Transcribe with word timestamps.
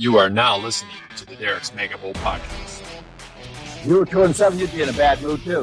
You 0.00 0.16
are 0.16 0.30
now 0.30 0.56
listening 0.56 0.96
to 1.16 1.26
the 1.26 1.36
Derek's 1.36 1.74
Mega 1.74 1.98
Bowl 1.98 2.14
podcast. 2.14 2.82
You 3.84 3.98
were 3.98 4.06
two 4.06 4.22
and 4.22 4.34
seven, 4.34 4.58
you'd 4.58 4.72
be 4.72 4.80
in 4.80 4.88
a 4.88 4.94
bad 4.94 5.20
mood 5.20 5.42
too. 5.42 5.62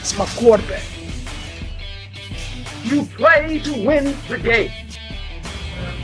It's 0.00 0.18
my 0.18 0.26
quarterback. 0.36 0.82
You 2.82 3.06
play 3.06 3.60
to 3.60 3.86
win 3.86 4.14
the 4.28 4.36
game. 4.36 4.70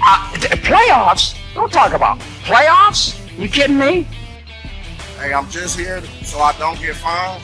Uh, 0.03 0.35
th- 0.39 0.53
playoffs? 0.63 1.37
Don't 1.53 1.71
talk 1.71 1.93
about 1.93 2.19
playoffs. 2.45 3.15
You 3.39 3.51
kidding 3.51 3.77
me? 3.77 4.09
Hey, 5.19 5.35
I'm 5.35 5.51
just 5.51 5.79
here 5.79 6.01
so 6.23 6.39
I 6.39 6.57
don't 6.57 6.81
get 6.81 6.97
fined. 6.97 7.43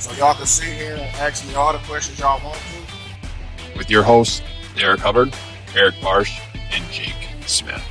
So 0.00 0.12
y'all 0.18 0.34
can 0.34 0.44
sit 0.44 0.74
here 0.74 0.96
and 0.96 1.16
ask 1.16 1.48
me 1.48 1.54
all 1.54 1.72
the 1.72 1.78
questions 1.78 2.18
y'all 2.18 2.44
want 2.44 2.58
to. 2.58 3.78
With 3.78 3.88
your 3.88 4.02
hosts, 4.02 4.42
Derek 4.76 5.00
Hubbard, 5.00 5.34
Eric 5.74 5.94
Barsh, 5.94 6.38
and 6.72 6.84
Jake 6.90 7.14
Smith. 7.46 7.82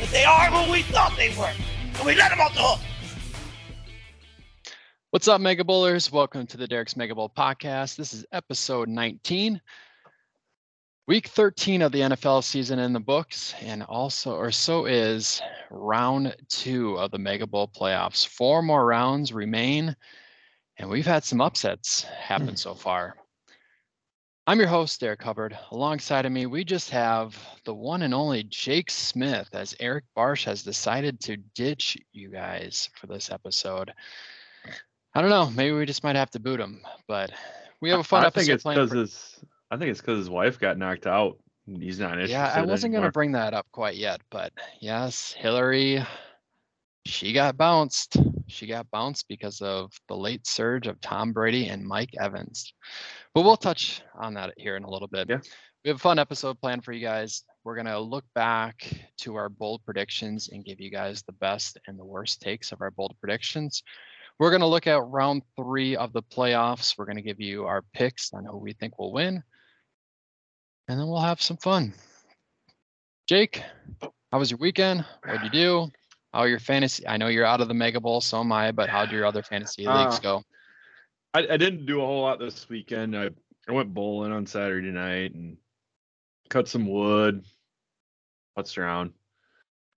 But 0.00 0.08
they 0.08 0.24
are 0.24 0.46
who 0.46 0.72
we 0.72 0.80
thought 0.80 1.14
they 1.14 1.28
were. 1.36 1.52
And 1.98 2.06
we 2.06 2.14
let 2.14 2.30
them 2.30 2.40
off 2.40 2.54
the 2.54 2.62
hook. 2.62 2.80
What's 5.10 5.28
up, 5.28 5.42
Mega 5.42 5.62
Bowlers? 5.62 6.10
Welcome 6.10 6.46
to 6.46 6.56
the 6.56 6.66
Derek's 6.66 6.96
Mega 6.96 7.14
Bowl 7.14 7.28
podcast. 7.28 7.96
This 7.96 8.14
is 8.14 8.24
episode 8.32 8.88
19. 8.88 9.60
Week 11.06 11.26
13 11.26 11.82
of 11.82 11.92
the 11.92 12.00
NFL 12.00 12.42
season 12.44 12.78
in 12.78 12.94
the 12.94 13.00
books, 13.00 13.54
and 13.60 13.82
also, 13.82 14.34
or 14.34 14.50
so 14.50 14.86
is 14.86 15.42
round 15.68 16.34
two 16.48 16.98
of 16.98 17.10
the 17.10 17.18
Mega 17.18 17.46
Bowl 17.46 17.68
playoffs. 17.68 18.26
Four 18.26 18.62
more 18.62 18.86
rounds 18.86 19.34
remain, 19.34 19.94
and 20.78 20.88
we've 20.88 21.04
had 21.04 21.24
some 21.24 21.42
upsets 21.42 22.04
happen 22.04 22.48
hmm. 22.48 22.54
so 22.54 22.72
far. 22.72 23.16
I'm 24.50 24.58
your 24.58 24.66
host, 24.66 24.98
Derek 24.98 25.22
Hubbard. 25.22 25.56
Alongside 25.70 26.26
of 26.26 26.32
me, 26.32 26.46
we 26.46 26.64
just 26.64 26.90
have 26.90 27.38
the 27.64 27.72
one 27.72 28.02
and 28.02 28.12
only 28.12 28.42
Jake 28.42 28.90
Smith, 28.90 29.48
as 29.52 29.76
Eric 29.78 30.02
Barsh 30.16 30.42
has 30.42 30.64
decided 30.64 31.20
to 31.20 31.36
ditch 31.54 31.96
you 32.12 32.30
guys 32.30 32.90
for 32.96 33.06
this 33.06 33.30
episode. 33.30 33.92
I 35.14 35.20
don't 35.20 35.30
know. 35.30 35.50
Maybe 35.50 35.70
we 35.76 35.86
just 35.86 36.02
might 36.02 36.16
have 36.16 36.32
to 36.32 36.40
boot 36.40 36.58
him, 36.58 36.82
but 37.06 37.30
we 37.80 37.90
have 37.90 38.00
a 38.00 38.02
fun 38.02 38.24
I 38.24 38.26
episode 38.26 38.40
think 38.40 38.54
it's 38.54 38.62
planned 38.64 38.76
because 38.78 38.90
for- 38.90 38.96
his. 38.98 39.44
I 39.70 39.76
think 39.76 39.92
it's 39.92 40.00
because 40.00 40.18
his 40.18 40.30
wife 40.30 40.58
got 40.58 40.76
knocked 40.76 41.06
out. 41.06 41.38
He's 41.66 42.00
not 42.00 42.14
interested. 42.14 42.32
Yeah, 42.32 42.52
I 42.52 42.62
wasn't 42.62 42.92
going 42.92 43.04
to 43.04 43.12
bring 43.12 43.30
that 43.30 43.54
up 43.54 43.68
quite 43.70 43.94
yet, 43.94 44.20
but 44.30 44.52
yes, 44.80 45.30
Hillary, 45.30 46.04
she 47.04 47.32
got 47.32 47.56
bounced. 47.56 48.16
She 48.46 48.66
got 48.66 48.90
bounced 48.90 49.26
because 49.28 49.60
of 49.60 49.92
the 50.08 50.16
late 50.16 50.46
surge 50.46 50.86
of 50.86 51.00
Tom 51.00 51.32
Brady 51.32 51.68
and 51.68 51.84
Mike 51.84 52.10
Evans. 52.20 52.72
But 53.34 53.42
we'll 53.42 53.56
touch 53.56 54.02
on 54.18 54.34
that 54.34 54.54
here 54.56 54.76
in 54.76 54.84
a 54.84 54.90
little 54.90 55.08
bit. 55.08 55.28
Yeah. 55.28 55.38
We 55.84 55.88
have 55.88 55.96
a 55.96 56.00
fun 56.00 56.18
episode 56.18 56.60
planned 56.60 56.84
for 56.84 56.92
you 56.92 57.00
guys. 57.00 57.44
We're 57.64 57.74
going 57.74 57.86
to 57.86 57.98
look 57.98 58.24
back 58.34 58.86
to 59.18 59.36
our 59.36 59.48
bold 59.48 59.82
predictions 59.84 60.48
and 60.52 60.64
give 60.64 60.80
you 60.80 60.90
guys 60.90 61.22
the 61.22 61.32
best 61.32 61.78
and 61.86 61.98
the 61.98 62.04
worst 62.04 62.42
takes 62.42 62.72
of 62.72 62.82
our 62.82 62.90
bold 62.90 63.14
predictions. 63.20 63.82
We're 64.38 64.50
going 64.50 64.60
to 64.60 64.66
look 64.66 64.86
at 64.86 65.02
round 65.02 65.42
three 65.56 65.96
of 65.96 66.12
the 66.12 66.22
playoffs. 66.22 66.98
We're 66.98 67.06
going 67.06 67.16
to 67.16 67.22
give 67.22 67.40
you 67.40 67.64
our 67.64 67.82
picks 67.94 68.32
on 68.32 68.44
who 68.44 68.58
we 68.58 68.72
think 68.72 68.98
will 68.98 69.12
win. 69.12 69.42
And 70.88 70.98
then 70.98 71.06
we'll 71.06 71.20
have 71.20 71.40
some 71.40 71.56
fun. 71.58 71.94
Jake, 73.26 73.62
how 74.32 74.38
was 74.38 74.50
your 74.50 74.58
weekend? 74.58 75.04
What'd 75.24 75.44
you 75.44 75.50
do? 75.50 75.90
How 76.32 76.40
are 76.40 76.48
your 76.48 76.60
fantasy? 76.60 77.06
I 77.06 77.16
know 77.16 77.26
you're 77.26 77.44
out 77.44 77.60
of 77.60 77.68
the 77.68 77.74
Mega 77.74 78.00
Bowl, 78.00 78.20
so 78.20 78.40
am 78.40 78.52
I, 78.52 78.70
but 78.70 78.88
how'd 78.88 79.10
your 79.10 79.24
other 79.26 79.42
fantasy 79.42 79.86
leagues 79.86 80.16
Uh, 80.18 80.20
go? 80.20 80.42
I, 81.34 81.40
I 81.40 81.56
didn't 81.56 81.86
do 81.86 82.00
a 82.00 82.06
whole 82.06 82.22
lot 82.22 82.38
this 82.38 82.68
weekend. 82.68 83.16
I, 83.16 83.30
I 83.68 83.72
went 83.72 83.92
bowling 83.92 84.32
on 84.32 84.46
Saturday 84.46 84.90
night 84.90 85.34
and 85.34 85.56
cut 86.48 86.68
some 86.68 86.86
wood, 86.88 87.44
putzed 88.56 88.78
around. 88.78 89.12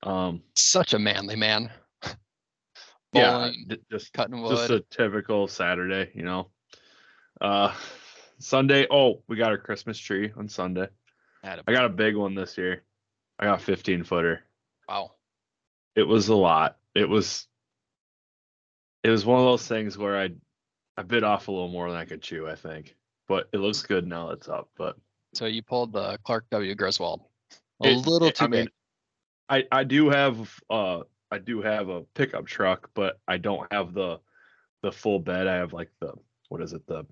Um, 0.02 0.42
Such 0.56 0.94
a 0.94 1.00
manly 1.00 1.36
man. 1.36 1.72
yeah, 3.14 3.32
Bowling, 3.32 3.66
d- 3.68 3.78
just 3.92 4.12
cutting 4.14 4.42
wood 4.42 4.50
just 4.50 4.70
a 4.72 4.80
typical 4.90 5.48
Saturday, 5.48 6.12
you 6.16 6.24
know. 6.24 6.50
Uh, 7.42 7.74
Sunday. 8.40 8.88
Oh, 8.90 9.22
we 9.28 9.36
got 9.38 9.52
our 9.52 9.58
Christmas 9.58 9.98
tree 10.00 10.32
on 10.36 10.48
Sunday. 10.50 10.88
Had 11.44 11.60
a- 11.60 11.64
I 11.68 11.74
got 11.74 11.86
a 11.86 11.90
big 11.90 12.16
one 12.16 12.34
this 12.36 12.58
year. 12.58 12.84
I 13.40 13.46
got 13.46 13.62
15 13.62 14.04
footer. 14.04 14.44
wow. 14.90 15.12
It 15.96 16.04
was 16.04 16.28
a 16.30 16.36
lot. 16.36 16.78
It 16.96 17.08
was 17.08 17.48
it 19.04 19.10
was 19.10 19.26
one 19.26 19.40
of 19.40 19.46
those 19.46 19.68
things 19.68 19.98
where 19.98 20.18
I 20.18 20.30
I 20.98 21.04
bit 21.04 21.24
off 21.24 21.48
a 21.48 21.52
little 21.52 21.70
more 21.70 21.90
than 21.90 22.00
I 22.00 22.06
could 22.06 22.22
chew, 22.22 22.48
I 22.48 22.56
think. 22.56 22.96
But 23.28 23.50
it 23.54 23.58
looks 23.58 23.82
good 23.82 24.06
now 24.08 24.30
it's 24.32 24.48
up. 24.48 24.70
But 24.78 24.98
So 25.34 25.46
you 25.46 25.62
pulled 25.62 25.94
the 25.94 26.18
Clark 26.24 26.46
W. 26.52 26.74
Griswold. 26.76 27.22
A 27.84 27.88
it- 27.90 28.08
little 28.08 28.28
it- 28.30 28.36
too 28.36 28.46
I 28.46 28.48
mean. 28.48 28.68
I 29.50 29.66
I 29.72 29.84
do 29.84 30.10
have 30.10 30.50
uh 30.70 31.02
I 31.32 31.38
do 31.40 31.62
have 31.62 31.90
a 31.90 32.02
pickup 32.14 32.46
truck, 32.46 32.90
but 32.94 33.20
I 33.28 33.38
don't 33.38 33.72
have 33.72 33.94
the 33.94 34.20
the 34.82 34.92
full 34.92 35.20
bed. 35.20 35.48
I 35.48 35.56
have 35.56 35.74
like 35.74 35.92
the 36.00 36.14
what 36.50 36.62
is 36.62 36.74
it, 36.74 36.86
the 36.88 37.06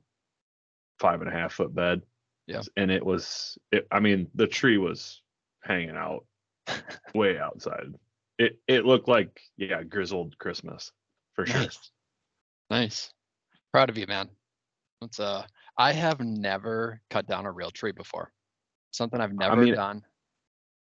five 0.99 1.21
and 1.21 1.29
a 1.29 1.33
half 1.33 1.53
foot 1.53 1.73
bed. 1.73 2.01
Yeah. 2.47 2.61
And 2.77 2.89
it 2.91 3.05
was 3.05 3.57
it 3.71 3.87
I 3.91 3.99
mean 3.99 4.29
the 4.35 4.47
tree 4.47 4.77
was 4.77 5.21
hanging 5.61 5.97
out 5.97 6.25
way 7.13 7.37
outside. 7.37 7.93
It 8.37 8.59
it 8.67 8.85
looked 8.85 9.07
like 9.07 9.41
yeah, 9.57 9.83
Griswold 9.83 10.37
Christmas 10.37 10.91
for 11.33 11.45
sure. 11.45 11.61
Nice. 11.61 11.91
Nice. 12.69 13.13
Proud 13.71 13.89
of 13.89 13.97
you, 13.97 14.07
man. 14.07 14.29
It's 15.01 15.19
uh 15.19 15.45
I 15.77 15.93
have 15.93 16.19
never 16.19 17.01
cut 17.09 17.27
down 17.27 17.45
a 17.45 17.51
real 17.51 17.71
tree 17.71 17.91
before. 17.91 18.31
Something 18.91 19.21
I've 19.21 19.33
never 19.33 19.55
mean, 19.55 19.75
done. 19.75 20.03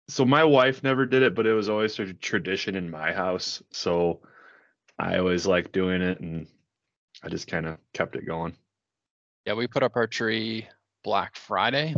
so 0.08 0.24
my 0.24 0.44
wife 0.44 0.82
never 0.82 1.06
did 1.06 1.22
it, 1.22 1.34
but 1.34 1.46
it 1.46 1.54
was 1.54 1.68
always 1.68 1.98
a 1.98 2.12
tradition 2.12 2.76
in 2.76 2.90
my 2.90 3.12
house. 3.12 3.62
So 3.72 4.20
I 4.98 5.18
always 5.18 5.46
liked 5.46 5.72
doing 5.72 6.02
it, 6.02 6.20
and 6.20 6.46
I 7.22 7.28
just 7.28 7.46
kind 7.46 7.66
of 7.66 7.78
kept 7.94 8.14
it 8.16 8.26
going. 8.26 8.56
Yeah, 9.46 9.54
we 9.54 9.66
put 9.66 9.82
up 9.82 9.96
our 9.96 10.06
tree 10.06 10.68
Black 11.02 11.36
Friday, 11.36 11.94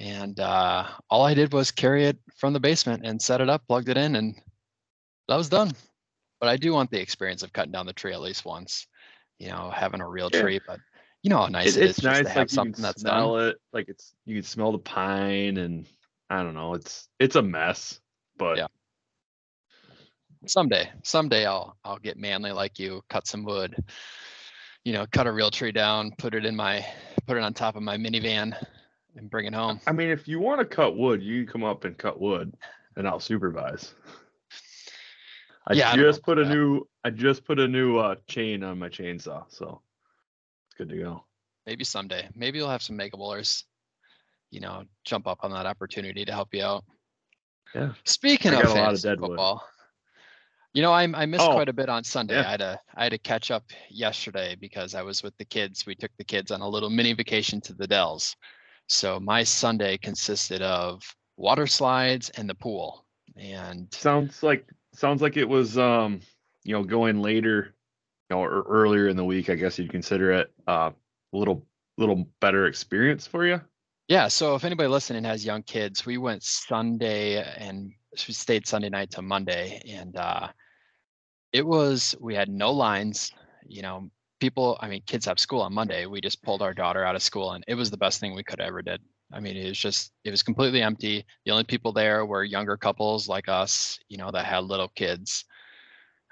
and 0.00 0.40
uh, 0.40 0.86
all 1.10 1.24
I 1.24 1.34
did 1.34 1.52
was 1.52 1.70
carry 1.70 2.06
it 2.06 2.18
from 2.36 2.54
the 2.54 2.60
basement 2.60 3.02
and 3.04 3.20
set 3.20 3.42
it 3.42 3.50
up, 3.50 3.62
plugged 3.68 3.90
it 3.90 3.98
in, 3.98 4.16
and 4.16 4.34
that 5.28 5.36
was 5.36 5.50
done. 5.50 5.72
But 6.40 6.48
I 6.48 6.56
do 6.56 6.72
want 6.72 6.90
the 6.90 7.00
experience 7.00 7.42
of 7.42 7.52
cutting 7.52 7.70
down 7.72 7.84
the 7.84 7.92
tree 7.92 8.14
at 8.14 8.20
least 8.22 8.46
once, 8.46 8.86
you 9.38 9.48
know, 9.48 9.70
having 9.70 10.00
a 10.00 10.08
real 10.08 10.30
Yeah. 10.32 10.40
tree. 10.40 10.60
But 10.66 10.80
you 11.22 11.28
know 11.28 11.36
how 11.36 11.46
nice 11.48 11.76
It- 11.76 11.82
it 11.82 11.84
is 11.84 11.90
it's 11.90 12.00
just 12.00 12.04
nice, 12.06 12.22
to 12.22 12.28
like 12.28 12.34
have 12.34 12.50
you 12.50 12.56
something 12.56 12.72
can 12.72 12.82
that's 12.82 13.02
smell 13.02 13.36
done. 13.36 13.48
it, 13.50 13.60
like 13.74 13.88
it's 13.90 14.14
you 14.24 14.36
can 14.36 14.42
smell 14.42 14.72
the 14.72 14.78
pine, 14.78 15.58
and 15.58 15.86
I 16.30 16.42
don't 16.42 16.54
know, 16.54 16.72
it's 16.72 17.08
it's 17.18 17.36
a 17.36 17.42
mess, 17.42 18.00
but 18.38 18.56
Yeah. 18.56 18.68
Someday, 20.46 20.90
someday 21.02 21.44
I'll 21.44 21.76
I'll 21.84 21.98
get 21.98 22.16
manly 22.16 22.52
like 22.52 22.78
you, 22.78 23.02
cut 23.10 23.26
some 23.26 23.44
wood, 23.44 23.76
you 24.84 24.94
know, 24.94 25.06
cut 25.12 25.26
a 25.26 25.32
real 25.32 25.50
tree 25.50 25.72
down, 25.72 26.12
put 26.16 26.34
it 26.34 26.46
in 26.46 26.56
my, 26.56 26.86
put 27.26 27.36
it 27.36 27.42
on 27.42 27.52
top 27.52 27.76
of 27.76 27.82
my 27.82 27.98
minivan, 27.98 28.56
and 29.16 29.30
bring 29.30 29.46
it 29.46 29.54
home. 29.54 29.80
I 29.86 29.92
mean, 29.92 30.08
if 30.10 30.26
you 30.28 30.38
want 30.40 30.60
to 30.60 30.64
cut 30.64 30.96
wood, 30.96 31.22
you 31.22 31.44
can 31.44 31.52
come 31.52 31.64
up 31.64 31.84
and 31.84 31.96
cut 31.96 32.20
wood, 32.20 32.54
and 32.96 33.06
I'll 33.08 33.20
supervise. 33.20 33.94
I 35.66 35.74
Yeah, 35.74 35.92
I 35.92 35.96
just 35.96 36.22
put 36.22 36.38
a 36.38 36.44
that. 36.44 36.50
new 36.50 36.88
I 37.04 37.10
just 37.10 37.44
put 37.44 37.58
a 37.58 37.68
new 37.68 37.98
uh, 37.98 38.16
chain 38.26 38.62
on 38.64 38.78
my 38.78 38.88
chainsaw, 38.88 39.44
so 39.48 39.82
it's 40.66 40.76
good 40.78 40.88
to 40.90 40.96
go. 40.96 41.24
maybe 41.66 41.84
someday. 41.84 42.28
Maybe 42.34 42.58
you'll 42.58 42.70
have 42.70 42.82
some 42.82 42.96
mega 42.96 43.16
bowlers, 43.16 43.64
you 44.50 44.60
know, 44.60 44.84
jump 45.04 45.26
up 45.26 45.38
on 45.42 45.50
that 45.52 45.66
opportunity 45.66 46.24
to 46.24 46.32
help 46.32 46.48
you 46.52 46.62
out. 46.64 46.84
Yeah. 47.74 47.92
Speaking 48.04 48.52
I 48.54 48.60
of 48.62 48.70
a 48.70 48.74
lot 48.74 48.94
of 48.94 49.00
dead 49.02 49.20
wood. 49.20 49.28
football, 49.28 49.64
you 50.72 50.82
know, 50.82 50.92
I 50.92 51.02
I 51.04 51.26
missed 51.26 51.44
Oh, 51.44 51.52
quite 51.52 51.68
a 51.68 51.72
bit 51.72 51.88
on 51.88 52.02
Sunday. 52.04 52.34
yeah. 52.34 52.46
I 52.46 52.50
had 52.50 52.60
to 52.60 52.80
I 52.96 53.02
had 53.04 53.12
to 53.12 53.18
catch 53.18 53.50
up 53.50 53.64
yesterday 53.90 54.56
because 54.58 54.94
I 54.94 55.02
was 55.02 55.22
with 55.22 55.36
the 55.36 55.44
kids. 55.44 55.86
We 55.86 55.94
took 55.94 56.10
the 56.16 56.24
kids 56.24 56.50
on 56.50 56.60
a 56.62 56.68
little 56.68 56.90
mini 56.90 57.12
vacation 57.12 57.60
to 57.62 57.74
the 57.74 57.86
Dells. 57.86 58.34
So 58.90 59.20
my 59.20 59.44
Sunday 59.44 59.96
consisted 59.98 60.62
of 60.62 61.00
water 61.36 61.68
slides 61.68 62.28
and 62.30 62.50
the 62.50 62.56
pool. 62.56 63.06
And 63.36 63.86
Sounds 63.94 64.42
like 64.42 64.66
sounds 64.92 65.22
like 65.22 65.36
it 65.36 65.48
was 65.48 65.78
um 65.78 66.20
you 66.64 66.72
know 66.72 66.82
going 66.82 67.22
later, 67.22 67.76
you 68.28 68.36
know, 68.36 68.42
or 68.42 68.62
earlier 68.62 69.06
in 69.06 69.16
the 69.16 69.24
week. 69.24 69.48
I 69.48 69.54
guess 69.54 69.78
you'd 69.78 69.92
consider 69.92 70.32
it 70.32 70.52
uh, 70.66 70.90
a 71.32 71.36
little 71.36 71.64
little 71.98 72.26
better 72.40 72.66
experience 72.66 73.28
for 73.28 73.46
you. 73.46 73.60
Yeah, 74.08 74.26
so 74.26 74.56
if 74.56 74.64
anybody 74.64 74.88
listening 74.88 75.22
has 75.22 75.46
young 75.46 75.62
kids, 75.62 76.04
we 76.04 76.18
went 76.18 76.42
Sunday 76.42 77.44
and 77.58 77.92
we 78.26 78.34
stayed 78.34 78.66
Sunday 78.66 78.88
night 78.88 79.12
to 79.12 79.22
Monday, 79.22 79.80
and 79.88 80.16
uh, 80.16 80.48
it 81.52 81.64
was 81.64 82.16
we 82.20 82.34
had 82.34 82.48
no 82.48 82.72
lines. 82.72 83.32
You 83.68 83.82
know, 83.82 84.10
people. 84.40 84.78
I 84.80 84.88
mean, 84.88 85.02
kids 85.06 85.26
have 85.26 85.38
school 85.38 85.60
on 85.60 85.72
Monday. 85.72 86.06
We 86.06 86.20
just 86.20 86.42
pulled 86.42 86.62
our 86.62 86.74
daughter 86.74 87.04
out 87.04 87.16
of 87.16 87.22
school, 87.22 87.52
and 87.52 87.64
it 87.68 87.74
was 87.74 87.90
the 87.90 87.96
best 87.96 88.20
thing 88.20 88.34
we 88.34 88.42
could 88.42 88.60
ever 88.60 88.82
did. 88.82 89.00
I 89.32 89.40
mean, 89.40 89.56
it 89.56 89.68
was 89.68 89.78
just 89.78 90.12
it 90.24 90.30
was 90.30 90.42
completely 90.42 90.82
empty. 90.82 91.24
The 91.44 91.52
only 91.52 91.64
people 91.64 91.92
there 91.92 92.26
were 92.26 92.42
younger 92.44 92.76
couples 92.76 93.28
like 93.28 93.48
us, 93.48 93.98
you 94.08 94.16
know, 94.18 94.30
that 94.32 94.46
had 94.46 94.64
little 94.64 94.88
kids. 94.88 95.44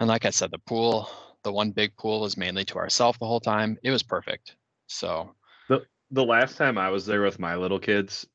And 0.01 0.09
like 0.09 0.25
I 0.25 0.31
said, 0.31 0.51
the 0.51 0.59
pool, 0.59 1.09
the 1.45 1.53
one 1.53 1.71
big 1.71 1.97
pool 1.97 2.21
was 2.21 2.37
mainly 2.37 2.65
to 2.67 2.79
ourselves 2.79 3.19
the 3.19 3.27
whole 3.27 3.41
time. 3.41 3.79
It 3.83 3.91
was 3.91 4.03
perfect. 4.03 4.57
So 4.89 5.35
The 5.69 5.85
the 6.11 6.25
last 6.25 6.57
time 6.57 6.79
I 6.79 6.91
was 6.91 7.07
there 7.07 7.23
with 7.23 7.39
my 7.39 7.57
little 7.57 7.79
kids, 7.79 8.27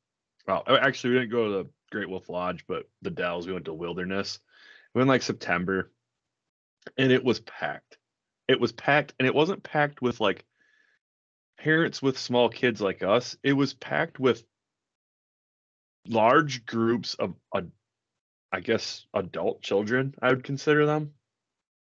well, 0.48 0.64
oh, 0.68 0.76
actually 0.76 1.14
we 1.14 1.20
didn't 1.20 1.32
go 1.32 1.46
to 1.46 1.64
the 1.64 1.70
Great 1.92 2.10
Wolf 2.10 2.30
Lodge, 2.30 2.66
but 2.68 2.84
the 3.02 3.10
Dells. 3.12 3.48
We 3.48 3.54
went 3.54 3.66
to 3.66 3.74
Wilderness. 3.74 4.40
We 4.94 5.00
went 5.00 5.10
like 5.10 5.24
September, 5.24 5.92
and 6.98 7.12
it 7.12 7.24
was 7.24 7.40
packed. 7.42 7.93
It 8.48 8.60
was 8.60 8.72
packed, 8.72 9.14
and 9.20 9.28
it 9.28 9.36
wasn't 9.36 9.64
packed 9.64 10.02
with 10.02 10.20
like 10.20 10.46
parents 11.58 12.02
with 12.02 12.18
small 12.18 12.50
kids 12.50 12.82
like 12.82 13.04
us. 13.04 13.38
It 13.44 13.54
was 13.54 13.74
packed 13.74 14.20
with 14.20 14.44
large 16.08 16.66
groups 16.66 17.14
of, 17.16 17.36
uh, 17.54 17.62
I 18.52 18.60
guess, 18.60 19.06
adult 19.14 19.62
children. 19.62 20.14
I 20.22 20.30
would 20.30 20.44
consider 20.44 20.86
them 20.86 21.14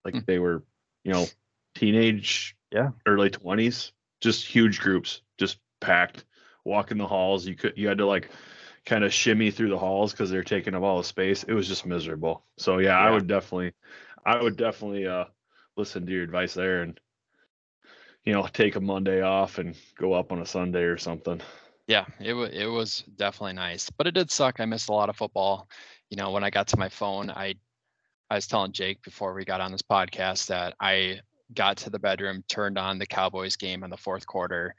like 0.05 0.15
Hmm. 0.15 0.21
they 0.27 0.39
were, 0.39 0.65
you 1.05 1.13
know, 1.13 1.27
teenage, 1.75 2.57
Yeah. 2.73 2.91
early 3.07 3.31
twenties. 3.31 3.93
Just 4.21 4.47
huge 4.47 4.81
groups, 4.81 5.23
just 5.39 5.59
packed. 5.81 6.25
Walking 6.65 6.99
the 6.99 7.07
halls, 7.07 7.47
you 7.47 7.55
could 7.55 7.79
you 7.79 7.89
had 7.89 7.99
to 7.99 8.07
like 8.07 8.31
kind 8.85 9.05
of 9.05 9.13
shimmy 9.13 9.51
through 9.51 9.71
the 9.71 9.79
halls 9.79 10.13
because 10.13 10.29
they're 10.29 10.43
taking 10.43 10.75
up 10.75 10.83
all 10.83 10.99
the 10.99 11.05
space. 11.05 11.45
It 11.45 11.55
was 11.55 11.69
just 11.69 11.87
miserable. 11.87 12.45
So 12.59 12.79
yeah, 12.79 12.99
I 12.99 13.11
would 13.11 13.27
definitely, 13.27 13.73
I 14.27 14.43
would 14.43 14.57
definitely 14.57 15.07
uh 15.07 15.27
listen 15.79 16.05
to 16.05 16.13
your 16.13 16.25
advice 16.25 16.55
there 16.55 16.83
and 16.83 16.99
you 18.25 18.33
know 18.33 18.47
take 18.53 18.77
a 18.77 18.81
Monday 18.81 19.23
off 19.23 19.59
and 19.59 19.77
go 19.97 20.13
up 20.13 20.33
on 20.33 20.41
a 20.41 20.47
Sunday 20.47 20.83
or 20.83 20.99
something. 20.99 21.41
Yeah, 21.87 22.05
it 22.21 22.35
was 22.35 22.51
it 22.53 22.67
was 22.67 23.05
definitely 23.17 23.55
nice, 23.55 23.89
but 23.91 24.07
it 24.07 24.15
did 24.15 24.31
suck. 24.31 24.61
I 24.61 24.67
missed 24.67 24.91
a 24.91 24.93
lot 24.93 25.09
of 25.09 25.17
football. 25.17 25.69
You 26.11 26.17
know, 26.17 26.31
when 26.33 26.45
I 26.45 26.51
got 26.51 26.67
to 26.69 26.79
my 26.79 26.89
phone, 26.89 27.31
I 27.31 27.55
I 28.31 28.35
was 28.35 28.47
telling 28.47 28.73
Jake 28.73 29.03
before 29.03 29.33
we 29.33 29.45
got 29.45 29.61
on 29.63 29.73
this 29.73 29.83
podcast 29.83 30.47
that 30.49 30.75
I 30.81 31.21
got 31.55 31.79
to 31.79 31.91
the 31.91 31.99
bedroom, 31.99 32.45
turned 32.49 32.77
on 32.77 32.99
the 32.99 33.07
Cowboys 33.07 33.57
game 33.57 33.85
in 33.85 33.91
the 33.91 33.97
fourth 33.97 34.27
quarter, 34.27 34.75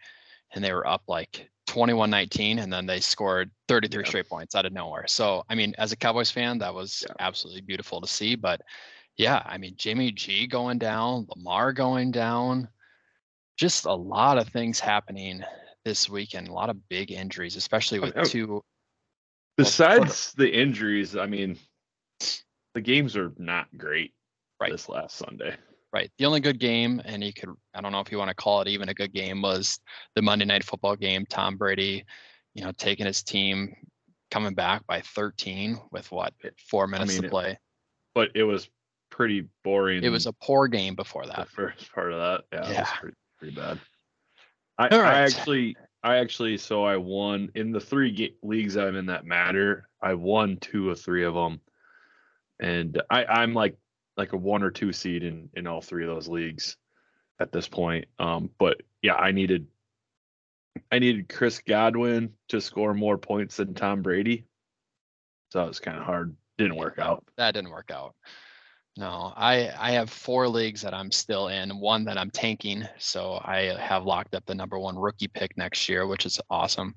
and 0.54 0.64
they 0.64 0.72
were 0.72 0.86
up 0.86 1.02
like 1.08 1.50
21-19 1.68 2.60
and 2.60 2.72
then 2.72 2.86
they 2.86 3.00
scored 3.00 3.52
33 3.68 4.02
Yeah. 4.04 4.08
straight 4.08 4.30
points 4.30 4.56
out 4.56 4.66
of 4.66 4.74
nowhere. 4.74 5.06
So, 5.08 5.44
I 5.50 5.56
mean, 5.56 5.74
as 5.78 5.92
a 5.92 5.98
Cowboys 5.98 6.32
fan, 6.32 6.60
that 6.60 6.74
was 6.74 7.04
Yeah. 7.08 7.16
absolutely 7.20 7.62
beautiful 7.62 8.02
to 8.02 8.08
see, 8.08 8.36
but 8.36 8.62
yeah, 9.20 9.44
I 9.46 9.58
mean, 9.58 9.74
Jimmy 9.76 10.14
G 10.14 10.48
going 10.48 10.78
down, 10.78 11.28
Lamar 11.36 11.74
going 11.74 12.10
down, 12.10 12.70
just 13.58 13.84
a 13.84 13.94
lot 13.94 14.38
of 14.38 14.48
things 14.48 14.80
happening 14.80 15.44
this 15.84 16.10
weekend. 16.10 16.48
A 16.48 16.54
lot 16.54 16.70
of 16.70 16.88
big 16.88 17.12
injuries, 17.12 17.58
especially 17.58 18.00
I 18.00 18.02
with 18.02 18.30
two. 18.30 18.56
Oh, 18.56 18.66
Besides 19.58 20.32
the 20.38 20.50
injuries, 20.50 21.18
I 21.18 21.26
mean, 21.26 21.60
the 22.74 22.80
games 22.82 23.18
are 23.18 23.34
not 23.38 23.68
great 23.78 24.14
Right. 24.62 24.72
this 24.72 24.88
last 24.88 25.18
Sunday. 25.18 25.54
Right. 25.92 26.10
The 26.18 26.26
only 26.26 26.40
good 26.40 26.60
game, 26.60 27.02
and 27.04 27.22
you 27.22 27.34
could, 27.34 27.50
I 27.74 27.82
don't 27.82 27.92
know 27.92 28.00
if 28.00 28.12
you 28.14 28.18
want 28.18 28.30
to 28.30 28.36
call 28.36 28.62
it 28.62 28.70
even 28.70 28.88
a 28.88 28.94
good 28.94 29.12
game, 29.14 29.42
was 29.42 29.80
the 30.16 30.22
Monday 30.22 30.46
night 30.46 30.64
football 30.64 30.96
game. 30.96 31.26
Tom 31.30 31.58
Brady, 31.58 32.06
you 32.54 32.64
know, 32.64 32.72
taking 32.78 33.06
his 33.06 33.22
team, 33.22 33.76
coming 34.32 34.54
back 34.54 34.88
by 34.88 35.02
13 35.02 35.78
with 35.92 36.10
what, 36.10 36.34
four 36.70 36.88
minutes 36.88 37.12
mean, 37.12 37.22
to 37.24 37.28
it- 37.28 37.32
play. 37.32 37.60
But 38.16 38.30
it 38.36 38.44
was 38.44 38.70
pretty 39.10 39.46
boring. 39.64 40.04
It 40.04 40.10
was 40.10 40.26
a 40.26 40.34
poor 40.34 40.68
game 40.68 40.96
before 40.96 41.26
that. 41.26 41.36
the 41.36 41.46
first 41.46 41.92
part 41.94 42.12
of 42.14 42.20
that. 42.20 42.44
Yeah, 42.54 42.72
Yeah. 42.72 42.94
pretty, 43.00 43.16
pretty 43.38 43.56
bad. 43.56 43.80
I, 44.78 44.88
All 44.90 45.02
I 45.02 45.20
actually, 45.20 45.76
I 46.04 46.18
actually, 46.18 46.58
so 46.58 46.84
I 46.86 46.96
won 46.98 47.50
in 47.56 47.72
the 47.72 47.82
three 47.82 48.12
ga- 48.12 48.36
leagues 48.44 48.78
I'm 48.78 48.96
in 48.96 49.08
that 49.08 49.26
matter. 49.26 49.90
I 50.02 50.14
won 50.14 50.58
two 50.58 50.90
or 50.90 50.96
three 50.96 51.26
of 51.26 51.34
them, 51.34 51.60
and 52.60 53.02
I, 53.10 53.26
I'm 53.26 53.54
like 53.54 53.76
like 54.16 54.32
a 54.34 54.38
one 54.38 54.64
or 54.64 54.72
two 54.72 54.94
seed 54.94 55.24
in 55.24 55.50
in 55.54 55.68
all 55.68 55.82
three 55.82 56.04
of 56.06 56.10
those 56.10 56.30
leagues 56.30 56.78
at 57.40 57.52
this 57.52 57.68
point. 57.68 58.06
Um, 58.20 58.50
but 58.58 58.82
yeah, 59.02 59.16
I 59.16 59.32
needed, 59.34 59.68
I 60.92 61.00
needed 61.00 61.28
Chris 61.30 61.60
Godwin 61.60 62.32
to 62.50 62.62
score 62.62 62.94
more 62.94 63.18
points 63.18 63.58
than 63.58 63.74
Tom 63.74 64.02
Brady, 64.02 64.46
so 65.52 65.64
it 65.64 65.68
was 65.68 65.80
kind 65.82 65.98
of 65.98 66.04
hard. 66.06 66.36
Didn't 66.58 66.76
work 66.78 67.00
out. 67.00 67.26
That 67.38 67.54
didn't 67.54 67.72
work 67.72 67.92
out. 67.92 68.16
No, 69.00 69.32
I 69.38 69.72
I 69.80 69.92
have 69.92 70.10
four 70.10 70.50
leagues 70.50 70.82
that 70.82 70.94
I'm 70.94 71.10
still 71.10 71.48
in, 71.48 71.80
one 71.80 72.04
that 72.04 72.18
I'm 72.18 72.30
tanking. 72.30 72.86
So 72.98 73.40
I 73.46 73.74
have 73.80 74.04
locked 74.04 74.36
up 74.36 74.46
the 74.46 74.54
number 74.54 74.78
one 74.78 75.00
rookie 75.00 75.30
pick 75.30 75.56
next 75.56 75.88
year, 75.88 76.06
which 76.06 76.26
is 76.26 76.38
awesome. 76.50 76.94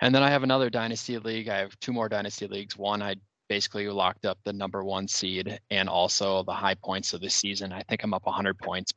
And 0.00 0.14
then 0.14 0.22
I 0.22 0.30
have 0.30 0.44
another 0.44 0.70
dynasty 0.70 1.18
league. 1.18 1.48
I 1.48 1.58
have 1.58 1.76
two 1.80 1.92
more 1.92 2.08
dynasty 2.08 2.46
leagues. 2.46 2.76
One 2.76 3.02
I 3.02 3.16
basically 3.48 3.88
locked 3.88 4.24
up 4.24 4.38
the 4.44 4.52
number 4.52 4.84
one 4.84 5.08
seed 5.08 5.58
and 5.72 5.88
also 5.88 6.44
the 6.44 6.52
high 6.52 6.76
points 6.76 7.12
of 7.12 7.20
the 7.20 7.30
season. 7.30 7.72
I 7.72 7.82
think 7.88 8.04
I'm 8.04 8.14
up 8.14 8.26
100 8.26 8.56
points 8.58 8.92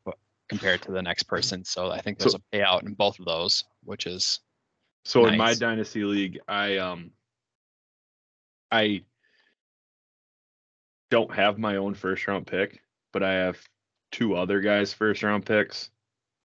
compared 0.49 0.83
to 0.83 0.91
the 0.91 1.01
next 1.01 1.23
person. 1.23 1.65
So 1.65 1.89
I 1.89 1.99
think 1.99 2.19
there's 2.19 2.33
So- 2.33 2.39
a 2.51 2.55
payout 2.55 2.83
in 2.83 2.93
both 2.93 3.17
of 3.17 3.25
those, 3.25 3.63
which 3.83 4.05
is 4.05 4.39
So 5.03 5.25
in 5.25 5.35
my 5.35 5.55
dynasty 5.55 6.03
league, 6.03 6.39
I 6.47 6.77
um 6.77 7.09
I 8.71 9.01
don't 11.09 11.33
have 11.33 11.57
my 11.57 11.77
own 11.77 11.94
first 11.94 12.27
round 12.27 12.47
pick, 12.47 12.81
but 13.13 13.23
I 13.23 13.33
have 13.33 13.57
two 14.11 14.35
other 14.35 14.61
guys' 14.61 14.94
first 14.94 15.23
round 15.23 15.45
picks. 15.45 15.89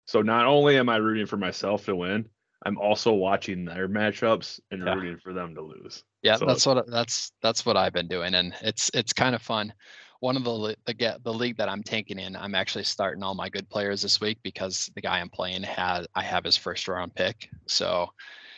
So 0.05 0.21
not 0.21 0.45
only 0.45 0.77
am 0.77 0.89
I 0.89 0.97
rooting 0.97 1.25
for 1.25 1.37
myself 1.37 1.85
to 1.85 1.95
win, 1.95 2.27
I'm 2.65 2.77
also 2.77 3.13
watching 3.13 3.65
their 3.65 3.87
matchups 3.87 4.59
and 4.71 4.83
Yeah. 4.85 4.93
rooting 4.93 5.17
for 5.17 5.33
them 5.33 5.55
to 5.55 5.61
lose. 5.61 6.03
Yeah, 6.21 6.37
So 6.37 6.45
that's 6.45 6.65
what 6.65 6.89
that's 6.89 7.33
that's 7.41 7.65
what 7.65 7.75
I've 7.75 7.91
been 7.93 8.07
doing, 8.07 8.33
and 8.35 8.55
it's 8.61 8.89
it's 8.93 9.11
kind 9.11 9.35
of 9.35 9.41
fun. 9.41 9.73
One 10.21 10.37
of 10.37 10.45
the 10.45 10.75
the 10.85 10.93
get 10.93 11.21
the 11.23 11.33
league 11.33 11.57
that 11.57 11.67
I'm 11.67 11.83
taking 11.83 12.17
in, 12.17 12.37
I'm 12.37 12.55
actually 12.55 12.85
starting 12.85 13.23
all 13.23 13.35
my 13.35 13.49
good 13.49 13.69
players 13.69 14.01
this 14.01 14.21
week 14.21 14.37
because 14.41 14.89
the 14.95 15.01
guy 15.01 15.19
I'm 15.19 15.29
playing 15.29 15.63
had 15.63 16.07
I 16.15 16.23
have 16.23 16.45
his 16.45 16.55
first 16.55 16.87
round 16.87 17.13
pick. 17.13 17.49
So, 17.67 18.09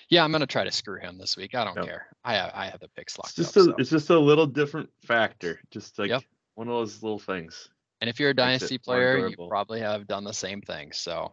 yeah, 0.10 0.24
I'm 0.24 0.31
gonna 0.31 0.46
try 0.48 0.63
to 0.63 0.72
screw 0.72 1.00
him 1.00 1.18
this 1.18 1.36
week. 1.38 1.56
I 1.56 1.63
don't 1.63 1.75
care. 1.86 2.07
I 2.24 2.34
have 2.36 2.52
I 2.54 2.66
have 2.68 2.80
the 2.80 2.88
picks 2.90 3.13
It's 3.13 3.19
locked 3.19 3.36
just 3.36 3.57
up. 3.57 3.62
a 3.62 3.66
so. 3.66 3.75
it's 3.78 3.90
just 3.90 4.10
a 4.10 4.19
little 4.19 4.46
different 4.46 4.90
factor. 5.04 5.60
Just 5.72 5.98
like 6.00 6.10
Yep. 6.10 6.24
one 6.56 6.68
of 6.68 6.74
those 6.74 7.02
little 7.04 7.19
things. 7.19 7.69
And 8.02 8.10
if 8.10 8.19
you're 8.19 8.31
a 8.31 8.36
dynasty 8.36 8.78
player, 8.78 9.28
you 9.28 9.36
probably 9.48 9.80
have 9.80 10.06
done 10.07 10.24
the 10.25 10.34
same 10.34 10.62
thing. 10.62 10.92
So, 10.92 11.31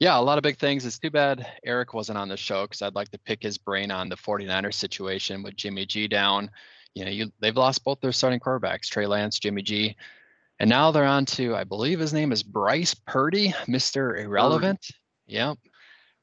yeah, 0.00 0.18
a 0.18 0.20
lot 0.20 0.36
of 0.36 0.42
big 0.42 0.58
things. 0.58 0.84
It's 0.84 0.98
too 0.98 1.10
bad 1.10 1.46
Eric 1.64 1.94
wasn't 1.94 2.18
on 2.18 2.28
the 2.28 2.36
show 2.36 2.64
because 2.64 2.82
I'd 2.82 2.96
like 2.96 3.10
to 3.12 3.18
pick 3.18 3.42
his 3.42 3.56
brain 3.56 3.90
on 3.90 4.08
the 4.08 4.16
49ers 4.16 4.74
situation 4.74 5.42
with 5.42 5.56
Jimmy 5.56 5.86
G 5.86 6.08
down. 6.08 6.50
You 6.94 7.04
know, 7.04 7.10
you, 7.10 7.32
they've 7.40 7.56
lost 7.56 7.84
both 7.84 8.00
their 8.00 8.12
starting 8.12 8.40
quarterbacks, 8.40 8.88
Trey 8.88 9.06
Lance, 9.06 9.38
Jimmy 9.38 9.62
G. 9.62 9.96
And 10.60 10.68
now 10.68 10.90
they're 10.90 11.04
on 11.04 11.24
to, 11.26 11.54
I 11.54 11.64
believe 11.64 11.98
his 11.98 12.12
name 12.12 12.32
is 12.32 12.42
Bryce 12.42 12.94
Purdy, 12.94 13.50
Mr. 13.66 14.18
Irrelevant. 14.20 14.88
Yep. 15.26 15.58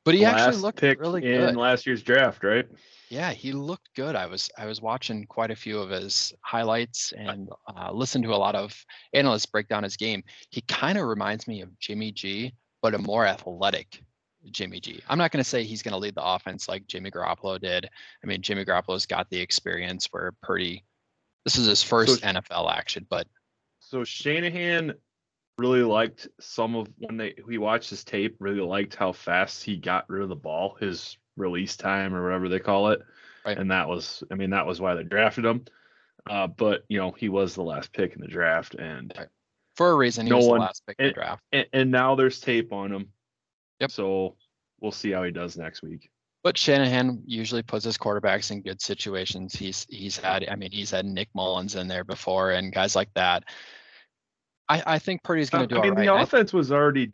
But 0.03 0.15
he 0.15 0.25
actually 0.25 0.57
looked 0.57 0.81
really 0.81 1.23
in 1.25 1.41
good. 1.41 1.55
last 1.55 1.85
year's 1.85 2.01
draft, 2.01 2.43
right? 2.43 2.67
Yeah, 3.09 3.31
he 3.31 3.51
looked 3.51 3.89
good. 3.95 4.15
I 4.15 4.25
was 4.25 4.49
I 4.57 4.65
was 4.65 4.81
watching 4.81 5.25
quite 5.27 5.51
a 5.51 5.55
few 5.55 5.77
of 5.79 5.89
his 5.89 6.33
highlights 6.41 7.13
and 7.15 7.49
uh, 7.75 7.91
listened 7.91 8.23
to 8.23 8.33
a 8.33 8.37
lot 8.37 8.55
of 8.55 8.73
analysts 9.13 9.45
break 9.45 9.67
down 9.67 9.83
his 9.83 9.97
game. 9.97 10.23
He 10.49 10.61
kind 10.61 10.97
of 10.97 11.05
reminds 11.05 11.47
me 11.47 11.61
of 11.61 11.77
Jimmy 11.77 12.11
G, 12.11 12.53
but 12.81 12.95
a 12.95 12.97
more 12.97 13.27
athletic 13.27 14.01
Jimmy 14.49 14.79
G. 14.79 15.01
I'm 15.07 15.17
not 15.17 15.31
going 15.31 15.43
to 15.43 15.47
say 15.49 15.63
he's 15.63 15.83
going 15.83 15.91
to 15.91 15.99
lead 15.99 16.15
the 16.15 16.23
offense 16.23 16.67
like 16.67 16.87
Jimmy 16.87 17.11
Garoppolo 17.11 17.59
did. 17.59 17.85
I 17.85 18.27
mean, 18.27 18.41
Jimmy 18.41 18.65
Garoppolo's 18.65 19.05
got 19.05 19.29
the 19.29 19.39
experience 19.39 20.07
where 20.11 20.31
Purdy. 20.41 20.83
This 21.45 21.57
is 21.57 21.67
his 21.67 21.83
first 21.83 22.19
sh- 22.19 22.23
NFL 22.23 22.71
action, 22.71 23.05
but 23.09 23.27
So 23.79 24.03
Shanahan 24.03 24.93
really 25.61 25.83
liked 25.83 26.27
some 26.39 26.75
of 26.75 26.87
when 26.97 27.17
they 27.17 27.35
he 27.49 27.57
watched 27.57 27.89
his 27.91 28.03
tape, 28.03 28.35
really 28.39 28.61
liked 28.61 28.95
how 28.95 29.11
fast 29.11 29.63
he 29.63 29.77
got 29.77 30.09
rid 30.09 30.23
of 30.23 30.29
the 30.29 30.35
ball, 30.35 30.75
his 30.79 31.17
release 31.37 31.77
time 31.77 32.13
or 32.15 32.23
whatever 32.23 32.49
they 32.49 32.59
call 32.59 32.89
it. 32.89 33.01
Right. 33.45 33.57
And 33.57 33.69
that 33.71 33.87
was 33.87 34.23
I 34.31 34.35
mean, 34.35 34.49
that 34.49 34.65
was 34.65 34.81
why 34.81 34.95
they 34.95 35.03
drafted 35.03 35.45
him. 35.45 35.65
Uh, 36.29 36.47
but 36.47 36.83
you 36.89 36.97
know, 36.99 37.11
he 37.11 37.29
was 37.29 37.53
the 37.55 37.63
last 37.63 37.93
pick 37.93 38.13
in 38.15 38.21
the 38.21 38.27
draft 38.27 38.75
and 38.75 39.13
Right. 39.17 39.27
for 39.75 39.91
a 39.91 39.95
reason, 39.95 40.25
he 40.25 40.31
No 40.31 40.37
was 40.37 40.47
one- 40.47 40.59
the 40.59 40.65
last 40.65 40.83
pick 40.87 40.95
in 40.99 41.07
the 41.07 41.13
draft. 41.13 41.43
and, 41.51 41.65
and 41.73 41.91
now 41.91 42.15
there's 42.15 42.39
tape 42.39 42.73
on 42.73 42.91
him. 42.91 43.07
Yep. 43.79 43.91
So 43.91 44.35
we'll 44.79 44.91
see 44.91 45.11
how 45.11 45.23
he 45.23 45.31
does 45.31 45.57
next 45.57 45.81
week. 45.83 46.09
But 46.43 46.57
Shanahan 46.57 47.21
usually 47.27 47.61
puts 47.61 47.85
his 47.85 47.97
quarterbacks 47.99 48.49
in 48.51 48.61
good 48.63 48.81
situations. 48.81 49.53
He's 49.53 49.85
he's 49.89 50.17
had 50.17 50.47
I 50.49 50.55
mean 50.55 50.71
he's 50.71 50.89
had 50.91 51.05
Nick 51.05 51.29
Mullens 51.35 51.75
in 51.75 51.87
there 51.87 52.03
before 52.03 52.51
and 52.51 52.73
guys 52.73 52.95
like 52.95 53.13
that. 53.13 53.43
I, 54.71 54.95
I 54.95 54.99
think 54.99 55.23
Purdy's 55.23 55.49
going 55.49 55.63
Uh, 55.65 55.67
to 55.67 55.75
do 55.75 55.81
I 55.81 55.83
mean, 55.85 55.93
right. 55.95 56.05
the 56.05 56.13
offense 56.15 56.53
was 56.53 56.71
already 56.71 57.11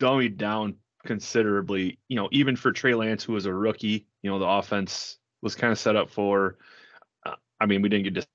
dummied 0.00 0.36
down 0.36 0.76
considerably. 1.04 1.98
You 2.08 2.16
know, 2.16 2.28
even 2.32 2.56
for 2.56 2.72
Trey 2.72 2.94
Lance, 2.94 3.24
who 3.24 3.32
was 3.32 3.46
a 3.46 3.52
rookie, 3.52 4.06
you 4.22 4.30
know, 4.30 4.38
the 4.38 4.46
offense 4.48 5.18
was 5.42 5.54
kind 5.54 5.72
of 5.72 5.78
set 5.78 5.96
up 5.96 6.10
for. 6.10 6.58
Uh, 7.24 7.34
I 7.60 7.66
mean, 7.66 7.82
we 7.82 7.88
didn't 7.88 8.12
get 8.14 8.26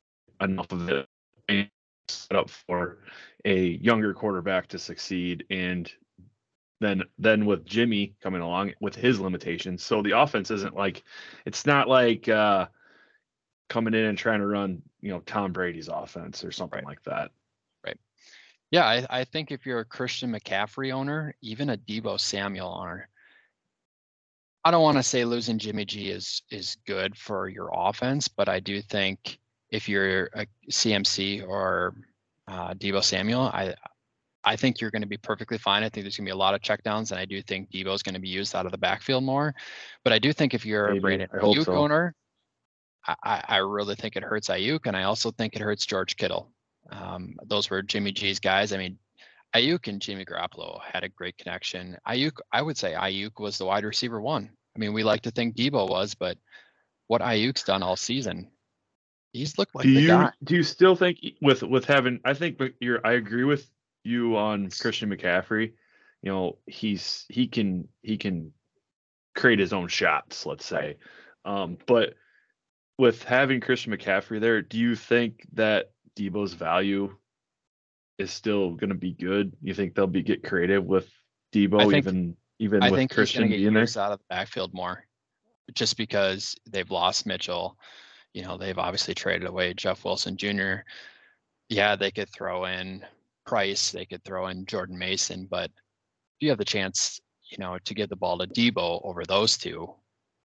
enough 0.41 0.71
of 0.71 0.89
it. 0.89 1.07
Set 2.07 2.37
up 2.37 2.49
for 2.49 2.99
a 3.45 3.59
younger 3.59 4.13
quarterback 4.15 4.67
to 4.69 4.79
succeed, 4.79 5.45
and 5.51 5.91
then 6.79 7.03
then 7.19 7.45
with 7.45 7.65
Jimmy 7.65 8.15
coming 8.21 8.41
along 8.41 8.73
with 8.79 8.95
his 8.95 9.19
limitations, 9.19 9.83
so 9.83 10.01
the 10.01 10.17
offense 10.19 10.49
isn't 10.49 10.75
like 10.75 11.03
it's 11.45 11.67
not 11.67 11.87
like 11.87 12.27
uh 12.27 12.65
coming 13.69 13.93
in 13.93 14.05
and 14.05 14.17
trying 14.17 14.39
to 14.39 14.47
run 14.47 14.81
you 15.01 15.09
know 15.09 15.19
Tom 15.19 15.51
Brady's 15.53 15.87
offense 15.87 16.43
or 16.43 16.51
something 16.51 16.77
Right. 16.77 16.85
like 16.87 17.03
that. 17.03 17.29
Yeah, 18.71 18.85
I, 18.85 19.05
I 19.09 19.23
think 19.23 19.51
if 19.51 19.65
you're 19.65 19.79
a 19.79 19.85
Christian 19.85 20.31
McCaffrey 20.31 20.91
owner, 20.91 21.33
even 21.41 21.71
a 21.71 21.77
Deebo 21.77 22.19
Samuel 22.19 22.75
owner, 22.79 23.09
I 24.63 24.71
don't 24.71 24.83
want 24.83 24.97
to 24.97 25.03
say 25.03 25.25
losing 25.25 25.57
Jimmy 25.57 25.85
G 25.85 26.09
is 26.09 26.41
is 26.51 26.77
good 26.85 27.17
for 27.17 27.47
your 27.47 27.71
offense, 27.73 28.27
but 28.27 28.49
I 28.49 28.59
do 28.59 28.81
think 28.81 29.39
if 29.69 29.87
you're 29.87 30.25
a 30.33 30.45
CMC 30.69 31.47
or 31.47 31.95
uh, 32.47 32.73
Deebo 32.73 33.03
Samuel, 33.03 33.41
I 33.53 33.73
I 34.43 34.55
think 34.55 34.79
you're 34.79 34.91
going 34.91 35.01
to 35.01 35.07
be 35.07 35.17
perfectly 35.17 35.57
fine. 35.57 35.83
I 35.83 35.89
think 35.89 36.03
there's 36.03 36.17
going 36.17 36.25
to 36.25 36.29
be 36.29 36.33
a 36.33 36.35
lot 36.35 36.53
of 36.53 36.61
checkdowns, 36.61 37.11
and 37.11 37.19
I 37.19 37.25
do 37.25 37.41
think 37.41 37.71
Deebo 37.71 37.93
is 37.93 38.03
going 38.03 38.15
to 38.15 38.21
be 38.21 38.29
used 38.29 38.55
out 38.55 38.65
of 38.65 38.71
the 38.71 38.77
backfield 38.77 39.23
more. 39.23 39.55
But 40.03 40.13
I 40.13 40.19
do 40.19 40.33
think 40.33 40.53
if 40.53 40.65
you're 40.65 40.87
Maybe. 40.87 40.97
a 40.97 41.01
Brandon 41.01 41.29
Aiyuk 41.33 41.65
so. 41.65 41.73
owner, 41.73 42.15
I, 43.07 43.15
I 43.23 43.43
I 43.47 43.57
really 43.57 43.95
think 43.95 44.15
it 44.17 44.23
hurts 44.23 44.49
Aiyuk, 44.49 44.81
and 44.85 44.95
I 44.95 45.03
also 45.03 45.31
think 45.31 45.55
it 45.55 45.61
hurts 45.61 45.85
George 45.85 46.17
Kittle. 46.17 46.51
Um, 46.91 47.35
those 47.45 47.69
were 47.69 47.81
Jimmy 47.81 48.11
G's 48.11 48.39
guys. 48.39 48.73
I 48.73 48.77
mean, 48.77 48.97
Aiyuk 49.55 49.87
and 49.87 50.01
Jimmy 50.01 50.25
Garoppolo 50.25 50.79
had 50.81 51.03
a 51.03 51.09
great 51.09 51.37
connection. 51.37 51.97
Aiyuk, 52.07 52.37
I 52.51 52.61
would 52.61 52.77
say 52.77 52.93
Aiyuk 52.93 53.39
was 53.39 53.57
the 53.57 53.65
wide 53.65 53.83
receiver 53.83 54.21
one. 54.21 54.49
I 54.75 54.79
mean, 54.79 54.93
we 54.93 55.03
like 55.03 55.21
to 55.23 55.31
think 55.31 55.55
Deebo 55.55 55.89
was, 55.89 56.15
but 56.15 56.37
what 57.07 57.21
Aiyuk's 57.21 57.63
done 57.63 57.81
all 57.83 57.95
season, 57.95 58.51
he's 59.33 59.57
looked 59.57 59.75
like 59.75 59.85
do 59.85 59.93
the 59.93 60.01
you 60.01 60.07
guy. 60.07 60.31
do 60.43 60.55
you 60.55 60.63
still 60.63 60.95
think 60.95 61.19
with 61.41 61.63
with 61.63 61.85
having? 61.85 62.19
I 62.23 62.33
think 62.33 62.57
but 62.57 62.73
you're. 62.79 63.05
I 63.05 63.13
agree 63.13 63.43
with 63.43 63.69
you 64.03 64.37
on 64.37 64.69
Christian 64.69 65.09
McCaffrey. 65.09 65.73
You 66.21 66.31
know, 66.31 66.57
he's 66.67 67.25
he 67.29 67.47
can 67.47 67.87
he 68.03 68.17
can 68.17 68.53
create 69.35 69.59
his 69.59 69.73
own 69.73 69.87
shots. 69.87 70.45
Let's 70.45 70.65
say, 70.65 70.97
um, 71.45 71.77
but 71.87 72.13
with 72.99 73.23
having 73.23 73.61
Christian 73.61 73.93
McCaffrey 73.93 74.39
there, 74.39 74.61
do 74.61 74.77
you 74.77 74.95
think 74.95 75.47
that 75.53 75.91
Deebo's 76.19 76.53
value 76.53 77.15
is 78.17 78.31
still 78.31 78.71
going 78.71 78.89
to 78.89 78.95
be 78.95 79.13
good? 79.13 79.53
You 79.61 79.73
think 79.73 79.95
they'll 79.95 80.07
be 80.07 80.21
get 80.21 80.43
creative 80.43 80.83
with 80.83 81.09
Deebo 81.53 81.89
think- 81.89 82.05
even 82.05 82.35
even 82.61 82.83
I 82.83 82.89
with 82.91 82.97
think 82.97 83.11
he's 83.11 83.15
Christian 83.15 83.41
going 83.43 83.51
to 83.51 83.57
get 83.57 83.63
being 83.63 83.73
there? 83.73 84.03
out 84.03 84.11
of 84.11 84.19
the 84.19 84.25
backfield 84.29 84.73
more, 84.73 85.05
just 85.73 85.95
because 85.95 86.55
they've 86.69 86.91
lost 86.91 87.25
Mitchell. 87.25 87.77
You 88.33 88.43
know, 88.43 88.57
they've 88.57 88.77
obviously 88.77 89.13
traded 89.13 89.47
away 89.47 89.73
Jeff 89.73 90.03
Wilson 90.03 90.35
Jr. 90.35 90.81
Yeah, 91.69 91.95
they 91.95 92.11
could 92.11 92.29
throw 92.29 92.65
in 92.65 93.05
Price, 93.45 93.91
they 93.91 94.05
could 94.05 94.23
throw 94.25 94.47
in 94.47 94.65
Jordan 94.65 94.97
Mason, 94.97 95.47
but 95.49 95.71
if 95.71 96.41
you 96.41 96.49
have 96.49 96.57
the 96.57 96.65
chance, 96.65 97.19
you 97.49 97.57
know, 97.57 97.77
to 97.85 97.93
give 97.93 98.09
the 98.09 98.15
ball 98.15 98.37
to 98.37 98.47
Deebo 98.47 99.01
over 99.05 99.23
those 99.23 99.57
two, 99.57 99.91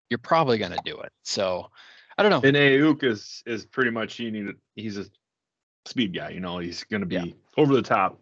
you're 0.09 0.17
probably 0.17 0.57
going 0.57 0.71
to 0.71 0.81
do 0.83 0.99
it. 0.99 1.11
So, 1.23 1.69
I 2.17 2.23
don't 2.23 2.31
know. 2.31 2.47
And 2.47 2.57
Aiyuk 2.57 3.03
is 3.03 3.41
is 3.45 3.65
pretty 3.65 3.91
much 3.91 4.15
he 4.15 4.31
needed 4.31 4.55
he's 4.75 4.97
a 4.97 5.05
speed 5.85 6.13
guy, 6.13 6.29
you 6.29 6.39
know, 6.39 6.59
he's 6.59 6.83
gonna 6.83 7.05
be 7.05 7.15
Yeah. 7.15 7.33
over 7.57 7.73
the 7.73 7.81
top 7.81 8.19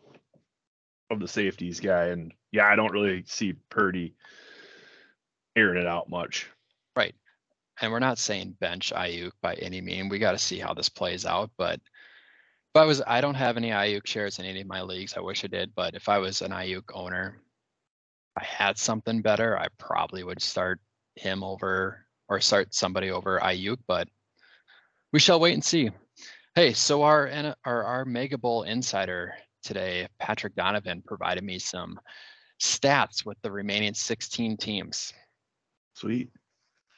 of 1.09 1.19
the 1.19 1.27
safeties 1.27 1.79
guy. 1.79 2.07
And 2.07 2.33
yeah, 2.51 2.67
I 2.67 2.75
don't 2.75 2.91
really 2.91 3.23
see 3.25 3.53
Purdy 3.69 4.15
airing 5.55 5.81
it 5.81 5.87
out 5.87 6.09
much. 6.09 6.49
Right. 6.95 7.15
And 7.81 7.91
we're 7.91 7.99
not 7.99 8.17
saying 8.17 8.57
bench 8.59 8.91
Aiyuk 8.95 9.31
by 9.41 9.53
any 9.55 9.81
mean. 9.81 10.09
We 10.09 10.19
got 10.19 10.31
to 10.31 10.37
see 10.37 10.59
how 10.59 10.73
this 10.73 10.89
plays 10.89 11.25
out. 11.25 11.51
But 11.57 11.75
if 11.79 12.81
I 12.81 12.85
was, 12.85 13.01
I 13.05 13.21
don't 13.21 13.35
have 13.35 13.57
any 13.57 13.69
Aiyuk 13.69 14.05
shares 14.07 14.39
in 14.39 14.45
any 14.45 14.61
of 14.61 14.67
my 14.67 14.81
leagues. 14.81 15.15
I 15.15 15.21
wish 15.21 15.43
I 15.43 15.47
did. 15.47 15.73
But 15.75 15.95
if 15.95 16.09
I 16.09 16.17
was 16.17 16.41
an 16.41 16.51
Aiyuk 16.51 16.91
owner, 16.93 17.41
I 18.39 18.43
had 18.43 18.77
something 18.77 19.21
better, 19.21 19.57
I 19.57 19.67
probably 19.77 20.23
would 20.23 20.41
start 20.41 20.79
him 21.15 21.43
over 21.43 22.05
or 22.29 22.39
start 22.39 22.73
somebody 22.73 23.09
over 23.11 23.39
Aiyuk. 23.39 23.77
But 23.87 24.07
we 25.13 25.19
shall 25.19 25.39
wait 25.39 25.53
and 25.53 25.63
see. 25.65 25.89
Hey, 26.57 26.73
so 26.73 27.03
our 27.03 27.29
our 27.65 27.83
our 27.83 28.03
Mega 28.03 28.35
Bowl 28.35 28.63
insider 28.63 29.35
today, 29.61 30.07
Patrick 30.17 30.55
Donovan, 30.55 31.03
provided 31.05 31.43
me 31.43 31.59
some 31.59 31.99
stats 32.59 33.23
with 33.23 33.37
the 33.43 33.51
remaining 33.51 33.93
16 33.93 34.57
teams. 34.57 35.13
Sweet. 35.93 36.31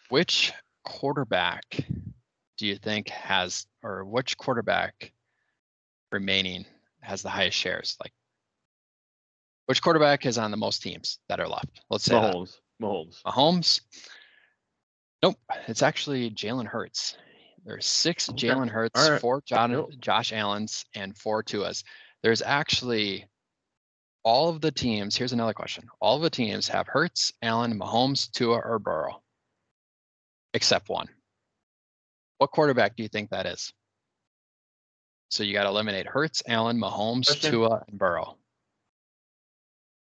Which 0.07 0.53
quarterback 0.85 1.65
do 2.57 2.67
you 2.67 2.77
think 2.77 3.09
has, 3.09 3.67
or 3.83 4.05
which 4.05 4.37
quarterback 4.37 5.11
remaining 6.09 6.65
has 7.01 7.21
the 7.21 7.29
highest 7.29 7.57
shares? 7.57 7.97
Like, 8.01 8.13
which 9.65 9.81
quarterback 9.81 10.25
is 10.25 10.37
on 10.37 10.51
the 10.51 10.57
most 10.57 10.81
teams 10.81 11.19
that 11.27 11.41
are 11.41 11.49
left? 11.49 11.81
Let's 11.89 12.05
say 12.05 12.15
that. 12.15 12.33
Mahomes. 12.33 12.59
Mahomes. 12.81 13.21
Mahomes. 13.23 13.81
Nope, 15.21 15.35
it's 15.67 15.83
actually 15.83 16.31
Jalen 16.31 16.65
Hurts. 16.65 17.17
There's 17.69 17.85
six 17.85 18.27
Okay. 18.31 18.47
Jalen 18.47 18.67
Hurts, 18.67 18.99
All 18.99 19.11
right. 19.11 19.21
four 19.21 19.43
John, 19.45 19.71
Nope. 19.71 19.91
Josh 19.99 20.33
Allen's, 20.33 20.85
and 20.95 21.15
four 21.15 21.43
Tua's. 21.43 21.83
There's 22.23 22.41
actually 22.41 23.27
all 24.23 24.49
of 24.49 24.59
the 24.59 24.71
teams. 24.71 25.15
Here's 25.15 25.33
another 25.33 25.53
question: 25.53 25.87
All 25.99 26.15
of 26.15 26.23
the 26.23 26.31
teams 26.31 26.67
have 26.69 26.87
Hurts, 26.87 27.31
Allen, 27.43 27.79
Mahomes, 27.79 28.31
Tua, 28.31 28.59
or 28.59 28.79
Burrow, 28.79 29.21
except 30.55 30.89
one. 30.89 31.09
What 32.39 32.49
quarterback 32.49 32.95
do 32.95 33.03
you 33.03 33.09
think 33.09 33.29
that 33.29 33.45
is? 33.45 33.71
So 35.29 35.43
you 35.43 35.53
got 35.53 35.63
to 35.63 35.69
eliminate 35.69 36.07
Hurts, 36.07 36.41
Allen, 36.47 36.79
Mahomes, 36.79 37.27
Question. 37.27 37.51
Tua, 37.51 37.83
and 37.87 37.99
Burrow. 37.99 38.35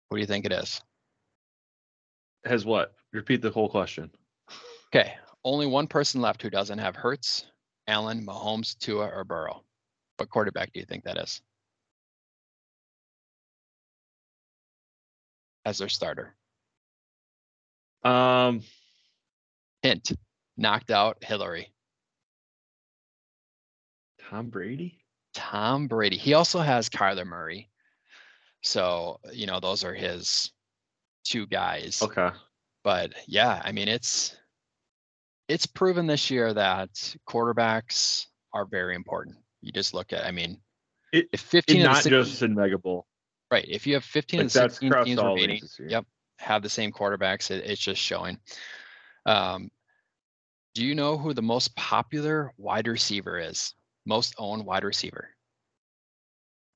What 0.09 0.17
do 0.17 0.21
you 0.21 0.27
think 0.27 0.45
it 0.45 0.51
is? 0.51 0.79
Has 2.45 2.65
what? 2.65 2.93
Repeat 3.13 3.41
the 3.41 3.49
whole 3.49 3.67
question. 3.67 4.11
Okay, 4.93 5.15
only 5.47 5.65
one 5.65 5.87
person 5.87 6.19
left 6.19 6.41
who 6.41 6.49
doesn't 6.49 6.77
have 6.79 6.95
Hurts, 6.95 7.45
Allen, 7.87 8.25
Mahomes, 8.25 8.77
Tua, 8.77 9.07
or 9.07 9.23
Burrow. 9.23 9.63
What 10.17 10.29
quarterback 10.29 10.73
do 10.73 10.79
you 10.79 10.85
think 10.85 11.05
that 11.05 11.17
is? 11.17 11.41
As 15.65 15.77
their 15.77 15.89
starter. 15.89 16.35
Um 18.03 18.61
Hint: 19.83 20.11
knocked 20.57 20.91
out 20.91 21.23
Hillary. 21.23 21.71
Tom 24.29 24.49
Brady? 24.49 24.99
Tom 25.33 25.87
Brady. 25.87 26.17
He 26.17 26.33
also 26.33 26.59
has 26.59 26.89
Kyler 26.89 27.25
Murray. 27.25 27.69
So 28.63 29.19
you 29.31 29.45
know 29.47 29.61
those 29.61 29.85
are 29.85 29.93
his 29.93 30.51
two 31.23 31.47
guys. 31.47 32.01
Okay. 32.01 32.29
But 32.83 33.13
yeah, 33.27 33.61
I 33.63 33.71
mean 33.71 33.87
it's 33.87 34.35
it's 35.47 35.65
proven 35.65 36.07
this 36.07 36.29
year 36.29 36.53
that 36.53 37.15
quarterbacks 37.27 38.25
are 38.53 38.65
very 38.65 38.95
important. 38.95 39.37
You 39.61 39.71
just 39.71 39.93
look 39.93 40.13
at, 40.13 40.25
I 40.25 40.31
mean, 40.31 40.59
It- 41.13 41.29
if 41.31 41.41
15 41.41 41.83
not 41.83 41.95
16 42.03 42.11
just 42.11 42.41
in 42.41 42.53
Mega 42.55 42.77
Bowl. 42.77 43.07
Right. 43.49 43.65
If 43.67 43.87
you 43.87 43.93
have 43.93 44.03
15 44.03 44.39
Like 44.41 44.51
that's 44.51 44.73
16 44.79 44.91
teams 45.05 45.17
remaining, 45.21 45.49
leagues 45.49 45.61
this 45.61 45.79
year. 45.79 45.87
yep, 45.89 46.05
have 46.39 46.61
the 46.63 46.69
same 46.69 46.91
quarterbacks, 46.91 47.49
it, 47.49 47.63
it's 47.65 47.81
just 47.81 48.01
showing. 48.01 48.39
Um, 49.25 49.71
do 50.75 50.85
you 50.85 50.95
know 50.95 51.17
who 51.17 51.33
the 51.33 51.41
most 51.41 51.75
popular 51.75 52.53
wide 52.57 52.87
receiver 52.87 53.39
is? 53.39 53.73
Most 54.05 54.35
owned 54.37 54.65
wide 54.65 54.83
receiver? 54.83 55.29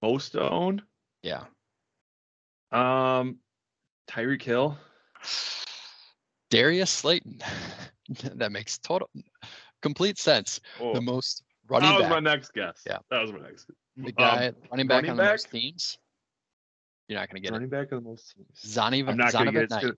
Most 0.02 0.36
owned. 0.36 0.82
Yeah. 1.24 1.44
Um 2.72 3.38
Tyreek 4.10 4.42
Hill. 4.42 4.78
Darius 6.50 6.90
Slayton. 6.90 7.42
that 8.36 8.52
makes 8.52 8.78
total 8.80 9.10
complete 9.82 10.18
sense. 10.18 10.60
Oh, 10.80 10.94
The 10.94 11.02
most 11.02 11.44
running 11.68 11.90
that 11.90 11.96
was 11.96 12.04
back. 12.04 12.10
my 12.12 12.20
next 12.20 12.54
guess. 12.54 12.82
Yeah. 12.86 12.98
That 13.10 13.22
was 13.22 13.32
my 13.32 13.40
next. 13.40 13.68
the 13.98 14.08
Um, 14.08 14.14
guy 14.18 14.52
running 14.72 14.88
back 14.88 14.96
running 14.98 15.12
on 15.12 15.18
the 15.18 15.24
most 15.24 15.50
teams. 15.52 15.98
You're 17.08 17.20
not 17.20 17.30
going 17.30 17.42
to 17.42 17.46
get 17.48 17.52
running 17.54 17.70
back 17.70 17.92
of 17.92 18.04
the 18.04 18.10
most 18.10 18.34
teams. 18.36 18.48
it. 18.64 18.68
Zonovan, 18.68 19.10
I'm 19.10 19.18
not 19.18 19.34
gonna 19.34 19.52
Zonovan 19.52 19.54
get 19.54 19.70
Knight. 19.70 19.84
it 19.86 19.96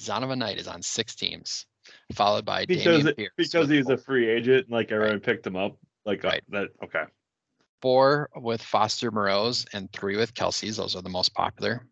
Zonovan 0.00 0.38
Knight 0.38 0.58
is 0.58 0.68
on 0.68 0.82
six 0.82 1.14
teams, 1.14 1.66
followed 2.14 2.44
by 2.44 2.64
because 2.66 3.04
Dameon 3.04 3.16
Pierce. 3.16 3.30
because 3.36 3.68
he's 3.68 3.88
a 3.88 3.96
free 3.96 4.28
agent. 4.28 4.64
and, 4.66 4.70
Like 4.70 4.90
everyone 4.92 5.14
Right. 5.16 5.22
picked 5.22 5.46
him 5.46 5.56
up. 5.56 5.76
Like 6.04 6.24
uh, 6.24 6.28
Right. 6.28 6.42
that. 6.48 6.68
Okay. 6.84 7.04
four 7.82 8.28
with 8.36 8.60
Foster 8.62 9.10
Moreau's 9.10 9.64
and 9.72 9.90
three 9.92 10.16
with 10.16 10.34
Kelce's. 10.34 10.76
Those 10.76 10.96
are 10.96 11.02
the 11.02 11.08
most 11.08 11.34
popular. 11.34 11.86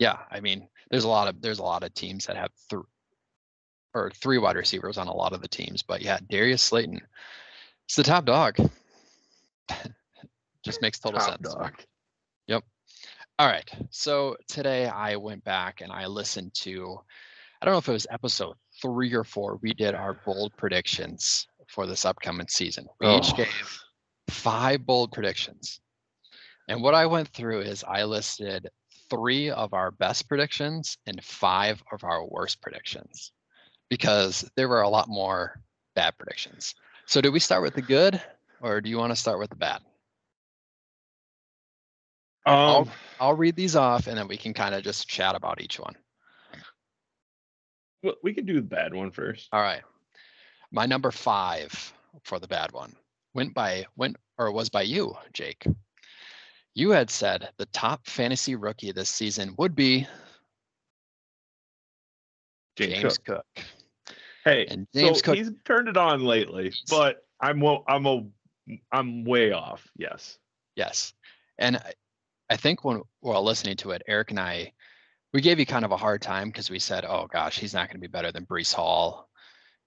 Yeah, 0.00 0.18
I 0.30 0.40
mean, 0.40 0.68
there's 0.90 1.04
a 1.04 1.08
lot 1.08 1.28
of 1.28 1.40
there's 1.40 1.60
a 1.60 1.62
lot 1.64 1.84
of 1.84 1.94
teams 1.94 2.26
that 2.26 2.36
have 2.36 2.50
three 2.68 2.82
or 3.94 4.10
three 4.10 4.38
wide 4.38 4.56
receivers 4.56 4.98
on 4.98 5.06
a 5.08 5.14
lot 5.14 5.32
of 5.32 5.40
the 5.40 5.48
teams, 5.48 5.82
but 5.82 6.02
yeah, 6.02 6.18
Darius 6.28 6.62
Slayton, 6.62 7.00
it's 7.86 7.96
the 7.96 8.02
top 8.02 8.24
dog. 8.24 8.56
Just 10.64 10.82
makes 10.82 10.98
total 10.98 11.20
Top 11.20 11.30
sense. 11.30 11.54
dog. 11.54 11.72
All 13.36 13.48
right. 13.48 13.68
So 13.90 14.36
today 14.46 14.86
I 14.86 15.16
went 15.16 15.42
back 15.42 15.80
and 15.80 15.90
I 15.90 16.06
listened 16.06 16.54
to, 16.54 16.96
I 17.60 17.64
don't 17.64 17.74
know 17.74 17.78
if 17.78 17.88
it 17.88 17.92
was 17.92 18.06
episode 18.08 18.54
three 18.80 19.12
or 19.12 19.24
four. 19.24 19.58
We 19.60 19.74
did 19.74 19.96
our 19.96 20.14
bold 20.24 20.56
predictions 20.56 21.48
for 21.66 21.84
this 21.88 22.04
upcoming 22.04 22.46
season. 22.46 22.86
We 23.00 23.08
each 23.08 23.32
Oh. 23.32 23.36
gave 23.38 23.78
five 24.30 24.86
bold 24.86 25.10
predictions. 25.10 25.80
And 26.68 26.80
what 26.80 26.94
I 26.94 27.06
went 27.06 27.26
through 27.26 27.62
is 27.62 27.82
I 27.82 28.04
listed 28.04 28.68
three 29.10 29.50
of 29.50 29.74
our 29.74 29.90
best 29.90 30.28
predictions 30.28 30.96
and 31.06 31.22
five 31.24 31.82
of 31.90 32.04
our 32.04 32.24
worst 32.24 32.60
predictions 32.62 33.32
because 33.90 34.48
there 34.56 34.68
were 34.68 34.82
a 34.82 34.88
lot 34.88 35.08
more 35.08 35.60
bad 35.94 36.16
predictions. 36.18 36.74
So 37.06 37.20
do 37.20 37.30
we 37.30 37.40
start 37.40 37.62
with 37.62 37.74
the 37.74 37.82
good 37.82 38.20
or 38.60 38.80
do 38.80 38.88
you 38.90 38.98
want 38.98 39.12
to 39.12 39.16
start 39.16 39.38
with 39.38 39.50
the 39.50 39.56
bad? 39.56 39.80
I'll- 42.46 42.76
Um, 42.82 42.90
I'll 43.20 43.34
read 43.34 43.56
these 43.56 43.76
off 43.76 44.06
and 44.06 44.16
then 44.18 44.28
we 44.28 44.36
can 44.36 44.52
kind 44.54 44.74
of 44.74 44.82
just 44.82 45.08
chat 45.08 45.34
about 45.34 45.60
each 45.60 45.78
one. 45.78 45.96
Well, 48.02 48.16
we 48.22 48.34
can 48.34 48.44
do 48.44 48.54
the 48.54 48.62
bad 48.62 48.92
one 48.92 49.10
first. 49.10 49.48
All 49.52 49.62
right. 49.62 49.82
My 50.70 50.84
number 50.86 51.10
five 51.10 51.72
for 52.22 52.38
the 52.38 52.48
bad 52.48 52.72
one 52.72 52.94
went 53.32 53.54
by 53.54 53.86
went 53.96 54.16
or 54.36 54.52
was 54.52 54.68
by 54.68 54.82
you, 54.82 55.16
Jake. 55.32 55.64
You 56.74 56.90
had 56.90 57.08
said 57.08 57.50
the 57.56 57.66
top 57.66 58.06
fantasy 58.06 58.56
rookie 58.56 58.92
this 58.92 59.08
season 59.08 59.54
would 59.58 59.74
be 59.76 60.06
James, 62.76 62.92
James 62.94 63.18
Cook. 63.18 63.46
Cook. 63.56 63.64
Hey, 64.44 64.66
And 64.68 64.86
James 64.94 65.18
so 65.18 65.24
Cook- 65.24 65.36
he's 65.36 65.50
turned 65.64 65.88
it 65.88 65.96
on 65.96 66.22
lately, 66.24 66.72
but 66.90 67.24
I'm 67.40 67.62
I'm 67.88 68.06
a 68.06 68.24
I'm 68.92 69.24
way 69.24 69.52
off. 69.52 69.86
Yes. 69.96 70.38
Yes. 70.76 71.12
And 71.58 71.76
I, 71.76 71.92
I 72.50 72.56
think 72.56 72.84
when 72.84 73.02
while 73.20 73.42
listening 73.42 73.76
to 73.78 73.92
it, 73.92 74.02
Eric 74.06 74.30
and 74.30 74.40
I, 74.40 74.72
we 75.32 75.40
gave 75.40 75.58
you 75.58 75.66
kind 75.66 75.84
of 75.84 75.92
a 75.92 75.96
hard 75.96 76.22
time 76.22 76.48
because 76.48 76.70
we 76.70 76.78
said, 76.78 77.04
oh 77.04 77.26
gosh, 77.30 77.58
he's 77.58 77.74
not 77.74 77.88
going 77.88 77.96
to 77.96 78.00
be 78.00 78.06
better 78.06 78.32
than 78.32 78.46
Breece 78.46 78.72
Hall, 78.72 79.28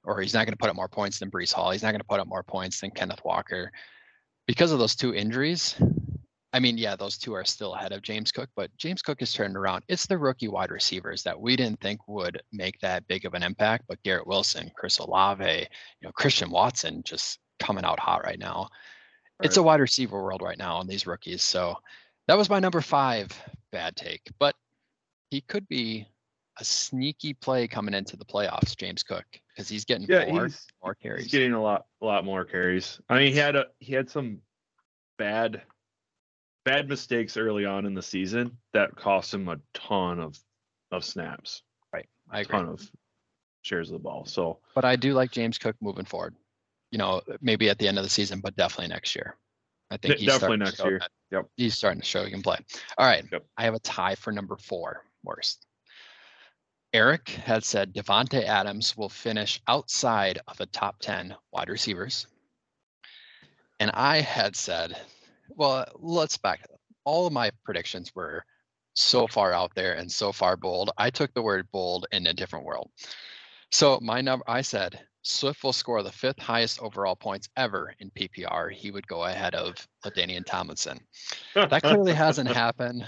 or 0.03 0.19
he's 0.21 0.33
not 0.33 0.45
going 0.45 0.53
to 0.53 0.57
put 0.57 0.69
up 0.69 0.75
more 0.75 0.89
points 0.89 1.19
than 1.19 1.31
Breece 1.31 1.53
Hall. 1.53 1.71
He's 1.71 1.83
not 1.83 1.91
going 1.91 1.99
to 2.01 2.07
put 2.07 2.19
up 2.19 2.27
more 2.27 2.43
points 2.43 2.81
than 2.81 2.91
Kenneth 2.91 3.23
Walker. 3.23 3.71
Because 4.47 4.71
of 4.71 4.79
those 4.79 4.95
two 4.95 5.13
injuries, 5.13 5.75
I 6.57 6.59
mean, 6.59 6.79
yeah, 6.79 6.95
those 6.95 7.19
two 7.19 7.33
are 7.33 7.45
still 7.45 7.75
ahead 7.75 7.91
of 7.91 8.01
James 8.01 8.31
Cook, 8.31 8.49
but 8.55 8.75
James 8.77 9.03
Cook 9.03 9.19
has 9.19 9.31
turned 9.31 9.55
around. 9.55 9.83
It's 9.87 10.07
the 10.07 10.17
rookie 10.17 10.47
wide 10.47 10.71
receivers 10.71 11.21
that 11.21 11.39
we 11.39 11.55
didn't 11.55 11.79
think 11.81 12.07
would 12.07 12.41
make 12.51 12.79
that 12.79 13.07
big 13.07 13.25
of 13.25 13.35
an 13.35 13.43
impact, 13.43 13.83
but 13.87 14.01
Garrett 14.01 14.25
Wilson, 14.25 14.71
Chris 14.75 14.97
Olave, 14.97 15.45
you 15.45 15.67
know, 16.01 16.11
Christian 16.13 16.49
Watson 16.49 17.03
just 17.05 17.37
coming 17.59 17.85
out 17.85 17.99
hot 17.99 18.23
right 18.23 18.39
now. 18.39 18.69
It's 19.43 19.57
a 19.57 19.61
wide 19.61 19.81
receiver 19.81 20.19
world 20.19 20.41
right 20.41 20.57
now 20.57 20.77
on 20.77 20.87
these 20.87 21.05
rookies. 21.05 21.43
So 21.43 21.75
that 22.27 22.39
was 22.39 22.49
my 22.49 22.57
number 22.57 22.81
five 22.81 23.39
bad 23.71 23.95
take, 23.95 24.23
but 24.39 24.55
he 25.29 25.41
could 25.41 25.67
be 25.67 26.07
a 26.59 26.63
sneaky 26.63 27.35
play 27.35 27.67
coming 27.67 27.93
into 27.93 28.17
the 28.17 28.25
playoffs, 28.25 28.75
James 28.75 29.03
Cook, 29.03 29.25
because 29.49 29.69
he's 29.69 29.85
getting 29.85 30.07
Yeah, 30.09 30.25
more, 30.25 30.45
he's 30.45 30.65
more 30.83 30.97
he's 31.01 31.27
getting 31.27 31.53
a 31.53 31.61
lot 31.61 31.85
a 32.01 32.05
lot 32.07 32.25
more 32.25 32.45
carries. 32.45 32.99
I 33.09 33.19
mean, 33.19 33.31
he 33.31 33.37
had 33.37 33.55
a 33.55 33.67
he 33.77 33.93
had 33.93 34.09
some 34.09 34.39
bad 35.19 35.61
bad 36.67 36.89
mistakes 36.89 37.37
early 37.37 37.65
on 37.65 37.85
in 37.85 37.93
the 37.93 38.01
season 38.01 38.51
that 38.73 38.93
cost 38.95 39.33
him 39.33 39.47
a 39.47 39.57
ton 39.73 40.19
of 40.19 40.37
of 40.91 41.03
snaps, 41.03 41.63
right. 41.93 42.07
I 42.29 42.41
agree. 42.41 42.59
ton 42.59 42.69
of 42.69 42.91
shares 43.61 43.89
of 43.89 43.93
the 43.93 43.99
ball. 43.99 44.25
So 44.25 44.59
But 44.75 44.85
I 44.85 44.95
do 44.95 45.13
like 45.13 45.31
James 45.31 45.57
Cook 45.57 45.75
moving 45.81 46.05
forward. 46.05 46.35
You 46.91 46.97
know, 46.97 47.21
maybe 47.41 47.69
at 47.69 47.77
the 47.79 47.87
end 47.87 47.97
of 47.97 48.03
the 48.03 48.09
season, 48.09 48.39
but 48.39 48.55
definitely 48.55 48.87
next 48.87 49.15
year. 49.15 49.35
I 49.91 49.97
think 49.97 50.15
he's 50.15 50.27
definitely 50.29 50.57
next 50.57 50.79
year. 50.83 50.99
that- 50.99 51.11
Yep. 51.29 51.45
He's 51.57 51.77
starting 51.77 51.99
to 51.99 52.07
show 52.07 52.23
he 52.23 52.31
can 52.31 52.41
play. 52.41 52.57
All 52.97 53.05
right. 53.05 53.25
Yep. 53.29 53.45
I 53.57 53.63
have 53.65 53.73
a 53.73 53.79
tie 53.79 54.15
for 54.15 54.31
number 54.31 54.55
four 54.55 55.03
worst. 55.25 55.65
Eric 56.93 57.27
had 57.27 57.65
said 57.65 57.93
Davante 57.93 58.43
Adams 58.45 58.95
will 58.95 59.09
finish 59.09 59.61
outside 59.67 60.39
of 60.47 60.55
the 60.57 60.67
top 60.67 60.99
10 61.01 61.35
wide 61.51 61.67
receivers. 61.67 62.27
And 63.81 63.91
I 63.93 64.21
had 64.21 64.55
said, 64.55 64.95
well, 65.55 65.85
let's 65.95 66.37
back 66.37 66.61
up. 66.71 66.79
All 67.03 67.27
of 67.27 67.33
my 67.33 67.51
predictions 67.63 68.11
were 68.13 68.43
so 68.93 69.27
far 69.27 69.53
out 69.53 69.71
there 69.75 69.93
and 69.93 70.11
so 70.11 70.31
far 70.31 70.57
bold. 70.57 70.91
I 70.97 71.09
took 71.09 71.33
the 71.33 71.41
word 71.41 71.67
bold 71.71 72.07
in 72.11 72.27
a 72.27 72.33
different 72.33 72.65
world. 72.65 72.89
So 73.71 73.99
my 74.01 74.21
number, 74.21 74.43
I 74.47 74.61
said 74.61 74.99
Swift 75.21 75.63
will 75.63 75.73
score 75.73 76.03
the 76.03 76.11
fifth 76.11 76.39
highest 76.39 76.81
overall 76.81 77.15
points 77.15 77.49
ever 77.57 77.93
in 77.99 78.09
PPR. 78.11 78.71
He 78.71 78.91
would 78.91 79.07
go 79.07 79.25
ahead 79.25 79.55
of 79.55 79.75
Ladainian 80.05 80.45
Tomlinson. 80.45 80.99
That 81.53 81.83
clearly 81.83 82.13
hasn't 82.13 82.49
happened. 82.53 83.05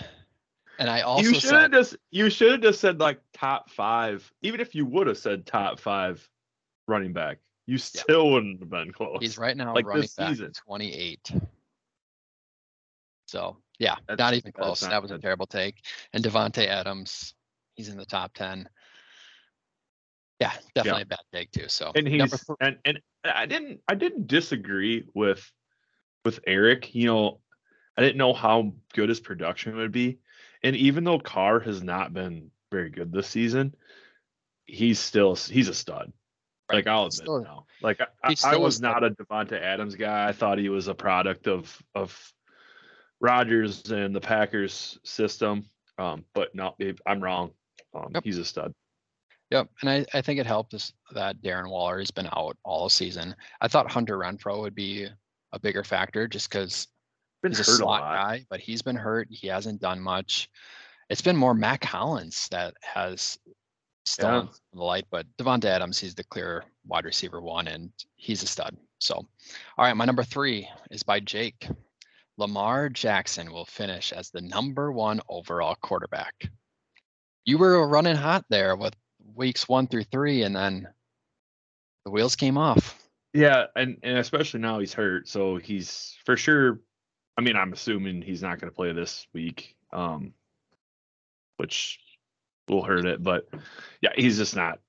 And 0.79 0.89
I 0.89 1.01
also 1.01 1.27
you 1.27 1.33
should 1.33 1.49
said 1.49 1.61
have 1.61 1.71
just 1.71 1.97
you 2.11 2.29
should 2.29 2.51
have 2.51 2.61
just 2.61 2.79
said 2.79 2.99
like 2.99 3.19
top 3.33 3.69
five. 3.69 4.31
Even 4.41 4.61
if 4.61 4.75
you 4.75 4.85
would 4.85 5.07
have 5.07 5.17
said 5.17 5.45
top 5.45 5.79
five 5.79 6.27
running 6.87 7.13
back, 7.13 7.39
you 7.65 7.77
still 7.77 8.31
wouldn't 8.31 8.59
have 8.59 8.69
been 8.69 8.91
close. 8.91 9.17
he's 9.19 9.37
right 9.37 9.57
now 9.57 9.73
like 9.75 9.85
running 9.85 10.07
back 10.17 10.29
season. 10.29 10.51
28. 10.53 11.31
So 13.29 13.57
yeah, 13.77 13.95
not 14.17 14.33
even 14.33 14.51
close. 14.51 14.81
not 14.81 14.91
that 14.91 15.01
was 15.01 15.11
a 15.11 15.19
terrible 15.19 15.45
take. 15.45 15.75
And 16.13 16.23
Davante 16.23 16.65
Adams, 16.65 17.33
he's 17.75 17.89
in 17.89 17.97
the 17.97 18.05
top 18.05 18.33
10. 18.33 18.67
Yeah, 20.39 20.51
definitely 20.73 21.03
a 21.03 21.05
bad 21.05 21.19
take 21.33 21.51
too. 21.51 21.67
So 21.67 21.91
and 21.95 22.07
he's 22.07 22.49
and 22.61 22.77
and 22.85 22.99
I 23.23 23.45
didn't 23.45 23.81
I 23.87 23.95
didn't 23.95 24.27
disagree 24.27 25.05
with 25.13 25.45
with 26.23 26.39
Eric. 26.47 26.95
You 26.95 27.07
know, 27.07 27.39
I 27.97 28.01
didn't 28.01 28.17
know 28.17 28.33
how 28.33 28.73
good 28.93 29.09
his 29.09 29.19
production 29.19 29.75
would 29.75 29.91
be, 29.91 30.19
and 30.63 30.75
even 30.77 31.03
though 31.03 31.19
Carr 31.19 31.59
has 31.59 31.83
not 31.83 32.13
been 32.13 32.51
very 32.71 32.89
good 32.89 33.11
this 33.11 33.27
season, 33.27 33.75
he's 34.65 34.99
still 34.99 35.35
he's 35.35 35.67
a 35.67 35.73
stud. 35.73 36.13
Like 36.71 36.87
I'll 36.87 37.07
admit 37.07 37.13
Still- 37.13 37.41
now. 37.41 37.65
Like 37.81 37.99
I, 38.23 38.35
I, 38.43 38.57
was 38.57 38.79
not 38.79 39.03
a 39.03 39.11
Davante 39.11 39.59
Adams 39.59 39.95
guy. 39.95 40.27
I 40.27 40.33
thought 40.33 40.57
he 40.57 40.69
was 40.69 40.87
a 40.87 40.93
product 40.93 41.47
of 41.47 41.81
of 41.95 42.33
Rodgers 43.21 43.89
and 43.91 44.15
the 44.15 44.21
Packers 44.21 44.97
system. 45.03 45.65
Um, 45.97 46.23
but 46.33 46.53
no, 46.55 46.75
I'm 47.05 47.21
wrong. 47.21 47.51
Um, 47.93 48.11
Yep. 48.13 48.23
he's 48.23 48.37
a 48.37 48.45
stud. 48.45 48.73
Yep, 49.51 49.67
and 49.81 49.89
I, 49.89 50.05
I 50.13 50.21
think 50.21 50.39
it 50.39 50.45
helped 50.45 50.73
us 50.75 50.93
that 51.11 51.41
Darren 51.41 51.69
Waller 51.69 51.97
has 51.99 52.11
been 52.11 52.29
out 52.37 52.55
all 52.63 52.87
season. 52.87 53.35
I 53.59 53.67
thought 53.67 53.89
Hunter 53.91 54.17
Renfrow 54.17 54.61
would 54.61 54.75
be 54.75 55.07
a 55.51 55.59
bigger 55.59 55.83
factor 55.83 56.27
just 56.27 56.49
because 56.49 56.87
he's 57.41 57.59
a 57.59 57.63
hurt 57.63 57.73
a 57.73 57.77
slot 57.77 58.01
lot. 58.01 58.13
guy, 58.15 58.45
but 58.51 58.59
he's 58.59 58.83
been 58.83 58.95
hurt. 58.95 59.27
He 59.31 59.47
hasn't 59.47 59.81
done 59.81 59.99
much. 59.99 60.49
It's 61.09 61.23
been 61.23 61.35
more 61.35 61.55
Mack 61.55 61.83
Hollins 61.83 62.47
that 62.49 62.75
has 62.83 63.39
stolen 64.05 64.45
Yeah. 64.45 64.51
the 64.73 64.83
light, 64.83 65.05
but 65.09 65.25
Davante 65.37 65.65
Adams, 65.65 65.97
he's 65.99 66.13
the 66.13 66.23
clear 66.25 66.63
wide 66.85 67.05
receiver 67.05 67.41
one, 67.41 67.67
and 67.67 67.91
he's 68.17 68.43
a 68.43 68.47
stud. 68.47 68.77
So, 68.99 69.15
all 69.15 69.27
right, 69.79 69.97
my 69.97 70.05
number 70.05 70.23
three 70.23 70.69
is 70.91 71.01
by 71.01 71.19
Jake. 71.21 71.67
Lamar 72.39 72.87
Jackson 72.87 73.51
will 73.51 73.65
finish 73.65 74.13
as 74.13 74.29
the 74.29 74.41
number 74.41 74.93
one 74.93 75.19
overall 75.27 75.75
quarterback. 75.81 76.49
You 77.43 77.57
were 77.57 77.85
running 77.85 78.15
hot 78.15 78.45
there 78.49 78.77
with 78.77 78.95
weeks 79.35 79.67
one 79.67 79.87
through 79.87 80.05
three, 80.05 80.43
and 80.43 80.55
then 80.55 80.87
the 82.05 82.11
wheels 82.11 82.37
came 82.37 82.57
off. 82.57 82.97
Yeah, 83.33 83.65
and 83.75 83.97
and 84.03 84.17
especially 84.17 84.61
now 84.61 84.79
he's 84.79 84.93
hurt, 84.93 85.27
so 85.27 85.57
he's 85.57 86.15
for 86.25 86.37
sure. 86.37 86.79
I 87.37 87.41
mean, 87.41 87.57
I'm 87.57 87.73
assuming 87.73 88.21
he's 88.21 88.41
not 88.41 88.59
going 88.59 88.71
to 88.71 88.75
play 88.75 88.93
this 88.93 89.27
week, 89.33 89.75
um, 89.91 90.33
which 91.57 91.99
will 92.69 92.83
hurt 92.83 93.05
it. 93.05 93.21
But 93.21 93.49
yeah, 94.01 94.11
he's 94.15 94.37
just 94.37 94.55
not 94.55 94.79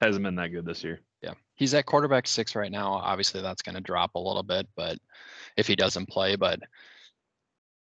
hasn't 0.00 0.24
been 0.24 0.36
that 0.36 0.48
good 0.48 0.64
this 0.64 0.84
year. 0.84 1.00
Yeah, 1.20 1.34
he's 1.56 1.74
at 1.74 1.86
quarterback 1.86 2.28
six 2.28 2.54
right 2.54 2.70
now. 2.70 2.92
Obviously, 2.92 3.42
that's 3.42 3.62
going 3.62 3.74
to 3.74 3.80
drop 3.80 4.14
a 4.14 4.20
little 4.20 4.44
bit, 4.44 4.68
but 4.76 4.98
if 5.58 5.66
he 5.66 5.76
doesn't 5.76 6.06
play, 6.06 6.36
but 6.36 6.60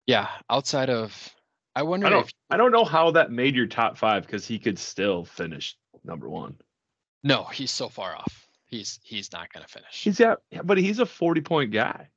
yeah, 0.07 0.27
outside 0.49 0.89
of, 0.89 1.33
I 1.75 1.83
wonder 1.83 2.07
I 2.07 2.09
don't 2.09 2.25
if 2.25 2.31
I 2.49 2.57
don't 2.57 2.71
know 2.71 2.83
how 2.83 3.11
that 3.11 3.31
made 3.31 3.55
your 3.55 3.67
top 3.67 3.97
five 3.97 4.25
because 4.25 4.45
he 4.47 4.57
could 4.59 4.79
still 4.79 5.23
finish 5.23 5.77
number 6.03 6.27
one. 6.27 6.55
no, 7.23 7.43
he's 7.45 7.71
so 7.71 7.87
far 7.87 8.15
off. 8.15 8.47
He's 8.65 8.99
he's 9.03 9.31
not 9.31 9.53
going 9.53 9.63
to 9.65 9.71
finish. 9.71 10.03
He's 10.03 10.19
yeah, 10.19 10.35
but 10.63 10.77
he's 10.77 10.99
a 10.99 11.05
40 11.05 11.41
point 11.41 11.71
guy. 11.71 12.09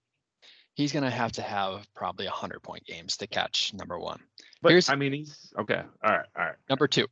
He's 0.74 0.92
going 0.92 1.04
to 1.04 1.10
have 1.10 1.32
to 1.32 1.42
have 1.42 1.86
probably 1.94 2.26
a 2.26 2.30
hundred 2.30 2.62
point 2.62 2.84
games 2.86 3.16
to 3.18 3.26
catch 3.26 3.74
number 3.74 3.98
one. 3.98 4.20
But 4.62 4.70
Here's- 4.70 4.88
I 4.88 4.94
mean, 4.96 5.12
he's 5.12 5.52
okay. 5.58 5.82
All 6.02 6.10
right, 6.10 6.26
all 6.36 6.44
right. 6.44 6.54
Number 6.70 6.88
two, 6.88 7.06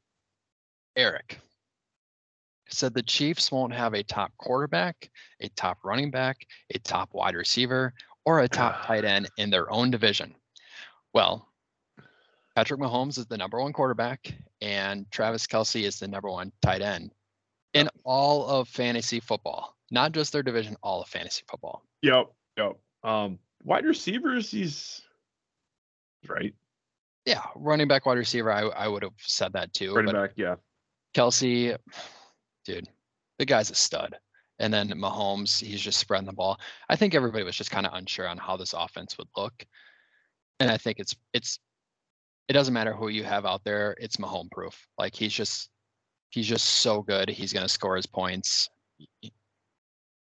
Eric 0.96 1.38
said 2.70 2.92
the 2.94 3.02
Chiefs 3.02 3.50
won't 3.50 3.72
have 3.72 3.94
a 3.94 4.02
top 4.02 4.30
quarterback, 4.38 5.11
a 5.40 5.48
top 5.50 5.78
running 5.84 6.11
back, 6.11 6.46
a 6.74 6.78
top 6.78 7.11
wide 7.14 7.34
receiver, 7.34 7.94
or 8.28 8.40
a 8.40 8.48
top 8.48 8.84
tight 8.84 9.06
end 9.06 9.26
in 9.38 9.48
their 9.48 9.72
own 9.72 9.90
division. 9.90 10.34
Well, 11.14 11.48
Patrick 12.54 12.78
Mahomes 12.78 13.16
is 13.16 13.24
the 13.24 13.38
number 13.38 13.58
one 13.58 13.72
quarterback, 13.72 14.34
and 14.60 15.10
Travis 15.10 15.46
Kelce 15.46 15.82
is 15.82 15.98
the 15.98 16.08
number 16.08 16.28
one 16.28 16.52
tight 16.60 16.82
end 16.82 17.10
in 17.72 17.88
all 18.04 18.46
of 18.46 18.68
fantasy 18.68 19.18
football, 19.18 19.74
not 19.90 20.12
just 20.12 20.34
their 20.34 20.42
division, 20.42 20.76
all 20.82 21.00
of 21.00 21.08
fantasy 21.08 21.42
football. 21.48 21.82
Yep, 22.02 22.26
yep. 22.58 22.76
Um, 23.02 23.38
wide 23.64 23.86
receivers, 23.86 24.50
he's 24.50 25.00
right. 26.28 26.52
Yeah, 27.24 27.40
running 27.56 27.88
back, 27.88 28.04
wide 28.04 28.18
receiver, 28.18 28.52
I, 28.52 28.64
I 28.64 28.88
would 28.88 29.04
have 29.04 29.12
said 29.16 29.54
that 29.54 29.72
too. 29.72 29.94
Running 29.94 30.12
but 30.12 30.20
back, 30.20 30.30
yeah. 30.36 30.56
Kelsey, 31.14 31.74
dude, 32.66 32.90
the 33.38 33.46
guy's 33.46 33.70
a 33.70 33.74
stud. 33.74 34.18
And 34.59 34.73
then 34.73 34.88
Mahomes, 34.90 35.62
he's 35.62 35.81
just 35.81 35.99
spreading 35.99 36.27
the 36.27 36.33
ball. 36.33 36.59
I 36.88 36.97
think 36.97 37.14
everybody 37.14 37.44
was 37.44 37.57
just 37.57 37.71
kind 37.71 37.87
of 37.87 37.94
unsure 37.94 38.27
on 38.27 38.38
how 38.38 38.57
this 38.57 38.73
offense 38.73 39.16
would 39.18 39.29
look. 39.37 39.64
And 40.61 40.71
I 40.71 40.77
think 40.77 40.99
it's 40.99 41.14
it's 41.33 41.61
it 42.49 42.55
doesn't 42.55 42.75
matter 42.75 42.92
who 42.92 43.09
you 43.09 43.25
have 43.25 43.47
out 43.47 43.62
there, 43.64 43.94
it's 44.01 44.16
Mahomes 44.16 44.51
proof. 44.51 44.88
Like 44.99 45.14
he's 45.14 45.33
just 45.33 45.71
he's 46.31 46.47
just 46.47 46.64
so 46.64 47.03
good. 47.03 47.29
He's 47.29 47.53
gonna 47.53 47.68
score 47.68 47.97
his 47.97 48.07
points. 48.07 48.68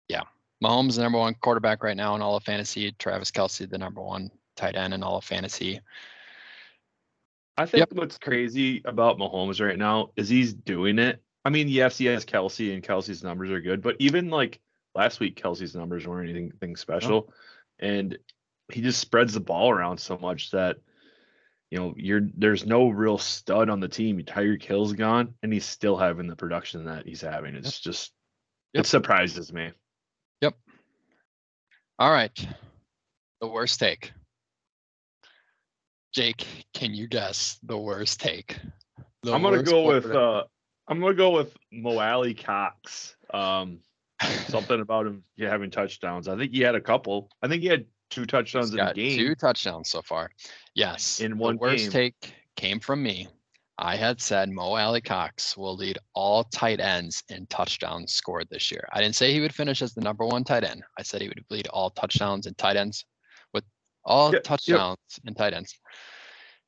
Yeah. 0.09 0.23
Mahomes 0.61 0.97
the 0.97 1.03
number 1.03 1.19
one 1.19 1.35
quarterback 1.35 1.83
right 1.83 1.95
now 1.95 2.15
in 2.15 2.21
all 2.21 2.35
of 2.35 2.43
fantasy. 2.43 2.91
Travis 2.99 3.31
Kelce, 3.31 3.69
the 3.69 3.77
number 3.77 4.01
one 4.01 4.29
tight 4.57 4.75
end 4.75 4.93
in 4.93 5.03
all 5.03 5.17
of 5.17 5.23
fantasy. 5.23 5.79
I 7.57 7.65
think 7.65 7.87
what's 7.91 8.17
crazy 8.17 8.81
about 8.85 9.17
Mahomes 9.17 9.65
right 9.65 9.77
now 9.77 10.11
is 10.15 10.29
he's 10.29 10.53
doing 10.53 10.97
it 10.97 11.21
I 11.45 11.49
mean, 11.49 11.67
yes, 11.67 11.97
he 11.97 12.05
has 12.05 12.25
Kelce, 12.25 12.73
and 12.73 12.83
Kelce's 12.83 13.23
numbers 13.23 13.49
are 13.51 13.61
good, 13.61 13.81
but 13.81 13.95
even 13.99 14.29
like 14.29 14.59
last 14.93 15.19
week, 15.19 15.41
Kelce's 15.41 15.75
numbers 15.75 16.05
weren't 16.05 16.29
anything 16.29 16.75
special, 16.75 17.33
and 17.79 18.17
he 18.71 18.81
just 18.81 18.99
spreads 18.99 19.33
the 19.33 19.39
ball 19.39 19.71
around 19.71 19.97
so 19.99 20.17
much 20.17 20.51
that 20.51 20.77
you 21.71 21.79
know 21.79 21.93
you're 21.97 22.27
there's 22.35 22.65
no 22.65 22.89
real 22.89 23.17
stud 23.17 23.69
on 23.69 23.79
the 23.79 23.87
team. 23.87 24.19
Tyreek 24.19 24.63
Hill's 24.63 24.93
gone, 24.93 25.33
and 25.41 25.53
he's 25.53 25.65
still 25.65 25.97
having 25.97 26.27
the 26.27 26.35
production 26.35 26.85
that 26.85 27.05
he's 27.05 27.21
having. 27.21 27.55
It's 27.55 27.79
just 27.79 28.11
Yep. 28.73 28.85
it 28.85 28.87
surprises 28.87 29.51
me. 29.51 29.71
Yep. 30.41 30.55
All 31.97 32.11
right. 32.11 32.47
The 33.41 33.47
worst 33.47 33.79
take. 33.79 34.11
Jake, 36.13 36.45
can 36.73 36.93
you 36.93 37.07
guess 37.07 37.59
the 37.63 37.77
worst 37.77 38.19
take? 38.19 38.59
The 39.23 39.33
I'm 39.33 39.41
gonna 39.41 39.63
go 39.63 39.87
with 39.87 40.05
uh 40.05 40.43
I'm 40.89 40.99
gonna 40.99 41.13
go 41.13 41.29
with 41.31 41.55
Mo 41.71 41.99
Alie-Cox. 41.99 43.15
Um, 43.33 43.79
something 44.47 44.81
about 44.81 45.05
him 45.07 45.23
having 45.37 45.69
touchdowns. 45.71 46.27
I 46.27 46.35
think 46.35 46.51
he 46.51 46.59
had 46.61 46.75
a 46.75 46.81
couple. 46.81 47.29
I 47.41 47.47
think 47.47 47.61
he 47.61 47.67
had 47.69 47.85
two 48.09 48.25
touchdowns 48.25 48.71
He's 48.71 48.79
in 48.79 48.85
the 48.85 48.93
game. 48.93 49.17
two 49.17 49.35
touchdowns 49.35 49.89
so 49.89 50.01
far. 50.01 50.31
Yes. 50.73 51.19
In 51.21 51.31
the 51.31 51.37
one 51.37 51.57
worst 51.57 51.83
game. 51.83 51.91
take 51.91 52.33
came 52.55 52.79
from 52.79 53.01
me. 53.03 53.27
I 53.77 53.95
had 53.95 54.19
said 54.19 54.49
Mo 54.49 54.73
Alie-Cox 54.75 55.55
will 55.55 55.75
lead 55.77 55.99
all 56.13 56.43
tight 56.43 56.81
ends 56.81 57.23
in 57.29 57.45
touchdowns 57.47 58.11
scored 58.11 58.47
this 58.49 58.71
year. 58.71 58.85
I 58.91 58.99
didn't 58.99 59.15
say 59.15 59.31
he 59.31 59.39
would 59.39 59.55
finish 59.55 59.81
as 59.81 59.93
the 59.93 60.01
number 60.01 60.25
one 60.25 60.43
tight 60.43 60.65
end. 60.65 60.83
I 60.97 61.03
said 61.03 61.21
he 61.21 61.29
would 61.29 61.45
lead 61.49 61.67
all 61.67 61.89
touchdowns 61.91 62.45
and 62.45 62.57
tight 62.57 62.75
ends 62.75 63.05
with 63.53 63.63
all 64.03 64.33
Yep, 64.33 64.33
yep. 64.33 64.43
touchdowns 64.43 64.97
and 65.25 65.37
tight 65.37 65.53
ends. 65.53 65.79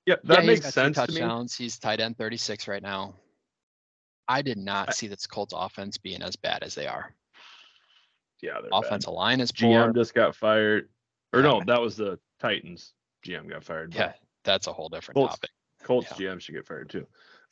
Yeah, 0.05 0.13
Yeah, 0.13 0.35
that 0.35 0.39
he's 0.43 0.47
makes 0.47 0.73
sense 0.73 0.95
to 0.95 1.01
me. 1.11 1.19
touchdowns. 1.19 1.55
He's 1.57 1.77
tight 1.79 1.99
end 1.99 2.17
36 2.17 2.69
right 2.69 2.81
now. 2.83 3.15
I 4.31 4.41
did 4.41 4.57
not 4.57 4.93
see 4.93 5.07
this 5.07 5.27
Colts 5.27 5.53
offense 5.55 5.97
being 5.97 6.21
as 6.21 6.37
bad 6.37 6.63
as 6.63 6.73
they 6.73 6.87
are. 6.87 7.13
Yeah, 8.41 8.59
they're 8.61 8.81
bad. 8.81 9.05
Line 9.05 9.41
is 9.41 9.51
poor. 9.51 9.87
GM 9.87 9.93
just 9.93 10.13
got 10.13 10.35
fired. 10.35 10.89
Or 11.33 11.41
Yeah, 11.41 11.47
no, 11.47 11.61
that 11.67 11.81
was 11.81 11.97
the 11.97 12.17
Titans. 12.39 12.93
GM 13.25 13.49
got 13.49 13.65
fired. 13.65 13.93
Yeah, 13.93 14.13
that's 14.45 14.67
a 14.67 14.73
whole 14.73 14.87
different 14.87 15.15
Colts- 15.17 15.33
topic. 15.35 15.49
Colts 15.83 16.07
yeah. 16.17 16.29
GM 16.33 16.39
should 16.39 16.55
get 16.55 16.65
fired 16.65 16.89
too. 16.89 17.05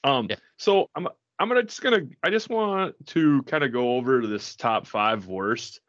Um, 0.06 0.28
Yeah. 0.30 0.38
so 0.58 0.90
I'm 0.96 1.08
I'm 1.38 1.50
gonna 1.50 1.64
just 1.64 1.82
gonna 1.82 2.08
I 2.24 2.30
just 2.30 2.50
want 2.50 2.96
to 3.08 3.44
kind 3.44 3.64
of 3.64 3.74
go 3.74 3.98
over 3.98 4.22
to 4.22 4.28
this 4.28 4.56
top 4.56 4.88
five 4.88 5.28
worst. 5.28 5.82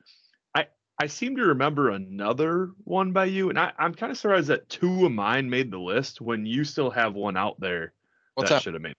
I 0.55 0.66
I 0.98 1.07
seem 1.07 1.37
to 1.37 1.44
remember 1.46 1.90
another 1.90 2.70
one 2.83 3.12
by 3.12 3.26
you, 3.26 3.48
and 3.50 3.59
I, 3.59 3.72
I'm 3.79 3.94
kind 3.94 4.11
of 4.11 4.18
surprised 4.18 4.48
that 4.48 4.68
two 4.68 5.07
of 5.07 5.12
mine 5.12 5.48
made 5.48 5.70
the 5.70 5.79
list 5.79 6.20
when 6.20 6.46
you 6.46 6.64
still 6.64 6.90
have 6.90 7.14
one 7.14 7.37
out 7.37 7.61
there 7.61 7.92
What's 8.35 8.50
that 8.50 8.62
should 8.62 8.74
have 8.74 8.83
made. 8.83 8.96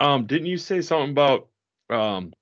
Um, 0.00 0.26
didn't 0.26 0.46
you 0.46 0.58
say 0.58 0.80
something 0.80 1.10
about 1.10 1.48
um 1.90 2.32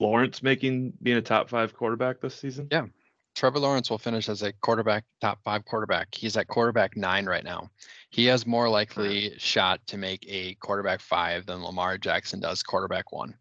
Lawrence 0.00 0.42
making 0.42 0.92
being 1.02 1.16
a 1.16 1.22
top 1.22 1.48
five 1.48 1.74
quarterback 1.74 2.20
this 2.20 2.34
season? 2.34 2.68
Yeah. 2.70 2.86
Trevor 3.34 3.58
Lawrence 3.58 3.90
will 3.90 3.98
finish 3.98 4.28
as 4.28 4.42
a 4.42 4.52
quarterback, 4.52 5.04
top 5.20 5.40
five 5.42 5.64
quarterback. 5.64 6.14
He's 6.14 6.36
at 6.36 6.46
quarterback 6.46 6.96
nine 6.96 7.26
right 7.26 7.42
now. 7.42 7.68
He 8.10 8.26
has 8.26 8.46
more 8.46 8.68
likely 8.68 9.34
shot 9.38 9.84
to 9.88 9.98
make 9.98 10.24
a 10.28 10.54
quarterback 10.54 11.00
five 11.00 11.46
than 11.46 11.64
Lamar 11.64 11.98
Jackson 11.98 12.38
does 12.38 12.62
quarterback 12.62 13.12
one. 13.12 13.34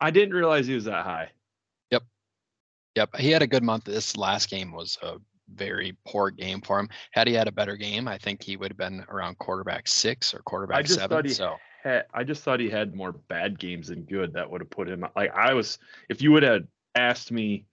I 0.00 0.10
didn't 0.10 0.34
realize 0.34 0.66
he 0.66 0.74
was 0.74 0.84
that 0.84 1.04
high. 1.04 1.30
Yep. 1.92 2.02
Yep. 2.96 3.16
He 3.16 3.30
had 3.30 3.40
a 3.40 3.46
good 3.46 3.62
month. 3.62 3.84
This 3.84 4.18
last 4.18 4.50
game 4.50 4.70
was 4.70 4.98
a 5.00 5.16
very 5.54 5.96
poor 6.06 6.30
game 6.30 6.60
for 6.60 6.78
him. 6.78 6.90
Had 7.12 7.26
he 7.26 7.32
had 7.32 7.48
a 7.48 7.52
better 7.52 7.76
game, 7.76 8.08
I 8.08 8.18
think 8.18 8.42
he 8.42 8.58
would 8.58 8.70
have 8.70 8.78
been 8.78 9.02
around 9.08 9.38
quarterback 9.38 9.88
six 9.88 10.34
or 10.34 10.40
quarterback 10.40 10.84
just 10.84 10.98
seven. 10.98 11.16
thought 11.16 11.24
he 11.24 11.32
So 11.32 11.56
had, 11.82 12.06
I 12.14 12.24
just 12.24 12.42
thought 12.42 12.60
he 12.60 12.70
had 12.70 12.94
more 12.94 13.12
bad 13.12 13.58
games 13.58 13.88
than 13.88 14.02
good 14.02 14.32
that 14.34 14.50
would 14.50 14.60
have 14.60 14.70
put 14.70 14.88
him 14.88 15.04
like 15.16 15.34
I 15.34 15.54
was 15.54 15.78
if 16.08 16.22
you 16.22 16.32
would 16.32 16.42
have 16.42 16.64
asked 16.94 17.32
me 17.32 17.66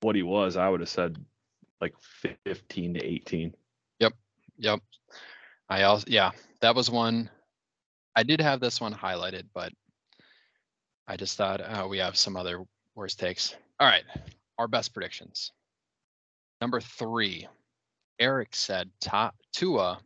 what 0.00 0.14
he 0.14 0.22
was, 0.22 0.56
I 0.56 0.68
would 0.68 0.80
have 0.80 0.88
said 0.88 1.16
like 1.80 1.94
15 2.44 2.94
to 2.94 3.04
18. 3.04 3.54
Yep. 4.00 4.12
Yep. 4.58 4.80
I 5.68 5.82
also 5.82 6.04
yeah, 6.08 6.30
that 6.60 6.74
was 6.74 6.90
one. 6.90 7.30
I 8.16 8.22
did 8.22 8.40
have 8.40 8.60
this 8.60 8.80
one 8.80 8.94
highlighted, 8.94 9.44
but 9.54 9.72
I 11.06 11.16
just 11.16 11.36
thought 11.36 11.60
uh, 11.60 11.86
we 11.88 11.98
have 11.98 12.16
some 12.16 12.36
other 12.36 12.64
worst 12.94 13.18
takes. 13.18 13.54
All 13.80 13.86
right, 13.86 14.04
our 14.58 14.66
best 14.66 14.92
predictions. 14.92 15.52
Number 16.60 16.80
three, 16.80 17.46
Eric 18.18 18.54
said 18.54 18.90
Tua 19.52 20.00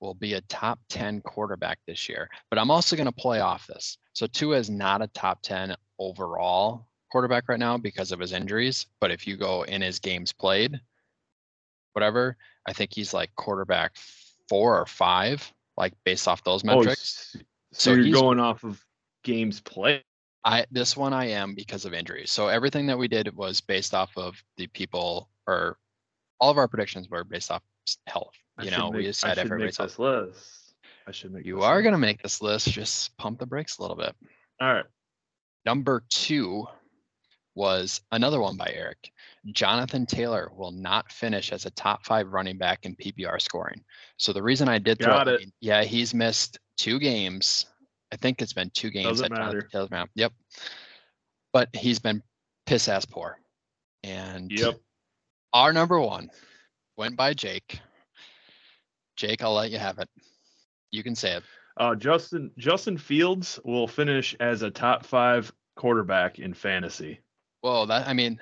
will 0.00 0.14
be 0.14 0.34
a 0.34 0.40
top 0.42 0.78
10 0.88 1.20
quarterback 1.22 1.78
this 1.86 2.08
year, 2.08 2.28
but 2.50 2.58
I'm 2.58 2.70
also 2.70 2.96
going 2.96 3.06
to 3.06 3.12
play 3.12 3.40
off 3.40 3.66
this. 3.66 3.98
So 4.12 4.26
Tua 4.26 4.56
is 4.58 4.70
not 4.70 5.02
a 5.02 5.08
top 5.08 5.42
10 5.42 5.74
overall 5.98 6.86
quarterback 7.10 7.48
right 7.48 7.58
now 7.58 7.76
because 7.78 8.12
of 8.12 8.20
his 8.20 8.32
injuries, 8.32 8.86
but 9.00 9.10
if 9.10 9.26
you 9.26 9.36
go 9.36 9.62
in 9.62 9.82
his 9.82 9.98
games 9.98 10.32
played, 10.32 10.80
whatever, 11.92 12.36
I 12.66 12.72
think 12.72 12.92
he's 12.94 13.14
like 13.14 13.34
quarterback 13.34 13.96
four 14.48 14.80
or 14.80 14.86
five, 14.86 15.52
like 15.76 15.94
based 16.04 16.28
off 16.28 16.44
those 16.44 16.62
oh, 16.64 16.66
metrics. 16.66 17.36
Oh, 17.36 17.40
so, 17.72 17.94
So 17.94 18.00
you're 18.00 18.20
going 18.20 18.40
off 18.40 18.64
of 18.64 18.82
games 19.24 19.60
played. 19.60 20.04
I 20.44 20.66
this 20.70 20.96
one 20.96 21.12
I 21.12 21.26
am 21.26 21.54
because 21.54 21.84
of 21.84 21.92
injuries. 21.92 22.30
So 22.30 22.48
everything 22.48 22.86
that 22.86 22.98
we 22.98 23.08
did 23.08 23.34
was 23.36 23.60
based 23.60 23.92
off 23.94 24.16
of 24.16 24.42
the 24.56 24.68
people 24.68 25.28
or 25.46 25.76
all 26.40 26.50
of 26.50 26.58
our 26.58 26.68
predictions 26.68 27.08
were 27.08 27.24
based 27.24 27.50
off 27.50 27.62
health. 28.06 28.34
I 28.58 28.64
You 28.64 28.70
should 28.70 28.78
know, 28.78 28.90
we 28.90 28.96
make- 28.98 29.06
just 29.06 29.24
I 29.24 29.28
said 29.28 29.34
should 29.38 29.44
make 29.44 29.52
everybody's 29.52 29.76
health. 29.76 29.90
this 29.90 29.98
list. 29.98 30.74
I 31.06 31.10
should 31.12 31.32
make 31.32 31.46
You 31.46 31.56
this 31.56 31.64
are 31.64 31.76
list. 31.76 31.84
gonna 31.84 31.98
make 31.98 32.22
this 32.22 32.42
list, 32.42 32.70
just 32.70 33.16
pump 33.16 33.38
the 33.38 33.46
brakes 33.46 33.78
a 33.78 33.82
little 33.82 33.96
bit. 33.96 34.14
All 34.60 34.72
right. 34.74 34.84
Number 35.64 36.04
two 36.10 36.66
was 37.54 38.00
another 38.12 38.40
one 38.40 38.56
by 38.56 38.70
Eric. 38.72 39.10
Jonathan 39.52 40.06
Taylor 40.06 40.50
will 40.54 40.70
not 40.70 41.10
finish 41.10 41.52
as 41.52 41.66
a 41.66 41.70
top 41.70 42.04
five 42.04 42.28
running 42.28 42.56
back 42.58 42.84
in 42.86 42.94
PPR 42.94 43.40
scoring. 43.40 43.84
So 44.16 44.32
the 44.32 44.42
reason 44.42 44.68
I 44.68 44.78
did 44.78 44.98
throw, 44.98 45.12
Got 45.14 45.28
it. 45.28 45.50
yeah, 45.60 45.82
he's 45.82 46.14
missed 46.14 46.58
two 46.76 46.98
games. 46.98 47.66
I 48.12 48.16
think 48.16 48.40
it's 48.40 48.52
been 48.52 48.70
two 48.70 48.90
games. 48.90 49.08
Doesn't 49.08 49.30
that 49.30 49.36
Jonathan 49.36 49.56
matter. 49.56 49.68
Taylor's 49.68 49.88
been 49.88 49.98
out. 49.98 50.10
Yep. 50.14 50.32
But 51.52 51.68
he's 51.74 51.98
been 51.98 52.22
piss 52.66 52.88
ass 52.88 53.04
poor. 53.04 53.40
And 54.04 54.50
Yep. 54.52 54.78
our 55.52 55.72
number 55.72 55.98
one 56.00 56.30
went 56.98 57.16
by 57.16 57.32
Jake. 57.32 57.80
Jake, 59.16 59.42
I'll 59.42 59.54
let 59.54 59.70
you 59.70 59.78
have 59.78 59.98
it. 59.98 60.08
You 60.90 61.02
can 61.02 61.14
say 61.14 61.36
it. 61.36 61.42
Uh, 61.78 61.94
Justin 61.94 62.50
Justin 62.58 62.98
Fields 62.98 63.58
will 63.64 63.86
finish 63.86 64.34
as 64.40 64.62
a 64.62 64.70
top 64.70 65.06
five 65.06 65.50
quarterback 65.76 66.40
in 66.40 66.52
fantasy. 66.52 67.20
Well, 67.62 67.86
that 67.86 68.06
I 68.08 68.12
mean, 68.12 68.38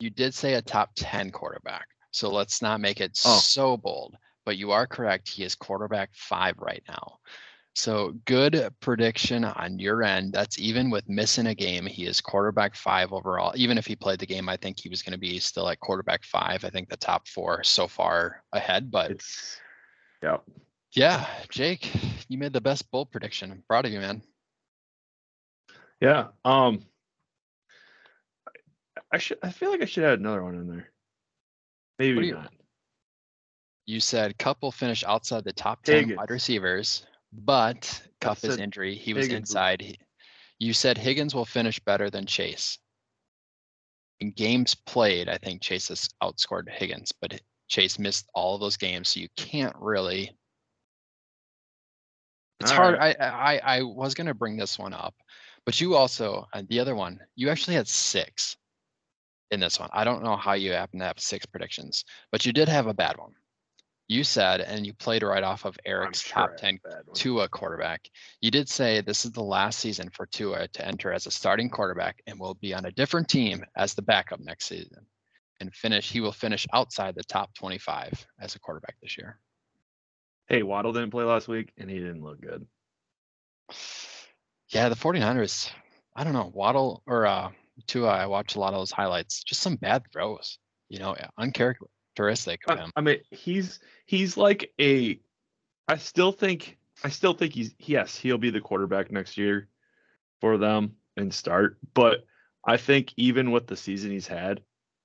you 0.00 0.10
did 0.10 0.34
say 0.34 0.54
a 0.54 0.62
top 0.62 0.90
10 0.96 1.30
quarterback. 1.30 1.86
So 2.10 2.28
let's 2.30 2.60
not 2.60 2.80
make 2.80 3.00
it 3.00 3.18
Oh. 3.24 3.38
so 3.38 3.76
bold. 3.76 4.16
But 4.44 4.56
you 4.56 4.72
are 4.72 4.88
correct. 4.88 5.28
He 5.28 5.44
is 5.44 5.54
quarterback 5.54 6.10
five 6.14 6.56
right 6.58 6.82
now. 6.88 7.18
So 7.74 8.12
good 8.26 8.68
prediction 8.80 9.44
on 9.44 9.78
your 9.78 10.02
end. 10.02 10.32
That's 10.34 10.58
even 10.58 10.90
with 10.90 11.08
missing 11.08 11.46
a 11.46 11.54
game. 11.54 11.86
He 11.86 12.04
is 12.06 12.20
quarterback 12.20 12.74
five 12.74 13.12
overall. 13.14 13.52
Even 13.56 13.78
if 13.78 13.86
he 13.86 13.96
played 13.96 14.18
the 14.18 14.26
game, 14.26 14.48
I 14.48 14.58
think 14.58 14.78
he 14.78 14.90
was 14.90 15.02
going 15.02 15.12
to 15.14 15.18
be 15.18 15.38
still 15.38 15.68
at 15.70 15.80
quarterback 15.80 16.22
five. 16.24 16.64
I 16.64 16.70
think 16.70 16.90
the 16.90 16.98
top 16.98 17.26
four 17.28 17.64
so 17.64 17.88
far 17.88 18.42
ahead. 18.52 18.90
But 18.90 19.12
It's 19.12 19.56
yeah. 20.22 20.38
yeah, 20.92 21.26
Jake, 21.48 21.90
you 22.28 22.36
made 22.36 22.52
the 22.52 22.60
best 22.60 22.90
bold 22.90 23.10
prediction. 23.10 23.50
I'm 23.50 23.62
proud 23.66 23.86
of 23.86 23.92
you, 23.92 24.00
man. 24.00 24.22
Yeah. 26.00 26.28
Um 26.44 26.84
I 29.10 29.16
should 29.18 29.38
I 29.42 29.50
feel 29.50 29.70
like 29.70 29.82
I 29.82 29.86
should 29.86 30.04
add 30.04 30.18
another 30.18 30.42
one 30.42 30.56
in 30.56 30.68
there. 30.68 30.90
Maybe 31.98 32.26
you- 32.26 32.34
not. 32.34 32.52
You 33.86 33.98
said 33.98 34.38
Kupp 34.38 34.62
will 34.62 34.70
finish 34.70 35.02
outside 35.04 35.42
the 35.44 35.52
top 35.52 35.82
10 35.82 35.94
Higgins. 35.96 36.16
wide 36.18 36.30
receivers, 36.30 37.04
but 37.32 38.02
said 38.36 38.60
injury. 38.60 38.94
He 38.94 39.14
was 39.14 39.26
Higgins 39.26 39.50
inside. 39.50 39.80
He- 39.80 39.98
You 40.58 40.72
said 40.72 40.98
Higgins 40.98 41.34
will 41.34 41.44
finish 41.44 41.80
better 41.80 42.10
than 42.10 42.26
Chase. 42.26 42.78
In 44.20 44.30
games 44.30 44.74
played, 44.74 45.28
I 45.28 45.38
think 45.38 45.62
Chase 45.62 45.88
has 45.88 46.08
outscored 46.22 46.68
Higgins, 46.68 47.10
but 47.12 47.40
Chase 47.66 47.98
missed 47.98 48.28
all 48.34 48.54
of 48.54 48.60
those 48.60 48.76
games, 48.76 49.08
so 49.08 49.20
you 49.20 49.28
can't 49.36 49.74
really. 49.76 50.36
It's 52.60 52.70
All 52.70 52.76
hard. 52.76 52.98
I, 53.00 53.14
I 53.18 53.58
I 53.78 53.82
was 53.82 54.14
gonna 54.14 54.34
bring 54.34 54.56
this 54.56 54.78
one 54.78 54.92
up, 54.92 55.14
but 55.64 55.80
you 55.80 55.96
also 55.96 56.46
uh, 56.52 56.62
the 56.68 56.78
other 56.78 56.94
one. 56.94 57.18
You 57.34 57.48
actually 57.48 57.74
had 57.74 57.88
six 57.88 58.56
in 59.50 59.58
this 59.58 59.80
one. 59.80 59.90
I 59.92 60.04
don't 60.04 60.22
know 60.22 60.36
how 60.36 60.52
you 60.52 60.72
happen 60.72 61.00
to 61.00 61.06
have 61.06 61.18
six 61.18 61.44
predictions, 61.44 62.04
but 62.30 62.46
you 62.46 62.52
did 62.52 62.68
have 62.68 62.86
a 62.86 62.94
bad 62.94 63.16
one. 63.16 63.34
You 64.12 64.24
said, 64.24 64.60
and 64.60 64.84
you 64.84 64.92
played 64.92 65.22
right 65.22 65.42
off 65.42 65.64
of 65.64 65.78
Eric's 65.86 66.20
sure 66.20 66.34
top 66.34 66.50
had 66.50 66.58
10 66.58 66.80
a. 66.84 67.14
Tua 67.14 67.48
quarterback. 67.48 68.10
You 68.42 68.50
did 68.50 68.68
say 68.68 69.00
this 69.00 69.24
is 69.24 69.30
the 69.32 69.42
last 69.42 69.78
season 69.78 70.10
for 70.10 70.26
Tua 70.26 70.68
to 70.68 70.86
enter 70.86 71.14
as 71.14 71.26
a 71.26 71.30
starting 71.30 71.70
quarterback 71.70 72.20
and 72.26 72.38
will 72.38 72.52
be 72.52 72.74
on 72.74 72.84
a 72.84 72.90
different 72.90 73.26
team 73.26 73.64
as 73.74 73.94
the 73.94 74.02
backup 74.02 74.40
next 74.40 74.66
season. 74.66 75.06
And 75.60 75.74
finish, 75.74 76.10
he 76.10 76.20
will 76.20 76.30
finish 76.30 76.66
outside 76.74 77.14
the 77.14 77.24
top 77.24 77.54
25 77.54 78.26
as 78.38 78.54
a 78.54 78.60
quarterback 78.60 78.96
this 79.00 79.16
year. 79.16 79.38
Hey, 80.46 80.62
Waddle 80.62 80.92
didn't 80.92 81.10
play 81.10 81.24
last 81.24 81.48
week 81.48 81.72
and 81.78 81.88
he 81.88 81.96
didn't 81.96 82.22
look 82.22 82.38
good. 82.42 82.66
Yeah, 84.68 84.90
the 84.90 84.94
49ers, 84.94 85.70
I 86.14 86.24
don't 86.24 86.34
know, 86.34 86.50
Waddle 86.52 87.02
or 87.06 87.24
uh 87.24 87.48
Tua, 87.86 88.10
I 88.10 88.26
watched 88.26 88.56
a 88.56 88.60
lot 88.60 88.74
of 88.74 88.80
those 88.80 88.90
highlights. 88.90 89.42
Just 89.42 89.62
some 89.62 89.76
bad 89.76 90.02
throws, 90.12 90.58
you 90.90 90.98
know, 90.98 91.16
uncharacteristic 91.38 92.01
of 92.68 92.78
I. 92.94 93.00
I 93.00 93.00
mean, 93.00 93.18
he's 93.30 93.80
he's 94.06 94.36
like 94.36 94.72
a. 94.80 95.18
I 95.88 95.96
still 95.96 96.32
think 96.32 96.78
I 97.04 97.08
still 97.08 97.34
think 97.34 97.54
he's 97.54 97.74
yes 97.78 98.16
he'll 98.16 98.38
be 98.38 98.50
the 98.50 98.60
quarterback 98.60 99.10
next 99.10 99.36
year 99.36 99.68
for 100.40 100.58
them 100.58 100.96
and 101.16 101.32
start. 101.32 101.78
But 101.94 102.24
I 102.64 102.76
think 102.76 103.12
even 103.16 103.50
with 103.50 103.66
the 103.66 103.76
season 103.76 104.10
he's 104.10 104.26
had, 104.26 104.62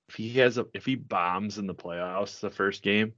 if 0.08 0.14
he 0.14 0.30
has 0.38 0.58
a 0.58 0.66
if 0.74 0.84
he 0.84 0.94
bombs 0.94 1.58
in 1.58 1.66
the 1.66 1.74
playoffs 1.74 2.40
the 2.40 2.50
first 2.50 2.82
game, 2.82 3.12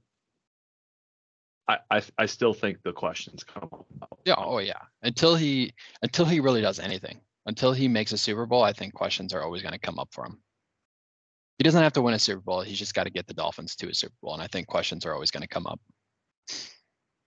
I 1.67 1.77
I, 1.89 2.01
I 2.17 2.25
still 2.25 2.53
think 2.53 2.81
the 2.83 2.93
questions 2.93 3.43
come 3.43 3.69
up. 4.01 4.19
Yeah, 4.25 4.35
oh 4.37 4.59
yeah. 4.59 4.81
Until 5.01 5.35
he 5.35 5.73
until 6.01 6.25
he 6.25 6.39
really 6.39 6.61
does 6.61 6.79
anything. 6.79 7.21
Until 7.47 7.73
he 7.73 7.87
makes 7.87 8.11
a 8.11 8.19
Super 8.19 8.45
Bowl, 8.45 8.61
I 8.61 8.71
think 8.71 8.93
questions 8.93 9.33
are 9.33 9.41
always 9.41 9.63
going 9.63 9.73
to 9.73 9.79
come 9.79 9.97
up 9.97 10.09
for 10.11 10.25
him. 10.25 10.37
He 11.61 11.63
doesn't 11.63 11.83
have 11.83 11.93
to 11.93 12.01
win 12.01 12.15
a 12.15 12.17
Super 12.17 12.41
Bowl. 12.41 12.61
He's 12.61 12.79
just 12.79 12.95
got 12.95 13.03
to 13.03 13.11
get 13.11 13.27
the 13.27 13.35
Dolphins 13.35 13.75
to 13.75 13.87
a 13.87 13.93
Super 13.93 14.15
Bowl, 14.23 14.33
and 14.33 14.41
I 14.41 14.47
think 14.47 14.65
questions 14.65 15.05
are 15.05 15.13
always 15.13 15.29
going 15.29 15.43
to 15.43 15.47
come 15.47 15.67
up. 15.67 15.79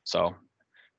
So, 0.03 0.35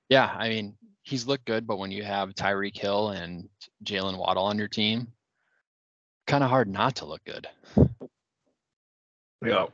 yeah, 0.07 0.33
I 0.37 0.47
mean, 0.47 0.77
he's 1.03 1.27
looked 1.27 1.43
good, 1.43 1.67
but 1.67 1.77
when 1.77 1.91
you 1.91 2.01
have 2.03 2.29
Tyreek 2.29 2.77
Hill 2.77 3.09
and 3.09 3.49
Jaylen 3.83 4.17
Waddle 4.17 4.45
on 4.45 4.57
your 4.57 4.69
team, 4.69 5.09
kind 6.27 6.45
of 6.45 6.49
hard 6.49 6.69
not 6.69 6.95
to 6.95 7.05
look 7.05 7.25
good. 7.25 7.45
Yeah. 9.45 9.65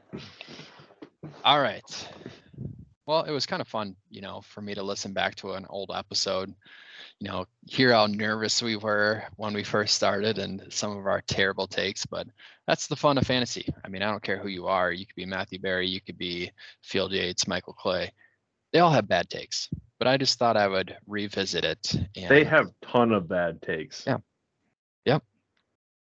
All 1.45 1.61
right. 1.61 2.07
Well, 3.11 3.23
it 3.23 3.31
was 3.31 3.45
kind 3.45 3.61
of 3.61 3.67
fun, 3.67 3.97
you 4.09 4.21
know, 4.21 4.39
for 4.39 4.61
me 4.61 4.73
to 4.73 4.81
listen 4.81 5.11
back 5.11 5.35
to 5.35 5.51
an 5.51 5.65
old 5.69 5.91
episode, 5.93 6.55
you 7.19 7.27
know, 7.27 7.45
hear 7.67 7.91
how 7.91 8.05
nervous 8.07 8.61
we 8.61 8.77
were 8.77 9.25
when 9.35 9.53
we 9.53 9.65
first 9.65 9.95
started 9.95 10.37
and 10.37 10.63
some 10.69 10.95
of 10.95 11.05
our 11.05 11.21
terrible 11.27 11.67
takes. 11.67 12.05
But 12.05 12.27
that's 12.67 12.87
the 12.87 12.95
fun 12.95 13.17
of 13.17 13.27
fantasy. 13.27 13.67
I 13.83 13.89
mean, 13.89 14.01
I 14.01 14.09
don't 14.09 14.23
care 14.23 14.37
who 14.37 14.47
you 14.47 14.67
are. 14.67 14.93
You 14.93 15.05
could 15.05 15.17
be 15.17 15.25
Matthew 15.25 15.59
Berry, 15.59 15.89
you 15.89 15.99
could 15.99 16.17
be 16.17 16.51
Field 16.83 17.11
Yates, 17.11 17.49
Michael 17.49 17.73
Clay. 17.73 18.13
They 18.71 18.79
all 18.79 18.91
have 18.91 19.09
bad 19.09 19.29
takes, 19.29 19.67
but 19.99 20.07
I 20.07 20.15
just 20.15 20.39
thought 20.39 20.55
I 20.55 20.69
would 20.69 20.95
revisit 21.05 21.65
it. 21.65 21.93
And 22.15 22.29
They 22.29 22.45
have 22.45 22.71
ton 22.81 23.11
of 23.11 23.27
bad 23.27 23.61
takes. 23.61 24.05
Yeah. 24.07 24.19
Yep. 25.03 25.21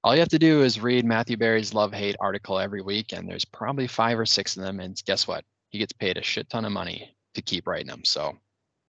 All 0.03 0.13
you 0.13 0.19
have 0.19 0.29
to 0.29 0.37
do 0.37 0.61
is 0.61 0.79
read 0.79 1.05
Matthew 1.05 1.37
Berry's 1.37 1.73
love 1.73 1.91
hate 1.91 2.17
article 2.19 2.59
every 2.59 2.83
week, 2.83 3.13
and 3.13 3.27
there's 3.27 3.45
probably 3.45 3.87
five 3.87 4.19
or 4.19 4.27
six 4.27 4.55
of 4.55 4.61
them. 4.61 4.79
And 4.79 5.01
guess 5.07 5.27
what? 5.27 5.43
He 5.73 5.79
gets 5.79 5.91
paid 5.91 6.19
a 6.19 6.23
shit 6.23 6.49
ton 6.51 6.65
of 6.65 6.71
money 6.71 7.15
to 7.33 7.41
keep 7.41 7.65
writing 7.65 7.87
them. 7.87 8.05
So, 8.05 8.37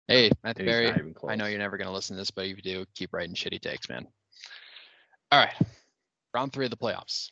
hey, 0.08 0.30
Matthew 0.42 0.64
Berry, 0.64 0.90
I 1.28 1.36
know 1.36 1.44
you're 1.44 1.58
never 1.58 1.76
going 1.76 1.88
to 1.88 1.92
listen 1.92 2.16
to 2.16 2.20
this, 2.22 2.30
but 2.30 2.46
if 2.46 2.56
you 2.56 2.62
do, 2.62 2.86
keep 2.94 3.12
writing 3.12 3.34
shitty 3.34 3.60
takes, 3.60 3.90
man. 3.90 4.06
All 5.30 5.38
right. 5.38 5.52
Round 6.32 6.50
three 6.50 6.64
of 6.64 6.70
the 6.70 6.78
playoffs. 6.78 7.30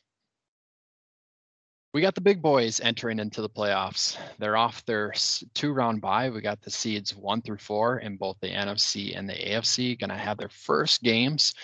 We 1.95 2.03
got 2.03 2.15
the 2.15 2.21
big 2.21 2.43
boys 2.43 2.79
entering 2.81 3.19
into 3.19 3.41
the 3.41 3.49
playoffs. 3.49 4.19
They're 4.39 4.59
off 4.59 4.85
their 4.85 5.15
two 5.55 5.73
round 5.73 6.03
bye. 6.03 6.29
We 6.29 6.43
got 6.43 6.61
the 6.61 6.71
seeds 6.71 7.17
one 7.17 7.41
through 7.41 7.57
four 7.57 8.01
in 8.01 8.19
both 8.19 8.37
the 8.43 8.51
NFC 8.51 9.17
and 9.17 9.27
the 9.27 9.33
AFC 9.33 9.99
going 9.99 10.11
to 10.11 10.17
have 10.17 10.37
their 10.37 10.51
first 10.51 11.03
games. 11.03 11.55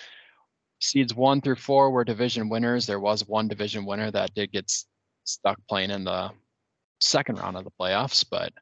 Seeds 0.80 1.14
one 1.14 1.42
through 1.42 1.56
four 1.56 1.90
were 1.90 2.04
division 2.04 2.48
winners. 2.48 2.86
There 2.86 2.98
was 3.00 3.28
one 3.28 3.46
division 3.46 3.84
winner 3.84 4.10
that 4.10 4.32
did 4.32 4.52
get 4.52 4.72
stuck 5.24 5.58
playing 5.68 5.90
in 5.90 6.04
the 6.04 6.30
second 7.04 7.38
round 7.38 7.56
of 7.56 7.64
the 7.64 7.70
playoffs, 7.70 8.24
but 8.28 8.52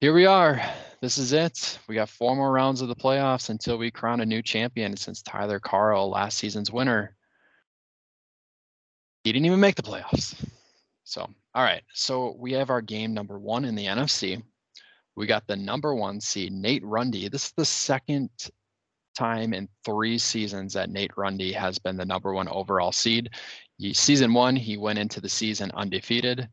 here 0.00 0.12
we 0.12 0.26
are. 0.26 0.60
This 1.00 1.18
is 1.18 1.32
it. 1.32 1.78
We 1.88 1.94
got 1.94 2.08
four 2.08 2.36
more 2.36 2.52
rounds 2.52 2.80
of 2.80 2.88
the 2.88 2.96
playoffs 2.96 3.50
until 3.50 3.78
we 3.78 3.90
crown 3.90 4.20
a 4.20 4.26
new 4.26 4.42
champion 4.42 4.96
since 4.96 5.22
Tyler 5.22 5.60
Carl, 5.60 6.10
last 6.10 6.38
season's 6.38 6.72
winner, 6.72 7.14
he 9.24 9.32
didn't 9.32 9.46
even 9.46 9.60
make 9.60 9.76
the 9.76 9.82
playoffs. 9.82 10.34
So, 11.04 11.22
all 11.54 11.62
right. 11.64 11.82
So 11.92 12.36
we 12.38 12.52
have 12.52 12.70
our 12.70 12.80
game 12.80 13.14
number 13.14 13.38
one 13.38 13.64
in 13.64 13.74
the 13.74 13.86
NFC. 13.86 14.42
We 15.14 15.26
got 15.26 15.46
the 15.46 15.56
number 15.56 15.94
one 15.94 16.20
seed, 16.20 16.52
Nate 16.52 16.84
Rundy. 16.84 17.28
This 17.28 17.46
is 17.46 17.52
the 17.56 17.64
second 17.64 18.30
time 19.14 19.52
in 19.52 19.68
three 19.84 20.18
seasons 20.18 20.72
that 20.72 20.90
Nate 20.90 21.16
Rundy 21.16 21.52
has 21.52 21.78
been 21.78 21.96
the 21.96 22.04
number 22.04 22.32
one 22.32 22.48
overall 22.48 22.92
seed. 22.92 23.30
Season 23.92 24.32
one, 24.32 24.56
he 24.56 24.76
went 24.76 24.98
into 24.98 25.20
the 25.20 25.28
season 25.28 25.70
undefeated 25.74 26.48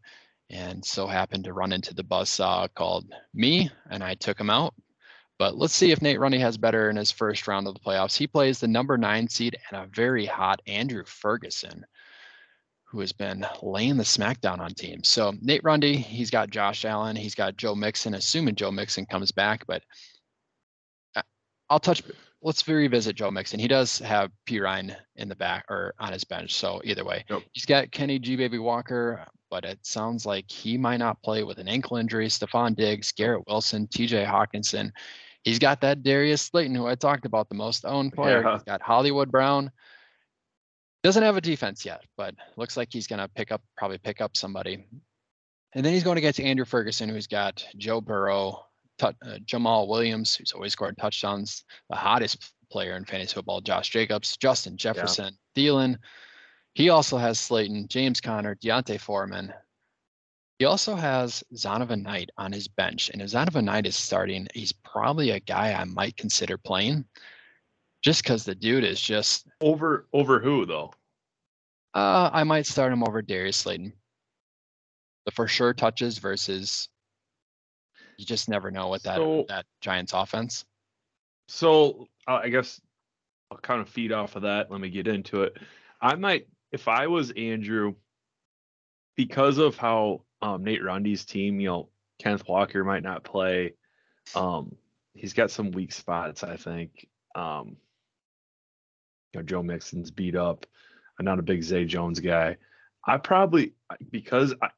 and 0.49 0.83
so 0.83 1.05
happened 1.05 1.43
to 1.43 1.53
run 1.53 1.71
into 1.71 1.93
the 1.93 2.03
buzzsaw 2.03 2.67
called 2.73 3.13
me, 3.33 3.69
and 3.89 4.03
I 4.03 4.15
took 4.15 4.39
him 4.39 4.49
out. 4.49 4.73
But 5.37 5.57
let's 5.57 5.73
see 5.73 5.91
if 5.91 6.01
Nate 6.01 6.19
Rundy 6.19 6.39
has 6.39 6.57
better 6.57 6.89
in 6.89 6.97
his 6.97 7.11
first 7.11 7.47
round 7.47 7.67
of 7.67 7.73
the 7.73 7.79
playoffs. 7.79 8.17
He 8.17 8.27
plays 8.27 8.59
the 8.59 8.67
number 8.67 8.97
nine 8.97 9.27
seed 9.29 9.57
and 9.71 9.81
a 9.81 9.87
very 9.95 10.25
hot 10.25 10.61
Andrew 10.67 11.05
Ferguson, 11.05 11.85
who 12.83 12.99
has 12.99 13.13
been 13.13 13.45
laying 13.61 13.95
the 13.95 14.03
smackdown 14.03 14.59
on 14.59 14.73
teams. 14.73 15.07
So 15.07 15.33
Nate 15.41 15.63
Rundy, 15.63 15.95
he's 15.95 16.29
got 16.29 16.49
Josh 16.49 16.83
Allen, 16.83 17.15
he's 17.15 17.35
got 17.35 17.55
Joe 17.55 17.73
Mixon, 17.73 18.15
assuming 18.15 18.55
Joe 18.55 18.71
Mixon 18.71 19.05
comes 19.05 19.31
back. 19.31 19.65
But 19.65 19.83
uh, 21.15 21.21
I'll 21.69 21.79
touch. 21.79 22.01
Let's 22.41 22.65
revisit 22.67 23.15
Joe 23.17 23.31
Mixon. 23.31 23.59
He 23.59 23.67
does 23.67 23.99
have 23.99 24.31
Perine 24.47 24.95
in 25.17 25.27
the 25.27 25.35
back 25.35 25.65
or 25.69 25.93
on 25.99 26.13
his 26.13 26.23
bench. 26.23 26.53
So 26.55 26.79
either 26.85 27.03
way, 27.03 27.25
Yep. 27.29 27.43
he's 27.51 27.65
got 27.65 27.91
Kenny 27.91 28.17
G 28.17 28.37
Baby 28.37 28.59
Walker, 28.59 29.25
but 29.49 29.65
it 29.65 29.79
sounds 29.85 30.25
like 30.25 30.49
he 30.49 30.77
might 30.77 30.97
not 30.97 31.21
play 31.21 31.43
with 31.43 31.57
an 31.57 31.67
ankle 31.67 31.97
injury. 31.97 32.27
Stefon 32.27 32.75
Diggs, 32.75 33.11
Garrett 33.11 33.43
Wilson, 33.47 33.87
TJ 33.87 34.25
Hockenson. 34.25 34.91
He's 35.43 35.59
got 35.59 35.81
that 35.81 36.03
Darius 36.03 36.41
Slayton, 36.43 36.75
who 36.75 36.87
I 36.87 36.95
talked 36.95 37.25
about, 37.25 37.49
the 37.49 37.55
most 37.55 37.83
owned 37.85 38.13
player. 38.13 38.41
Yeah. 38.41 38.53
He's 38.53 38.63
got 38.63 38.81
Hollywood 38.81 39.31
Brown. 39.31 39.71
Doesn't 41.03 41.23
have 41.23 41.37
a 41.37 41.41
defense 41.41 41.85
yet, 41.85 42.01
but 42.17 42.35
looks 42.57 42.75
like 42.77 42.89
he's 42.91 43.07
going 43.07 43.19
to 43.19 43.27
pick 43.29 43.51
up, 43.51 43.61
probably 43.77 43.97
pick 43.97 44.19
up 44.21 44.35
somebody. 44.35 44.85
And 45.73 45.85
then 45.85 45.93
he's 45.93 46.03
going 46.03 46.15
to 46.15 46.19
against 46.19 46.39
Andrew 46.41 46.65
Ferguson, 46.65 47.09
who's 47.09 47.27
got 47.27 47.65
Joe 47.77 48.01
Burrow, 48.01 48.65
uh, 49.03 49.13
Jamaal 49.45 49.87
Williams, 49.87 50.35
who's 50.35 50.51
always 50.51 50.73
scored 50.73 50.97
touchdowns, 50.97 51.63
the 51.89 51.95
hottest 51.95 52.51
player 52.71 52.95
in 52.95 53.05
fantasy 53.05 53.33
football, 53.33 53.61
Josh 53.61 53.89
Jacobs, 53.89 54.37
Justin 54.37 54.77
Jefferson, 54.77 55.33
Thielen. 55.55 55.97
He 56.75 56.89
also 56.89 57.17
has 57.17 57.39
Slayton, 57.39 57.87
James 57.87 58.21
Conner, 58.21 58.55
D'Onta 58.55 58.99
Foreman. 58.99 59.53
He 60.59 60.65
also 60.65 60.95
has 60.95 61.43
Zonovan 61.55 62.03
Knight 62.03 62.29
on 62.37 62.51
his 62.51 62.67
bench. 62.67 63.09
And 63.09 63.21
if 63.21 63.29
Zonovan 63.29 63.63
Knight 63.63 63.85
is 63.87 63.95
starting, 63.95 64.47
he's 64.53 64.71
probably 64.73 65.31
a 65.31 65.39
guy 65.39 65.73
I 65.73 65.85
might 65.85 66.17
consider 66.17 66.57
playing 66.57 67.05
just 68.01 68.23
because 68.23 68.43
the 68.43 68.55
dude 68.55 68.83
is 68.83 69.01
just, 69.01 69.47
Over 69.61 70.07
over 70.13 70.39
who 70.39 70.65
though? 70.65 70.91
uh, 71.93 72.29
I 72.31 72.43
might 72.43 72.65
start 72.65 72.93
him 72.93 73.03
over 73.03 73.21
Darius 73.21 73.57
Slayton. 73.57 73.93
The 75.25 75.31
for 75.31 75.47
sure 75.47 75.73
touches 75.73 76.17
versus 76.17 76.87
you 78.19 78.25
just 78.25 78.49
never 78.49 78.69
know 78.69 78.89
with 78.89 79.03
that 79.03 79.15
So- 79.15 79.45
that 79.47 79.65
Giants 79.79 80.11
offense. 80.13 80.65
So 81.47 82.07
uh, 82.27 82.41
I 82.43 82.49
guess 82.49 82.79
I'll 83.49 83.57
kind 83.57 83.81
of 83.81 83.87
feed 83.87 84.11
off 84.11 84.35
of 84.35 84.41
that. 84.43 84.69
Let 84.69 84.81
me 84.81 84.89
get 84.89 85.07
into 85.07 85.43
it. 85.43 85.57
I 86.01 86.15
might, 86.15 86.47
if 86.71 86.87
I 86.87 87.07
was 87.07 87.31
Andrew, 87.31 87.95
because 89.15 89.57
of 89.57 89.77
how 89.77 90.21
um, 90.41 90.63
Nate 90.63 90.83
Rundy's 90.83 91.25
team, 91.25 91.59
you 91.59 91.67
know, 91.69 91.89
Kenneth 92.19 92.47
Walker 92.47 92.83
might 92.83 93.03
not 93.03 93.23
play. 93.23 93.73
Um, 94.35 94.75
he's 95.13 95.33
got 95.33 95.49
some 95.49 95.71
weak 95.71 95.91
spots, 95.93 96.43
I 96.43 96.57
think. 96.57 97.07
Um, 97.35 97.77
you 99.33 99.39
know, 99.39 99.43
Joe 99.43 99.63
Mixon's 99.63 100.11
beat 100.11 100.35
up. 100.35 100.65
I'm 101.17 101.25
not 101.25 101.39
a 101.39 101.43
big 101.43 101.63
Zay 101.63 101.85
Jones 101.85 102.19
guy. 102.19 102.57
I 103.05 103.17
probably 103.17 103.73
because 104.11 104.53
I, 104.61 104.69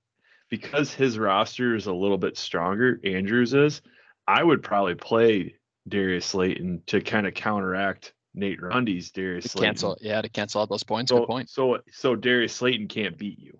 because 0.51 0.93
his 0.93 1.17
roster 1.17 1.73
is 1.75 1.87
a 1.87 1.93
little 1.93 2.19
bit 2.19 2.37
stronger. 2.37 2.99
Andrews 3.03 3.55
is. 3.55 3.81
I 4.27 4.43
would 4.43 4.61
probably 4.61 4.93
play 4.93 5.55
Darius 5.87 6.27
Slayton 6.27 6.83
to 6.87 7.01
kind 7.01 7.25
of 7.25 7.33
counteract 7.33 8.13
Nate 8.35 8.61
Rundy's 8.61 9.11
Darius 9.11 9.45
To 9.45 9.49
Slayton. 9.49 9.67
cancel, 9.69 9.97
yeah, 10.01 10.21
to 10.21 10.29
cancel 10.29 10.61
out 10.61 10.69
those 10.69 10.83
points. 10.83 11.09
So, 11.09 11.19
Good 11.19 11.27
point. 11.27 11.49
so 11.49 11.79
so 11.91 12.15
Darius 12.15 12.53
Slayton 12.53 12.87
can't 12.87 13.17
beat 13.17 13.39
you. 13.39 13.57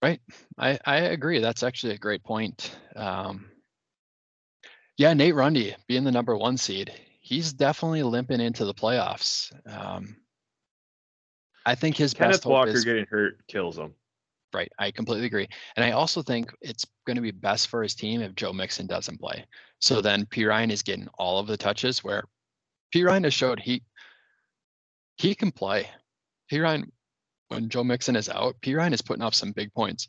Right. 0.00 0.20
I, 0.56 0.78
I 0.86 0.96
agree. 0.98 1.40
That's 1.40 1.62
actually 1.62 1.94
a 1.94 1.98
great 1.98 2.22
point. 2.22 2.74
Um, 2.94 3.46
yeah, 4.96 5.12
Nate 5.14 5.34
Rundy 5.34 5.74
being 5.88 6.04
the 6.04 6.12
number 6.12 6.36
one 6.36 6.56
seed, 6.56 6.92
he's 7.20 7.52
definitely 7.52 8.02
limping 8.02 8.40
into 8.40 8.64
the 8.64 8.74
playoffs. 8.74 9.52
Um, 9.66 10.16
I 11.66 11.74
think 11.74 11.96
his 11.96 12.14
Kenneth 12.14 12.36
best 12.36 12.44
hope 12.44 12.52
Walker 12.52 12.70
is 12.70 12.84
getting 12.84 13.06
hurt 13.06 13.46
kills 13.46 13.78
him. 13.78 13.94
Right. 14.52 14.70
I 14.78 14.90
completely 14.90 15.26
agree, 15.26 15.48
and 15.76 15.84
I 15.84 15.92
also 15.92 16.22
think 16.22 16.52
it's 16.60 16.84
going 17.06 17.16
to 17.16 17.22
be 17.22 17.30
best 17.30 17.68
for 17.68 17.82
his 17.82 17.94
team 17.94 18.20
if 18.20 18.34
Joe 18.34 18.52
Mixon 18.52 18.86
doesn't 18.86 19.20
play. 19.20 19.44
So 19.78 20.00
then 20.00 20.26
Perine 20.26 20.70
is 20.70 20.82
getting 20.82 21.08
all 21.18 21.38
of 21.38 21.46
the 21.46 21.56
touches 21.56 22.02
where 22.02 22.24
Perine 22.94 23.24
has 23.24 23.32
showed 23.34 23.60
he 23.60 23.82
he 25.16 25.34
can 25.34 25.52
play. 25.52 25.88
Perine 26.50 26.90
when 27.48 27.68
Joe 27.68 27.84
Mixon 27.84 28.16
is 28.16 28.28
out, 28.28 28.56
Perine 28.60 28.92
is 28.92 29.02
putting 29.02 29.22
up 29.22 29.34
some 29.34 29.52
big 29.52 29.72
points. 29.72 30.08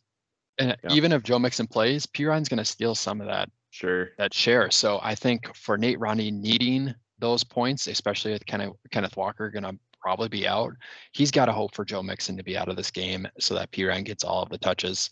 And 0.58 0.76
Yeah. 0.84 0.94
even 0.94 1.12
if 1.12 1.24
Joe 1.24 1.40
Mixon 1.40 1.68
plays, 1.68 2.06
Perine's 2.06 2.50
going 2.50 2.58
to 2.58 2.66
steal 2.66 2.96
some 2.96 3.22
of 3.22 3.28
that 3.28 3.50
Sure. 3.72 4.10
that 4.18 4.34
share. 4.34 4.70
So 4.70 5.00
I 5.02 5.16
think 5.16 5.56
for 5.56 5.78
Nate 5.78 6.00
Ronnie 6.00 6.32
needing 6.32 6.94
those 7.20 7.44
points, 7.44 7.88
especially 7.88 8.32
with 8.34 8.46
Kenneth 8.46 8.74
Kenneth 8.92 9.16
Walker 9.16 9.50
going 9.50 9.64
to 9.64 9.80
probably 10.02 10.28
be 10.28 10.48
out, 10.48 10.74
he's 11.14 11.32
got 11.32 11.46
to 11.46 11.52
hope 11.52 11.74
for 11.76 11.86
Joe 11.86 12.02
Mixon 12.04 12.36
to 12.38 12.44
be 12.44 12.58
out 12.58 12.68
of 12.70 12.76
this 12.76 12.92
game 12.92 13.28
so 13.40 13.54
that 13.56 13.72
Perine 13.72 14.04
gets 14.04 14.24
all 14.24 14.42
of 14.44 14.50
the 14.50 14.58
touches. 14.58 15.10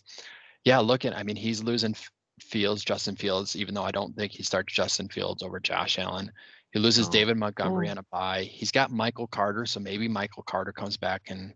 Yeah, 0.64 0.78
looking, 0.78 1.12
I 1.14 1.22
mean 1.22 1.36
he's 1.36 1.62
losing 1.62 1.94
Fields, 2.40 2.84
Justin 2.84 3.16
Fields, 3.16 3.54
even 3.56 3.74
though 3.74 3.82
I 3.84 3.90
don't 3.90 4.14
think 4.16 4.32
he 4.32 4.42
starts 4.42 4.72
Justin 4.74 5.08
Fields 5.08 5.42
over 5.42 5.60
Josh 5.60 5.98
Allen. 5.98 6.30
He 6.72 6.78
loses 6.78 7.06
No. 7.08 7.12
David 7.12 7.36
Montgomery 7.36 7.88
Oh. 7.88 7.92
on 7.92 7.98
a 7.98 8.02
bye. 8.10 8.44
He's 8.44 8.70
got 8.70 8.90
Michael 8.90 9.26
Carter, 9.26 9.66
so 9.66 9.80
maybe 9.80 10.08
Michael 10.08 10.42
Carter 10.44 10.72
comes 10.72 10.96
back 10.96 11.22
and 11.28 11.52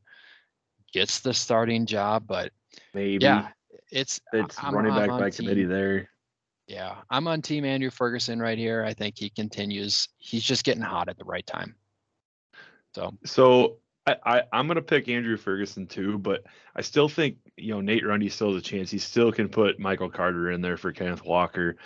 gets 0.93 1.21
the 1.21 1.33
starting 1.35 1.87
job. 1.87 2.27
But 2.27 2.53
Maybe 2.95 3.25
yeah, 3.25 3.49
it's 3.91 4.21
it's 4.33 4.59
I'm- 4.63 4.75
running 4.75 4.95
back 4.95 5.09
by 5.09 5.31
team- 5.31 5.47
committee 5.47 5.65
there. 5.65 6.11
Yeah, 6.67 6.97
I'm 7.11 7.29
on 7.29 7.43
team 7.43 7.65
Andrew 7.67 7.91
Ferguson 7.91 8.41
right 8.41 8.57
here. 8.59 8.85
I 8.85 8.95
think 8.95 9.19
he 9.19 9.29
continues. 9.31 10.09
He's 10.17 10.43
just 10.43 10.65
getting 10.65 10.83
hot 10.83 11.09
at 11.11 11.19
the 11.19 11.25
right 11.25 11.47
time. 11.47 11.77
So 12.95 13.15
So 13.25 13.79
I, 14.07 14.17
I 14.25 14.43
I'm 14.53 14.67
gonna 14.67 14.83
pick 14.83 15.09
Andrew 15.09 15.37
Ferguson 15.37 15.87
too, 15.87 16.19
but 16.19 16.45
I 16.75 16.83
still 16.83 17.09
think 17.09 17.39
you 17.57 17.73
know 17.75 17.81
Nate 17.81 18.07
Rundy 18.07 18.29
still 18.29 18.53
has 18.53 18.63
a 18.63 18.65
chance. 18.65 18.91
He 18.91 18.99
still 18.99 19.33
can 19.33 19.49
put 19.49 19.79
Michael 19.79 20.11
Carter 20.11 20.51
in 20.51 20.61
there 20.61 20.77
for 20.77 20.93
Kenneth 20.93 21.25
Walker. 21.25 21.77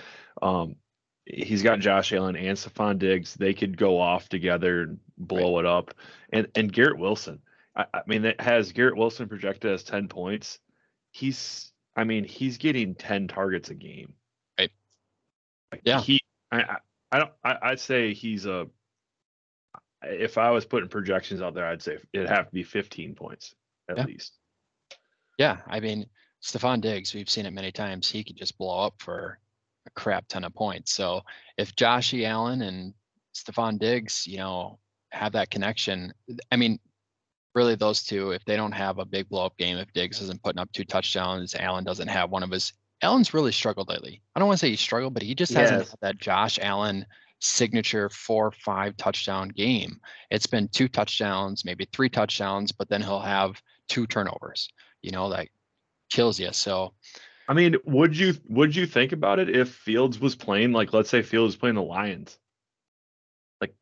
Um, 0.42 0.76
he's 1.24 1.62
got 1.62 1.80
Josh 1.80 2.12
Allen 2.12 2.36
and 2.36 2.56
Stefon 2.56 2.98
Diggs. 2.98 3.34
They 3.34 3.54
could 3.54 3.76
go 3.76 4.00
off 4.00 4.28
together 4.28 4.82
and 4.82 4.98
blow 5.16 5.58
it 5.58 5.66
up. 5.66 5.94
And 6.32 6.48
and 6.54 6.72
Garrett 6.72 6.98
Wilson. 6.98 7.40
I, 7.76 7.86
I 7.94 8.00
mean, 8.06 8.22
that 8.22 8.40
has 8.40 8.72
Garrett 8.72 8.96
Wilson 8.96 9.28
projected 9.28 9.72
as 9.72 9.84
ten 9.84 10.08
points. 10.08 10.58
He's 11.10 11.72
I 11.96 12.04
mean 12.04 12.24
he's 12.24 12.58
getting 12.58 12.94
ten 12.94 13.28
targets 13.28 13.70
a 13.70 13.74
game. 13.74 14.12
Right. 14.58 14.70
Like, 15.70 15.82
Yeah. 15.84 16.00
He 16.00 16.20
I 16.50 16.62
I, 16.62 16.76
I 17.12 17.18
don't 17.18 17.32
I, 17.44 17.58
I'd 17.62 17.80
say 17.80 18.12
he's 18.12 18.46
a 18.46 18.66
if 20.02 20.38
I 20.38 20.50
was 20.50 20.64
putting 20.64 20.88
projections 20.88 21.40
out 21.42 21.54
there, 21.54 21.66
I'd 21.66 21.82
say 21.82 21.98
it'd 22.12 22.28
have 22.28 22.46
to 22.46 22.52
be 22.52 22.62
15 22.62 23.14
points 23.14 23.54
at 23.88 23.96
Yeah. 23.98 24.04
least. 24.04 24.34
yeah, 25.38 25.58
I 25.66 25.80
mean, 25.80 26.06
Stefon 26.42 26.80
Diggs, 26.80 27.14
we've 27.14 27.30
seen 27.30 27.46
it 27.46 27.52
many 27.52 27.72
times. 27.72 28.08
He 28.08 28.22
could 28.24 28.36
just 28.36 28.56
blow 28.58 28.86
up 28.86 28.94
for 29.00 29.38
a 29.86 29.90
crap 29.90 30.26
ton 30.28 30.44
of 30.44 30.54
points. 30.54 30.92
So 30.92 31.22
if 31.56 31.74
Josh 31.76 32.12
E. 32.14 32.24
Allen 32.26 32.62
and 32.62 32.94
Stefon 33.34 33.78
Diggs, 33.78 34.26
you 34.26 34.36
know, 34.38 34.78
have 35.10 35.32
that 35.32 35.50
connection, 35.50 36.12
I 36.52 36.56
mean, 36.56 36.78
really 37.54 37.74
those 37.74 38.02
two, 38.04 38.30
if 38.32 38.44
they 38.44 38.56
don't 38.56 38.72
have 38.72 38.98
a 38.98 39.04
big 39.04 39.28
blow 39.28 39.46
up 39.46 39.56
game, 39.56 39.78
if 39.78 39.92
Diggs 39.92 40.20
isn't 40.20 40.42
putting 40.42 40.60
up 40.60 40.70
two 40.72 40.84
touchdowns, 40.84 41.54
Allen 41.54 41.84
doesn't 41.84 42.08
have 42.08 42.30
one 42.30 42.42
of 42.42 42.50
his. 42.50 42.72
Allen's 43.02 43.32
really 43.32 43.52
struggled 43.52 43.88
lately. 43.88 44.20
I 44.34 44.40
don't 44.40 44.48
want 44.48 44.58
to 44.58 44.66
say 44.66 44.70
he 44.70 44.76
struggled, 44.76 45.14
but 45.14 45.22
he 45.22 45.34
just 45.34 45.54
hasn't 45.54 45.88
had 45.88 46.00
that 46.00 46.18
Josh 46.18 46.58
Allen 46.60 47.06
signature 47.40 48.08
four 48.08 48.50
five 48.50 48.96
touchdown 48.96 49.48
game. 49.48 50.00
It's 50.30 50.46
been 50.46 50.68
two 50.68 50.88
touchdowns, 50.88 51.64
maybe 51.64 51.86
three 51.92 52.08
touchdowns, 52.08 52.72
but 52.72 52.88
then 52.88 53.02
he'll 53.02 53.20
have 53.20 53.60
two 53.88 54.06
turnovers. 54.06 54.68
You 55.02 55.12
know, 55.12 55.30
that 55.30 55.48
kills 56.10 56.40
you. 56.40 56.52
So 56.52 56.94
I 57.48 57.54
mean, 57.54 57.76
would 57.84 58.16
you 58.16 58.34
would 58.48 58.76
you 58.76 58.86
think 58.86 59.12
about 59.12 59.38
it 59.38 59.48
if 59.48 59.70
Fields 59.70 60.18
was 60.18 60.36
playing 60.36 60.72
like 60.72 60.92
let's 60.92 61.08
say 61.08 61.22
Fields 61.22 61.54
was 61.54 61.56
playing 61.56 61.76
the 61.76 61.82
Lions? 61.82 62.38
Like 63.60 63.74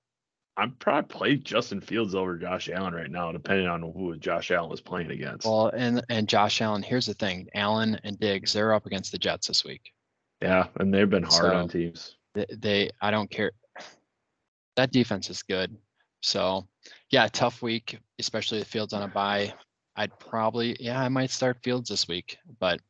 I'm 0.57 0.73
probably 0.73 1.09
play 1.09 1.37
Justin 1.37 1.81
Fields 1.81 2.15
over 2.15 2.37
Josh 2.37 2.69
Allen 2.69 2.95
right 2.95 3.11
now, 3.11 3.33
depending 3.33 3.67
on 3.67 3.83
who 3.83 4.17
Josh 4.19 4.51
Allen 4.53 4.71
was 4.71 4.81
playing 4.81 5.11
against. 5.11 5.47
well 5.47 5.69
and 5.69 6.05
and 6.09 6.29
Josh 6.29 6.61
Allen, 6.61 6.83
here's 6.83 7.07
the 7.07 7.15
thing. 7.15 7.49
Allen 7.55 7.99
and 8.05 8.21
Diggs, 8.21 8.53
they're 8.53 8.73
up 8.73 8.87
against 8.87 9.11
the 9.13 9.19
Jets 9.19 9.49
this 9.49 9.65
week. 9.65 9.93
yeah, 10.41 10.67
and 10.77 10.95
they've 10.95 11.11
been 11.11 11.25
hard 11.25 11.55
on 11.55 11.69
teams. 11.69 12.17
They, 12.37 12.47
they 12.51 12.91
I 13.01 13.11
don't 13.11 13.31
care. 13.31 13.53
That 14.77 14.93
defense 14.93 15.31
is 15.31 15.43
good. 15.43 15.75
So 16.23 16.67
yeah, 17.11 17.27
tough 17.29 17.63
week, 17.63 17.99
especially 18.19 18.61
if 18.61 18.69
Fields 18.69 18.93
on 18.93 19.03
a 19.03 19.09
bye. 19.09 19.53
I'd 19.97 20.17
probably 20.19 20.77
yeah, 20.79 21.01
I 21.01 21.09
might 21.09 21.31
start 21.31 21.63
Fields 21.63 21.89
this 21.89 22.07
week, 22.07 22.37
but 22.61 22.81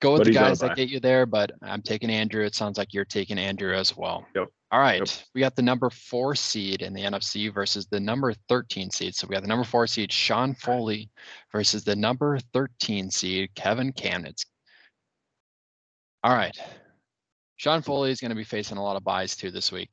go 0.00 0.12
with 0.12 0.20
But 0.20 0.24
the 0.24 0.30
he's 0.30 0.38
on 0.38 0.44
a 0.44 0.48
guys 0.48 0.60
that 0.60 0.76
get 0.76 0.88
you 0.88 0.98
there. 0.98 1.24
But 1.24 1.52
I'm 1.62 1.82
taking 1.82 2.10
Andrew. 2.10 2.44
It 2.44 2.56
sounds 2.56 2.76
like 2.76 2.92
you're 2.92 3.04
taking 3.04 3.38
Andrew 3.38 3.72
as 3.72 3.96
well. 3.96 4.26
Yep. 4.34 4.48
All 4.72 4.80
right. 4.80 5.24
We 5.34 5.40
got 5.40 5.54
the 5.54 5.62
number 5.62 5.88
four 5.88 6.34
seed 6.34 6.82
in 6.82 6.92
the 6.92 7.02
NFC 7.02 7.54
versus 7.54 7.86
the 7.86 8.00
number 8.00 8.34
13 8.48 8.90
seed. 8.90 9.14
So 9.14 9.28
we 9.28 9.34
got 9.34 9.42
the 9.42 9.48
number 9.48 9.62
four 9.62 9.86
seed, 9.86 10.10
Sean 10.10 10.52
Foley, 10.56 11.10
versus 11.52 11.84
the 11.84 11.94
number 11.94 12.40
13 12.52 13.08
seed, 13.08 13.54
Kevin 13.54 13.92
Kamnitz. 13.92 14.46
All 16.24 16.34
right. 16.34 16.58
Sean 17.64 17.80
Foley 17.80 18.10
is 18.10 18.20
going 18.20 18.28
to 18.28 18.34
be 18.34 18.44
facing 18.44 18.76
a 18.76 18.82
lot 18.82 18.94
of 18.94 19.04
byes 19.04 19.34
too 19.34 19.50
this 19.50 19.72
week. 19.72 19.88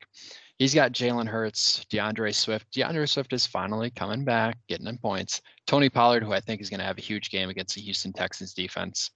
He's 0.57 0.75
got 0.75 0.91
Jalen 0.91 1.25
Hurts, 1.25 1.85
D'Andre 1.89 2.33
Swift. 2.33 2.69
D'Andre 2.73 3.05
Swift 3.05 3.31
is 3.31 3.47
finally 3.47 3.89
coming 3.89 4.25
back, 4.25 4.57
getting 4.67 4.87
in 4.87 4.97
points. 4.97 5.41
Tony 5.67 5.87
Pollard, 5.87 6.21
who 6.21 6.33
I 6.33 6.41
think 6.41 6.59
is 6.59 6.69
going 6.69 6.81
to 6.81 6.85
have 6.85 6.97
a 6.97 7.01
huge 7.01 7.29
game 7.29 7.47
against 7.47 7.75
the 7.75 7.81
Houston 7.81 8.11
Texans 8.11 8.53
defense. 8.53 9.09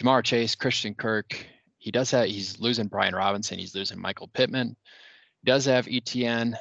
Ja'Marr 0.00 0.24
Chase, 0.24 0.56
Christian 0.56 0.96
Kirk. 0.96 1.46
He 1.78 1.92
does 1.92 2.10
have, 2.10 2.26
he's 2.26 2.58
losing 2.58 2.88
Brian 2.88 3.14
Robinson. 3.14 3.60
He's 3.60 3.76
losing 3.76 4.00
Michael 4.00 4.30
Pittman. 4.34 4.74
He 5.44 5.48
does 5.48 5.66
have 5.66 5.86
ETN. 5.86 6.56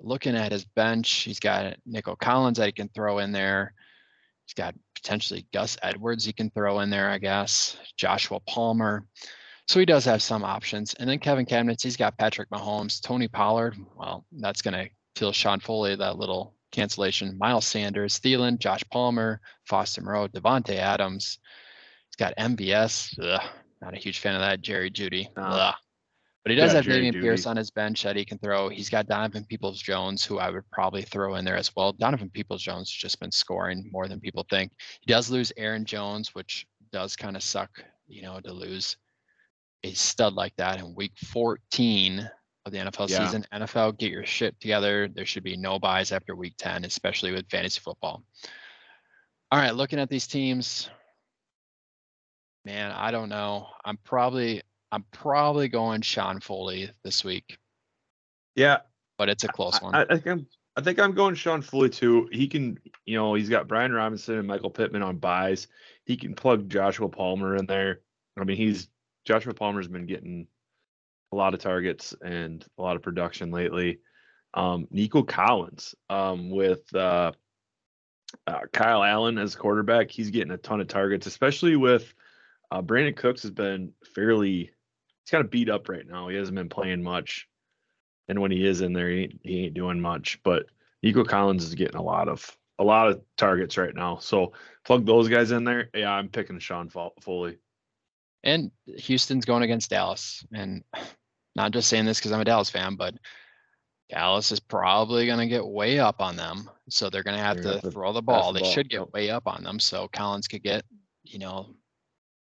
Looking 0.00 0.34
at 0.34 0.50
his 0.50 0.64
bench, 0.64 1.10
he's 1.10 1.40
got 1.40 1.76
Nico 1.84 2.16
Collins 2.16 2.56
that 2.56 2.68
he 2.68 2.72
can 2.72 2.88
throw 2.88 3.18
in 3.18 3.32
there. 3.32 3.74
He's 4.46 4.54
got 4.54 4.74
potentially 4.94 5.46
Gus 5.52 5.76
Edwards 5.82 6.24
he 6.24 6.32
can 6.32 6.48
throw 6.48 6.80
in 6.80 6.88
there, 6.88 7.10
I 7.10 7.18
guess. 7.18 7.76
Joshua 7.98 8.40
Palmer. 8.40 9.04
So 9.68 9.80
he 9.80 9.86
does 9.86 10.04
have 10.04 10.22
some 10.22 10.44
options. 10.44 10.94
And 10.94 11.08
then 11.08 11.18
Kevin 11.18 11.46
Kamnitz, 11.46 11.82
he's 11.82 11.96
got 11.96 12.16
Patrick 12.18 12.48
Mahomes, 12.50 13.00
Tony 13.02 13.26
Pollard. 13.26 13.76
Well, 13.96 14.24
that's 14.32 14.62
going 14.62 14.74
to 14.74 14.90
kill 15.16 15.32
Sean 15.32 15.58
Foley, 15.58 15.96
that 15.96 16.18
little 16.18 16.54
cancellation. 16.70 17.36
Miles 17.38 17.66
Sanders, 17.66 18.20
Thielen, 18.20 18.58
Josh 18.58 18.84
Palmer, 18.92 19.40
Foster 19.64 20.02
Moreau, 20.02 20.28
Davante 20.28 20.76
Adams. 20.76 21.38
He's 22.08 22.16
got 22.16 22.36
MVS. 22.36 23.18
Ugh, 23.20 23.42
not 23.82 23.94
a 23.94 23.98
huge 23.98 24.20
fan 24.20 24.34
of 24.36 24.40
that. 24.40 24.60
Jerry 24.60 24.90
Jeudy. 24.90 25.28
Ugh. 25.36 25.74
But 26.44 26.50
he 26.50 26.56
does 26.56 26.70
Yeah, 26.70 26.76
have 26.76 26.84
Jerry 26.84 26.98
Damian 26.98 27.14
Jeudy. 27.14 27.22
Pierce 27.22 27.46
on 27.46 27.56
his 27.56 27.72
bench 27.72 28.04
that 28.04 28.14
he 28.14 28.24
can 28.24 28.38
throw. 28.38 28.68
He's 28.68 28.88
got 28.88 29.08
Donovan 29.08 29.44
Peoples 29.46 29.82
Jones, 29.82 30.24
who 30.24 30.38
I 30.38 30.48
would 30.48 30.70
probably 30.70 31.02
throw 31.02 31.34
in 31.34 31.44
there 31.44 31.56
as 31.56 31.74
well. 31.74 31.92
Donovan 31.92 32.30
Peoples 32.30 32.62
Jones 32.62 32.88
has 32.88 32.96
just 32.96 33.18
been 33.18 33.32
scoring 33.32 33.88
more 33.90 34.06
than 34.06 34.20
people 34.20 34.46
think. 34.48 34.70
He 35.00 35.12
does 35.12 35.28
lose 35.28 35.52
Aaron 35.56 35.84
Jones, 35.84 36.36
which 36.36 36.64
does 36.92 37.16
kind 37.16 37.34
of 37.34 37.42
suck, 37.42 37.82
you 38.06 38.22
know, 38.22 38.38
to 38.38 38.52
lose 38.52 38.96
a 39.86 39.94
stud 39.94 40.34
like 40.34 40.54
that 40.56 40.80
in 40.80 40.94
week 40.94 41.12
14 41.18 42.28
of 42.64 42.72
the 42.72 42.78
NFL 42.78 43.08
Yeah. 43.08 43.24
season. 43.24 43.46
NFL, 43.52 43.92
get 43.96 44.10
your 44.10 44.26
shit 44.26 44.58
together. 44.60 45.08
There 45.08 45.24
should 45.26 45.44
be 45.44 45.56
no 45.56 45.78
byes 45.78 46.10
after 46.12 46.34
week 46.34 46.54
10, 46.58 46.84
especially 46.84 47.32
with 47.32 47.48
fantasy 47.48 47.80
football. 47.80 48.24
All 49.52 49.60
right, 49.60 49.74
looking 49.74 50.00
at 50.00 50.08
these 50.10 50.26
teams, 50.26 50.90
man, 52.64 52.90
I 52.90 53.12
don't 53.12 53.28
know. 53.28 53.68
I'm 53.84 53.96
probably 53.98 54.62
I'm 54.92 55.04
probably 55.12 55.68
going 55.68 56.00
Sean 56.02 56.40
Foley 56.40 56.90
this 57.04 57.24
week, 57.24 57.58
Yeah, 58.54 58.78
but 59.18 59.28
it's 59.28 59.44
a 59.44 59.48
close 59.48 59.80
one. 59.82 59.94
I, 59.94 60.02
I 60.02 60.06
think 60.18 60.26
I'm. 60.26 60.46
I 60.78 60.82
think 60.82 60.98
I'm 61.00 61.12
going 61.14 61.34
Sean 61.34 61.62
Foley 61.62 61.88
too. 61.88 62.28
He 62.32 62.46
can, 62.46 62.78
you 63.06 63.16
know, 63.16 63.32
he's 63.32 63.48
got 63.48 63.66
Brian 63.66 63.92
Robinson 63.92 64.38
and 64.38 64.46
Michael 64.46 64.68
Pittman 64.70 65.02
on 65.02 65.16
byes. 65.16 65.68
He 66.04 66.18
can 66.18 66.34
plug 66.34 66.68
Joshua 66.68 67.08
Palmer 67.08 67.56
in 67.56 67.64
there. 67.64 68.00
I 68.38 68.44
mean, 68.44 68.58
he's 68.58 68.88
Joshua 69.26 69.52
Palmer's 69.52 69.88
been 69.88 70.06
getting 70.06 70.46
a 71.32 71.36
lot 71.36 71.52
of 71.52 71.60
targets 71.60 72.14
and 72.24 72.64
a 72.78 72.82
lot 72.82 72.96
of 72.96 73.02
production 73.02 73.50
lately. 73.50 73.98
Um, 74.54 74.88
Nico 74.90 75.22
Collins 75.22 75.94
um, 76.08 76.48
with 76.48 76.82
uh, 76.94 77.32
uh, 78.46 78.60
Kyle 78.72 79.02
Allen 79.02 79.36
as 79.36 79.54
quarterback, 79.54 80.10
he's 80.10 80.30
getting 80.30 80.52
a 80.52 80.56
ton 80.56 80.80
of 80.80 80.88
targets, 80.88 81.26
especially 81.26 81.76
with 81.76 82.14
uh, 82.70 82.80
Brandin 82.80 83.16
Cooks 83.16 83.42
has 83.42 83.50
been 83.50 83.92
fairly. 84.14 84.70
He's 85.24 85.30
kind 85.30 85.44
of 85.44 85.50
beat 85.50 85.68
up 85.68 85.88
right 85.88 86.06
now. 86.06 86.28
He 86.28 86.36
hasn't 86.36 86.56
been 86.56 86.68
playing 86.70 87.02
much 87.02 87.48
and 88.28 88.40
when 88.40 88.50
he 88.50 88.66
is 88.66 88.80
in 88.80 88.92
there, 88.92 89.08
he 89.08 89.22
ain't, 89.22 89.40
he 89.42 89.64
ain't 89.64 89.74
doing 89.74 90.00
much. 90.00 90.40
But 90.42 90.66
Nico 91.02 91.24
Collins 91.24 91.64
is 91.64 91.74
getting 91.74 91.96
a 91.96 92.02
lot 92.02 92.28
of 92.28 92.56
a 92.78 92.84
lot 92.84 93.08
of 93.08 93.22
targets 93.36 93.78
right 93.78 93.94
now. 93.94 94.18
So 94.18 94.52
plug 94.84 95.06
those 95.06 95.28
guys 95.28 95.50
in 95.50 95.64
there. 95.64 95.88
Yeah, 95.94 96.12
I'm 96.12 96.28
picking 96.28 96.58
Sean 96.58 96.90
Fo- 96.90 97.14
Foley. 97.22 97.58
And 98.46 98.70
Houston's 98.86 99.44
going 99.44 99.64
against 99.64 99.90
Dallas, 99.90 100.46
and 100.54 100.82
not 101.56 101.72
just 101.72 101.88
saying 101.88 102.06
this 102.06 102.18
because 102.18 102.32
I'm 102.32 102.40
a 102.40 102.44
Dallas 102.44 102.70
fan, 102.70 102.94
but 102.94 103.14
Dallas 104.08 104.52
is 104.52 104.60
probably 104.60 105.26
going 105.26 105.40
to 105.40 105.48
get 105.48 105.66
way 105.66 105.98
up 105.98 106.22
on 106.22 106.36
them, 106.36 106.70
so 106.88 107.10
they're 107.10 107.24
going 107.24 107.36
to 107.36 107.42
have 107.42 107.56
to 107.56 107.62
gonna 107.62 107.74
have 107.74 107.82
to 107.82 107.90
throw 107.90 108.12
the 108.12 108.22
ball. 108.22 108.52
the 108.52 108.60
They 108.60 108.62
ball, 108.62 108.72
should 108.72 108.88
get 108.88 109.12
way 109.12 109.30
up 109.30 109.46
on 109.46 109.64
them, 109.64 109.80
so 109.80 110.08
Collins 110.08 110.46
could 110.46 110.62
get, 110.62 110.84
you 111.24 111.40
know, 111.40 111.74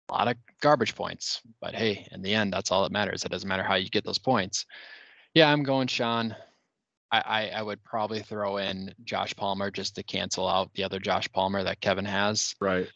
a 0.09 0.13
lot 0.13 0.27
of 0.27 0.37
garbage 0.61 0.95
points. 0.95 1.41
But 1.59 1.73
hey, 1.73 2.07
in 2.11 2.21
the 2.21 2.33
end, 2.33 2.53
that's 2.53 2.71
all 2.71 2.83
that 2.83 2.91
matters. 2.91 3.25
It 3.25 3.31
doesn't 3.31 3.49
matter 3.49 3.63
how 3.63 3.75
you 3.75 3.89
get 3.89 4.05
those 4.05 4.19
points. 4.19 4.65
Yeah, 5.33 5.51
I'm 5.51 5.63
going 5.63 5.87
Sean. 5.87 6.35
I, 7.11 7.19
I, 7.19 7.47
I 7.59 7.61
would 7.63 7.83
probably 7.83 8.21
throw 8.21 8.57
in 8.57 8.93
Josh 9.03 9.35
Palmer 9.35 9.71
just 9.71 9.95
to 9.95 10.03
cancel 10.03 10.47
out 10.47 10.71
the 10.75 10.83
other 10.83 10.99
Josh 10.99 11.27
Palmer 11.31 11.63
that 11.63 11.81
Kevin 11.81 12.05
has. 12.05 12.53
Right. 12.61 12.87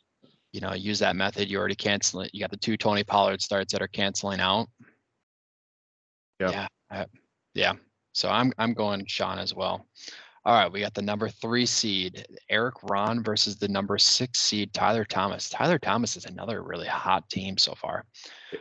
You 0.51 0.61
know, 0.61 0.73
use 0.73 0.99
that 0.99 1.15
method. 1.15 1.49
You 1.49 1.59
already 1.59 1.75
cancel 1.75 2.21
it. 2.21 2.31
You 2.33 2.39
got 2.39 2.51
the 2.51 2.57
two 2.57 2.75
Tony 2.77 3.03
Pollard 3.03 3.41
starts 3.41 3.71
that 3.73 3.81
are 3.81 3.87
canceling 3.87 4.39
out. 4.39 4.67
Yep. 6.39 6.51
Yeah. 6.51 6.67
I- 6.91 7.05
yeah. 7.53 7.73
So 8.13 8.29
I'm 8.29 8.51
I'm 8.57 8.73
going 8.73 9.05
Sean 9.07 9.37
as 9.39 9.53
well. 9.53 9.85
All 10.45 10.53
right, 10.53 10.71
we 10.71 10.79
got 10.79 10.93
the 10.93 11.01
number 11.01 11.29
three 11.29 11.65
seed 11.65 12.25
Eric 12.49 12.75
Ron 12.83 13.21
versus 13.23 13.57
the 13.57 13.67
number 13.67 13.97
six 13.97 14.39
seed 14.39 14.73
Tyler 14.73 15.03
Thomas. 15.05 15.49
Tyler 15.49 15.77
Thomas 15.77 16.15
is 16.15 16.25
another 16.25 16.63
really 16.63 16.87
hot 16.87 17.29
team 17.29 17.57
so 17.57 17.75
far. 17.75 18.05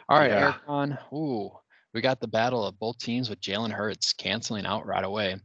All 0.08 0.18
right, 0.18 0.30
Yeah. 0.30 0.38
Eric 0.38 0.56
Ron. 0.66 0.98
Ooh, 1.14 1.50
we 1.94 2.00
got 2.00 2.20
the 2.20 2.26
battle 2.28 2.66
of 2.66 2.78
both 2.78 2.98
teams 2.98 3.30
with 3.30 3.40
Jalen 3.40 3.70
Hurts 3.70 4.12
canceling 4.12 4.66
out 4.66 4.86
right 4.86 5.04
away. 5.04 5.36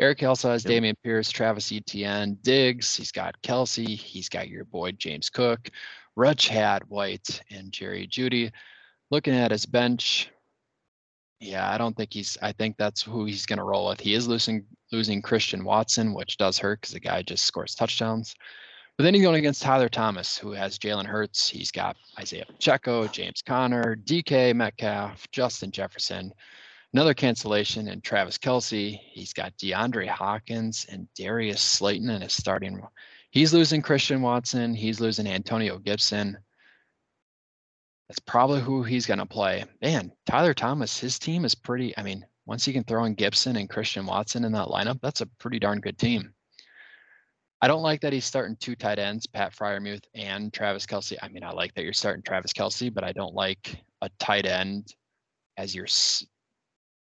Eric 0.00 0.22
also 0.22 0.50
has 0.50 0.64
Yep. 0.64 0.82
Dameon 0.82 0.94
Pierce, 1.04 1.30
Travis 1.30 1.70
Etienne, 1.70 2.38
Diggs. 2.42 2.96
He's 2.96 3.12
got 3.12 3.40
Kelce. 3.42 3.86
He's 3.86 4.28
got 4.28 4.48
your 4.48 4.64
boy 4.64 4.92
James 4.92 5.28
Cook, 5.28 5.70
Rachaad 6.18 6.82
White, 6.84 7.42
and 7.50 7.72
Jerry 7.72 8.06
Jeudy. 8.06 8.50
Looking 9.10 9.34
at 9.34 9.50
his 9.50 9.66
bench, 9.66 10.30
yeah, 11.40 11.70
I 11.70 11.78
don't 11.78 11.96
think 11.96 12.12
he's. 12.12 12.38
I 12.42 12.52
think 12.52 12.76
that's 12.76 13.02
who 13.02 13.24
he's 13.24 13.46
going 13.46 13.58
to 13.58 13.64
roll 13.64 13.88
with. 13.88 14.00
He 14.00 14.14
is 14.14 14.28
losing 14.28 14.64
losing 14.92 15.22
Christian 15.22 15.64
Watson, 15.64 16.14
which 16.14 16.36
does 16.36 16.58
hurt 16.58 16.80
because 16.80 16.92
the 16.92 17.00
guy 17.00 17.22
just 17.22 17.44
scores 17.44 17.74
touchdowns. 17.74 18.34
But 18.96 19.04
then 19.04 19.14
he's 19.14 19.22
going 19.22 19.38
against 19.38 19.62
Tyler 19.62 19.88
Thomas, 19.88 20.36
who 20.36 20.52
has 20.52 20.78
Jalen 20.78 21.06
Hurts. 21.06 21.48
He's 21.48 21.70
got 21.70 21.96
Isaiah 22.18 22.44
Pacheco, 22.46 23.06
James 23.06 23.40
Conner, 23.40 23.96
DK 23.96 24.54
Metcalf, 24.54 25.26
Justin 25.32 25.70
Jefferson, 25.70 26.32
another 26.92 27.14
cancellation, 27.14 27.88
and 27.88 28.02
Travis 28.02 28.38
Kelce. 28.38 28.98
He's 29.12 29.32
got 29.32 29.56
DeAndre 29.58 30.08
Hawkins 30.08 30.86
and 30.88 31.08
Darius 31.14 31.60
Slayton 31.60 32.10
in 32.10 32.22
his 32.22 32.32
starting. 32.32 32.80
He's 33.30 33.54
losing 33.54 33.82
Christian 33.82 34.22
Watson. 34.22 34.74
He's 34.74 35.00
losing 35.00 35.26
Antonio 35.26 35.78
Gibson. 35.78 36.36
That's 38.08 38.18
probably 38.18 38.60
who 38.60 38.82
he's 38.82 39.06
going 39.06 39.20
to 39.20 39.26
play. 39.26 39.64
Man, 39.80 40.10
Tyler 40.26 40.52
Thomas, 40.52 40.98
his 40.98 41.18
team 41.18 41.44
is 41.44 41.54
pretty. 41.54 41.96
I 41.96 42.02
mean, 42.02 42.26
once 42.44 42.66
you 42.66 42.72
can 42.72 42.82
throw 42.82 43.04
in 43.04 43.14
Gibson 43.14 43.54
and 43.54 43.70
Christian 43.70 44.04
Watson 44.04 44.44
in 44.44 44.50
that 44.52 44.66
lineup, 44.66 45.00
that's 45.00 45.20
a 45.20 45.26
pretty 45.26 45.60
darn 45.60 45.80
good 45.80 45.96
team. 45.96 46.34
I 47.62 47.68
don't 47.68 47.82
like 47.82 48.00
that 48.00 48.12
he's 48.12 48.24
starting 48.24 48.56
two 48.56 48.74
tight 48.74 48.98
ends, 48.98 49.26
Pat 49.26 49.54
Freiermuth 49.54 50.04
and 50.14 50.52
Travis 50.52 50.86
Kelce. 50.86 51.18
I 51.22 51.28
mean, 51.28 51.44
I 51.44 51.50
like 51.50 51.74
that 51.74 51.84
you're 51.84 51.92
starting 51.92 52.22
Travis 52.22 52.52
Kelce, 52.52 52.92
but 52.92 53.04
I 53.04 53.12
don't 53.12 53.34
like 53.34 53.80
a 54.00 54.08
tight 54.18 54.46
end 54.46 54.94
as 55.56 55.74
your 55.74 55.86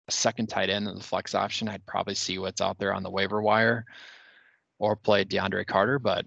s- 0.08 0.14
second 0.16 0.48
tight 0.48 0.70
end 0.70 0.88
in 0.88 0.94
the 0.94 1.02
flex 1.02 1.34
option. 1.34 1.68
I'd 1.68 1.86
probably 1.86 2.14
see 2.14 2.38
what's 2.38 2.60
out 2.60 2.78
there 2.78 2.94
on 2.94 3.02
the 3.02 3.10
waiver 3.10 3.40
wire 3.40 3.84
or 4.78 4.96
play 4.96 5.24
DeAndre 5.24 5.66
Carter, 5.66 5.98
but 5.98 6.26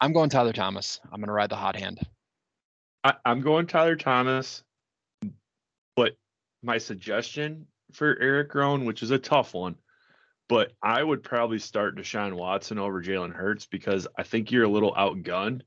I'm 0.00 0.12
going 0.12 0.30
Tyler 0.30 0.52
Thomas. 0.52 1.00
I'm 1.04 1.20
going 1.20 1.28
to 1.28 1.32
ride 1.32 1.50
the 1.50 1.56
hot 1.56 1.76
hand. 1.76 2.00
I, 3.04 3.14
I'm 3.24 3.40
going 3.40 3.66
Tyler 3.66 3.96
Thomas, 3.96 4.62
but 5.96 6.12
my 6.62 6.78
suggestion 6.78 7.66
for 7.92 8.16
Eric 8.20 8.54
Rohn, 8.54 8.84
which 8.84 9.02
is 9.02 9.10
a 9.10 9.18
tough 9.18 9.54
one, 9.54 9.76
but 10.48 10.72
I 10.82 11.02
would 11.02 11.22
probably 11.22 11.58
start 11.58 11.96
Deshaun 11.96 12.34
Watson 12.34 12.78
over 12.78 13.02
Jalen 13.02 13.32
Hurts 13.32 13.66
because 13.66 14.06
I 14.16 14.22
think 14.22 14.50
you're 14.50 14.64
a 14.64 14.68
little 14.68 14.92
outgunned. 14.92 15.62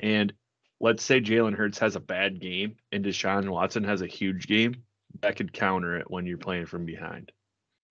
And 0.00 0.32
let's 0.80 1.02
say 1.02 1.20
Jalen 1.20 1.56
Hurts 1.56 1.78
has 1.78 1.96
a 1.96 2.00
bad 2.00 2.40
game 2.40 2.76
and 2.92 3.04
Deshaun 3.04 3.48
Watson 3.48 3.84
has 3.84 4.02
a 4.02 4.06
huge 4.06 4.46
game, 4.46 4.84
that 5.20 5.36
could 5.36 5.52
counter 5.52 5.96
it 5.96 6.10
when 6.10 6.26
you're 6.26 6.38
playing 6.38 6.66
from 6.66 6.84
behind. 6.84 7.32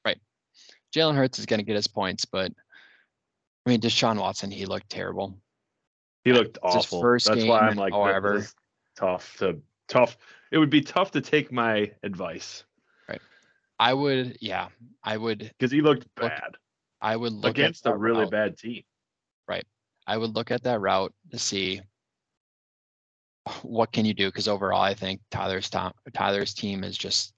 Right. 0.06 0.18
Jalen 0.96 1.16
Hurts 1.16 1.40
is 1.40 1.46
going 1.46 1.60
to 1.60 1.66
get 1.66 1.76
his 1.76 1.88
points, 1.88 2.26
but 2.26 2.52
I 3.66 3.70
mean, 3.70 3.82
Deshaun 3.82 4.20
Watson, 4.20 4.50
he 4.52 4.66
looked 4.66 4.90
terrible. 4.90 5.38
He 6.24 6.34
looked 6.34 6.58
awful. 6.62 7.02
That's 7.02 7.30
game, 7.30 7.48
why 7.48 7.60
I'm 7.60 7.76
like, 7.76 7.94
however. 7.94 8.46
tough 8.96 9.38
to 9.40 9.60
tough. 9.88 10.18
It 10.52 10.58
would 10.58 10.70
be 10.70 10.82
tough 10.82 11.12
to 11.12 11.22
take 11.22 11.52
my 11.52 11.92
advice 12.04 12.64
Right. 13.08 13.22
I 13.80 13.94
would, 13.94 14.38
yeah, 14.42 14.70
I 15.04 15.18
would, 15.18 15.40
because 15.40 15.72
he 15.72 15.82
looked 15.82 16.08
Look, 16.20 16.30
bad 16.30 16.56
I 17.02 17.16
would 17.16 17.34
look 17.34 17.52
against 17.52 17.86
a 17.86 17.96
really 17.96 18.22
route. 18.22 18.32
bad 18.32 18.58
team. 18.58 18.84
Right. 19.48 19.66
I 20.08 20.18
would 20.18 20.36
look 20.36 20.52
at 20.52 20.64
that 20.64 20.80
route 20.82 21.14
to 21.32 21.40
see 21.40 21.82
what 23.64 23.92
can 23.92 24.06
you 24.06 24.14
do 24.14 24.28
because 24.28 24.48
overall, 24.48 24.82
I 24.82 24.94
think 24.94 25.22
Tyler's 25.32 25.70
top, 25.70 25.96
Tyler's 26.14 26.54
team 26.54 26.84
is 26.84 26.98
just 26.98 27.34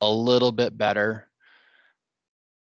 a 0.00 0.10
little 0.10 0.52
bit 0.52 0.76
better. 0.76 1.28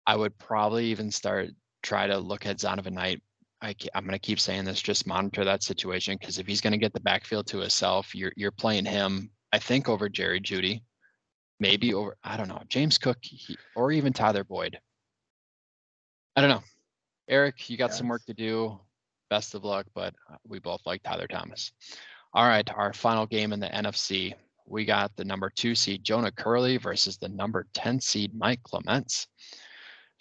I 0.06 0.16
would 0.16 0.38
probably 0.38 0.86
even 0.86 1.10
start 1.10 1.50
try 1.82 2.06
to 2.06 2.18
look 2.18 2.46
at 2.46 2.58
Zonovan 2.58 2.92
Knight. 2.92 3.22
I, 3.62 3.74
I'm 3.94 4.04
going 4.04 4.12
to 4.12 4.18
keep 4.18 4.38
saying 4.38 4.64
this. 4.64 4.82
Just 4.82 5.06
monitor 5.06 5.44
that 5.44 5.62
situation 5.62 6.16
because 6.20 6.38
if 6.38 6.46
he's 6.46 6.60
going 6.60 6.72
to 6.72 6.78
get 6.78 6.92
the 6.92 7.00
backfield 7.00 7.46
to 7.48 7.58
himself, 7.58 8.14
you're 8.14 8.32
you're 8.36 8.50
playing 8.50 8.84
him. 8.84 9.30
I 9.52 9.58
think 9.58 9.88
over 9.88 10.08
Jerry 10.08 10.40
Jeudy, 10.40 10.82
maybe 11.58 11.94
over 11.94 12.16
I 12.22 12.36
don't 12.36 12.48
know 12.48 12.62
James 12.68 12.98
Cook 12.98 13.18
he, 13.22 13.56
or 13.74 13.92
even 13.92 14.12
Tyler 14.12 14.44
Boyd. 14.44 14.78
I 16.36 16.42
don't 16.42 16.50
know. 16.50 16.62
Eric, 17.28 17.68
you 17.70 17.76
got 17.76 17.94
some 17.94 18.08
work 18.08 18.24
to 18.26 18.34
do. 18.34 18.78
Best 19.30 19.54
of 19.54 19.64
luck, 19.64 19.86
but 19.94 20.14
uh, 20.30 20.36
we 20.46 20.58
both 20.58 20.80
like 20.86 21.02
Tyler 21.02 21.26
Thomas. 21.26 21.72
All 22.32 22.46
right, 22.46 22.68
our 22.74 22.92
final 22.92 23.26
game 23.26 23.52
in 23.52 23.60
the 23.60 23.68
NFC. 23.68 24.34
We 24.66 24.84
got 24.84 25.14
the 25.16 25.24
number 25.24 25.50
two 25.50 25.74
seed 25.74 26.04
Jonah 26.04 26.32
Curley 26.32 26.76
versus 26.76 27.16
the 27.16 27.28
number 27.28 27.66
10 27.74 28.00
seed 28.00 28.32
Mike 28.34 28.62
Clements. 28.62 29.28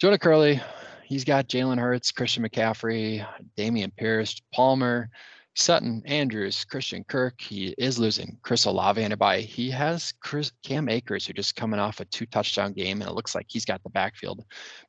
Jonah 0.00 0.18
Curley, 0.18 0.60
he's 1.04 1.24
got 1.24 1.48
Jalen 1.48 1.78
Hurts, 1.78 2.12
Christian 2.12 2.44
McCaffrey, 2.44 3.26
Dameon 3.56 3.94
Pierce, 3.96 4.40
Palmer, 4.54 5.10
Sutton, 5.56 6.02
Andrews, 6.04 6.64
Christian 6.64 7.02
Kirk. 7.04 7.40
He 7.40 7.74
is 7.78 7.98
losing 7.98 8.38
Chris 8.42 8.66
Olave 8.66 9.02
and 9.02 9.14
a 9.14 9.16
bye. 9.16 9.40
He 9.40 9.70
has 9.70 10.12
Chris 10.20 10.52
Cam 10.62 10.88
Akers, 10.88 11.26
who 11.26 11.32
just 11.32 11.56
coming 11.56 11.80
off 11.80 12.00
a 12.00 12.04
two 12.04 12.26
touchdown 12.26 12.74
game, 12.74 13.00
and 13.00 13.10
it 13.10 13.14
looks 13.14 13.34
like 13.34 13.46
he's 13.48 13.64
got 13.64 13.82
the 13.82 13.90
backfield 13.90 14.44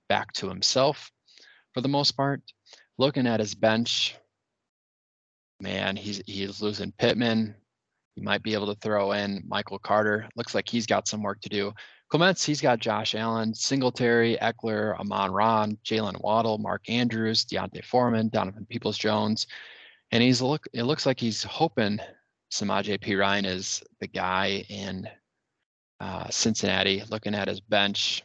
back 0.09 0.33
to 0.33 0.49
himself 0.49 1.09
for 1.73 1.79
the 1.79 1.87
most 1.87 2.17
part. 2.17 2.41
Looking 2.97 3.27
at 3.27 3.39
his 3.39 3.53
bench, 3.53 4.15
man, 5.59 5.95
he's 5.95 6.21
he's 6.25 6.61
losing 6.61 6.91
Pittman. 6.93 7.55
He 8.15 8.21
might 8.21 8.41
be 8.41 8.53
able 8.53 8.73
to 8.73 8.79
throw 8.81 9.11
in 9.11 9.43
Michael 9.47 9.77
Carter. 9.77 10.27
Looks 10.35 10.55
like 10.55 10.67
he's 10.67 10.87
got 10.87 11.07
some 11.07 11.21
work 11.21 11.39
to 11.41 11.49
do. 11.49 11.71
Clements, 12.09 12.43
he's 12.43 12.61
got 12.61 12.79
Josh 12.79 13.15
Allen, 13.15 13.53
Singletary, 13.53 14.37
Ekeler, 14.41 14.97
Amon 14.97 15.31
Ron, 15.31 15.77
Jaylen 15.85 16.19
Waddle, 16.23 16.57
Mark 16.57 16.89
Andrews, 16.89 17.43
D'Onta 17.43 17.83
Foreman, 17.83 18.29
Donovan 18.29 18.65
Peoples 18.65 18.97
Jones. 18.97 19.45
And 20.11 20.23
he's 20.23 20.41
look 20.41 20.67
it 20.73 20.83
looks 20.83 21.05
like 21.05 21.19
he's 21.19 21.43
hoping 21.43 21.99
Samaj 22.49 22.89
P. 23.01 23.15
Ryan 23.15 23.45
is 23.45 23.83
the 23.99 24.07
guy 24.07 24.65
in 24.69 25.07
uh, 25.99 26.29
Cincinnati. 26.29 27.03
Looking 27.09 27.35
at 27.35 27.49
his 27.49 27.59
bench, 27.59 28.23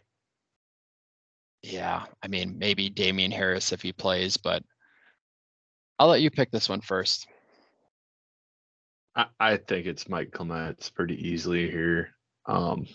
yeah, 1.62 2.04
I 2.22 2.28
mean, 2.28 2.58
maybe 2.58 2.90
Damian 2.90 3.30
Harris 3.30 3.72
if 3.72 3.82
he 3.82 3.92
plays, 3.92 4.36
but 4.36 4.62
I'll 5.98 6.08
let 6.08 6.22
you 6.22 6.30
pick 6.30 6.50
this 6.50 6.68
one 6.68 6.80
first. 6.80 7.26
I, 9.14 9.26
I 9.38 9.56
think 9.56 9.86
it's 9.86 10.08
Mike 10.08 10.32
Clements 10.32 10.90
pretty 10.90 11.28
easily 11.28 11.70
here. 11.70 12.10
Um, 12.46 12.86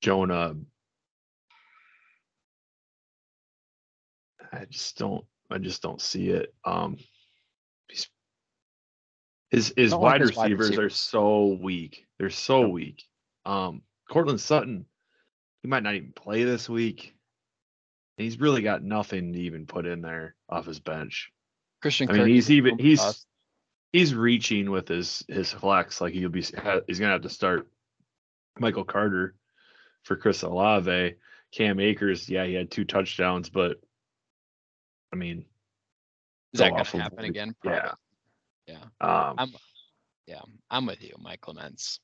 Jonah, 0.00 0.54
I 4.52 4.64
just 4.64 4.96
don't. 4.96 5.24
I 5.50 5.58
just 5.58 5.82
don't 5.82 6.00
see 6.00 6.30
it. 6.30 6.54
Um, 6.64 6.96
his 9.50 9.72
his 9.76 9.90
Don't 9.90 10.00
like 10.00 10.12
wide 10.12 10.20
his 10.20 10.36
wide 10.36 10.52
receivers 10.52 10.78
are 10.78 10.90
so 10.90 11.58
weak. 11.60 12.06
They're 12.18 12.30
so 12.30 12.68
weak. 12.68 13.02
Um, 13.44 13.82
Cortland 14.08 14.40
Sutton, 14.40 14.86
he 15.62 15.68
might 15.68 15.82
not 15.82 15.94
even 15.94 16.12
play 16.12 16.44
this 16.44 16.68
week. 16.68 17.14
And 18.20 18.26
he's 18.26 18.38
really 18.38 18.60
got 18.60 18.82
nothing 18.82 19.32
to 19.32 19.38
even 19.40 19.64
put 19.64 19.86
in 19.86 20.02
there 20.02 20.34
off 20.46 20.66
his 20.66 20.78
bench. 20.78 21.32
Christian 21.80 22.06
I 22.10 22.12
mean, 22.12 22.20
Kirk 22.20 22.28
he's 22.28 22.50
even 22.50 22.78
he's 22.78 23.26
he's 23.94 24.14
reaching 24.14 24.70
with 24.70 24.88
his 24.88 25.24
his 25.26 25.50
flex. 25.50 26.02
Like 26.02 26.12
he'll 26.12 26.28
be 26.28 26.42
he's 26.42 26.50
gonna 26.50 27.12
have 27.12 27.22
to 27.22 27.30
start 27.30 27.70
Michael 28.58 28.84
Carter 28.84 29.36
for 30.02 30.16
Chris 30.16 30.42
Olave. 30.42 31.14
Cam 31.50 31.80
Akers, 31.80 32.28
yeah, 32.28 32.44
he 32.44 32.52
had 32.52 32.70
two 32.70 32.84
touchdowns, 32.84 33.48
but 33.48 33.80
I 35.14 35.16
mean, 35.16 35.46
Is 36.52 36.60
that 36.60 36.72
gonna 36.72 36.84
happen 36.84 37.24
again? 37.24 37.54
yeah. 37.64 37.92
Yeah. 38.66 38.82
Um, 39.00 39.34
I'm 39.38 39.54
yeah, 40.26 40.42
I'm 40.70 40.84
with 40.84 41.02
you, 41.02 41.14
Mike 41.18 41.40
Clements. 41.40 42.00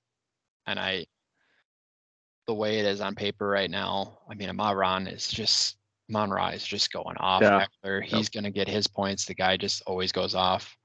And 0.66 0.80
I 0.80 1.08
the 2.46 2.54
way 2.54 2.78
it 2.78 2.86
is 2.86 3.02
on 3.02 3.16
paper 3.16 3.46
right 3.46 3.70
now, 3.70 4.20
I 4.30 4.34
mean 4.34 4.48
Amon-Ra 4.48 4.96
is 5.00 5.28
just 5.28 5.75
Monra 6.10 6.54
is 6.54 6.64
just 6.64 6.92
going 6.92 7.16
off. 7.16 7.42
Yeah. 7.42 7.66
Ekeler, 7.84 8.02
he's 8.02 8.28
gonna 8.28 8.50
get 8.50 8.68
his 8.68 8.86
points. 8.86 9.24
The 9.24 9.34
guy 9.34 9.56
just 9.56 9.82
always 9.86 10.12
goes 10.12 10.34
off. 10.34 10.76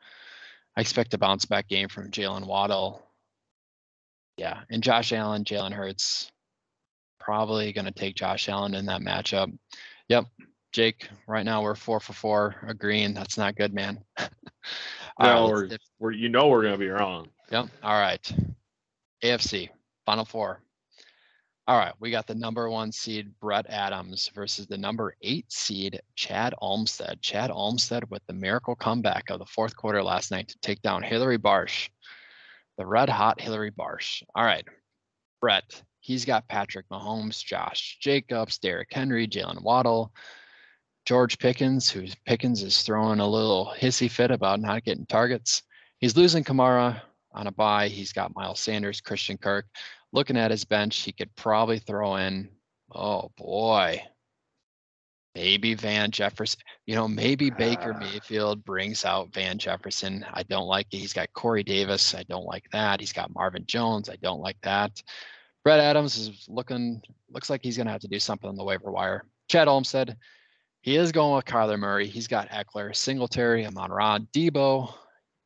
I 0.75 0.81
expect 0.81 1.13
a 1.13 1.17
bounce 1.17 1.45
back 1.45 1.67
game 1.67 1.89
from 1.89 2.11
Jaylen 2.11 2.45
Waddle. 2.45 3.05
Yeah, 4.37 4.61
and 4.69 4.81
Josh 4.81 5.13
Allen, 5.13 5.43
Jalen 5.43 5.73
Hurts, 5.73 6.31
probably 7.19 7.73
gonna 7.73 7.91
take 7.91 8.15
Josh 8.15 8.49
Allen 8.49 8.73
in 8.73 8.85
that 8.87 9.01
matchup. 9.01 9.55
Yep. 10.09 10.25
Jake, 10.71 11.09
right 11.27 11.43
now 11.43 11.61
we're 11.61 11.75
four 11.75 11.99
for 11.99 12.13
four 12.13 12.55
agreeing. 12.65 13.13
That's 13.13 13.37
not 13.37 13.55
good, 13.55 13.73
man. 13.73 14.03
No, 15.19 15.47
we're, 15.47 15.69
we're 15.99 16.11
you 16.11 16.29
know 16.29 16.47
we're 16.47 16.63
gonna 16.63 16.77
be 16.77 16.89
wrong. 16.89 17.27
Yep. 17.51 17.67
All 17.83 17.99
right. 17.99 18.33
AFC 19.23 19.69
final 20.05 20.25
four. 20.25 20.61
All 21.67 21.77
right, 21.77 21.93
we 21.99 22.09
got 22.09 22.25
the 22.25 22.35
number 22.35 22.69
one 22.69 22.91
seed 22.91 23.31
Brett 23.39 23.67
Adams 23.69 24.31
versus 24.33 24.65
the 24.65 24.77
number 24.77 25.15
eight 25.21 25.51
seed 25.51 26.01
Chad 26.15 26.55
Olmstead. 26.57 27.21
Chad 27.21 27.51
Olmstead 27.51 28.09
with 28.09 28.25
the 28.25 28.33
miracle 28.33 28.75
comeback 28.75 29.29
of 29.29 29.37
the 29.39 29.45
fourth 29.45 29.75
quarter 29.75 30.01
last 30.01 30.31
night 30.31 30.47
to 30.47 30.57
take 30.59 30.81
down 30.81 31.03
Hillary 31.03 31.37
Barsh, 31.37 31.89
the 32.77 32.85
red 32.85 33.09
hot 33.09 33.39
Hillary 33.39 33.71
Barsh. 33.71 34.23
All 34.33 34.43
right, 34.43 34.65
Brett, 35.39 35.83
he's 35.99 36.25
got 36.25 36.47
Patrick 36.47 36.89
Mahomes, 36.89 37.43
Josh 37.43 37.99
Jacobs, 38.01 38.57
Derrick 38.57 38.89
Henry, 38.91 39.27
Jaylen 39.27 39.61
Waddle, 39.61 40.11
George 41.05 41.37
Pickens, 41.37 41.91
who 41.91 42.07
Pickens 42.25 42.63
is 42.63 42.81
throwing 42.81 43.19
a 43.19 43.27
little 43.27 43.71
hissy 43.79 44.09
fit 44.09 44.31
about 44.31 44.59
not 44.59 44.83
getting 44.83 45.05
targets. 45.05 45.61
He's 45.99 46.17
losing 46.17 46.43
Kamara 46.43 47.01
on 47.33 47.47
a 47.47 47.51
bye. 47.51 47.87
He's 47.87 48.13
got 48.13 48.35
Miles 48.35 48.59
Sanders, 48.59 49.01
Christian 49.01 49.37
Kirk 49.37 49.65
looking 50.13 50.37
at 50.37 50.51
his 50.51 50.65
bench, 50.65 51.01
he 51.01 51.11
could 51.11 51.33
probably 51.35 51.79
throw 51.79 52.15
in, 52.17 52.49
oh 52.93 53.31
boy, 53.37 54.01
maybe 55.35 55.73
Van 55.73 56.11
Jefferson. 56.11 56.59
You 56.85 56.95
know, 56.95 57.07
maybe 57.07 57.49
Baker 57.49 57.93
ah. 57.95 57.99
Mayfield 57.99 58.63
brings 58.63 59.05
out 59.05 59.33
Van 59.33 59.57
Jefferson. 59.57 60.25
I 60.33 60.43
don't 60.43 60.67
like 60.67 60.87
it. 60.91 60.97
He's 60.97 61.13
got 61.13 61.33
Corey 61.33 61.63
Davis. 61.63 62.13
I 62.13 62.23
don't 62.23 62.45
like 62.45 62.65
that. 62.71 62.99
He's 62.99 63.13
got 63.13 63.33
Marvin 63.33 63.65
Jones. 63.65 64.09
I 64.09 64.17
don't 64.17 64.41
like 64.41 64.57
that. 64.63 65.01
Brett 65.63 65.79
Adams 65.79 66.17
is 66.17 66.45
looking, 66.49 67.01
looks 67.29 67.49
like 67.49 67.61
he's 67.63 67.77
going 67.77 67.85
to 67.85 67.91
have 67.91 68.01
to 68.01 68.07
do 68.07 68.19
something 68.19 68.49
on 68.49 68.55
the 68.55 68.63
waiver 68.63 68.91
wire. 68.91 69.25
Chad 69.47 69.67
Olmstead, 69.67 70.17
he 70.81 70.95
is 70.95 71.11
going 71.11 71.35
with 71.35 71.45
Kyler 71.45 71.77
Murray. 71.77 72.07
He's 72.07 72.27
got 72.27 72.49
Ekeler, 72.49 72.95
Singletary, 72.95 73.65
Amon 73.65 73.91
Ra, 73.91 74.17
Deebo, 74.33 74.91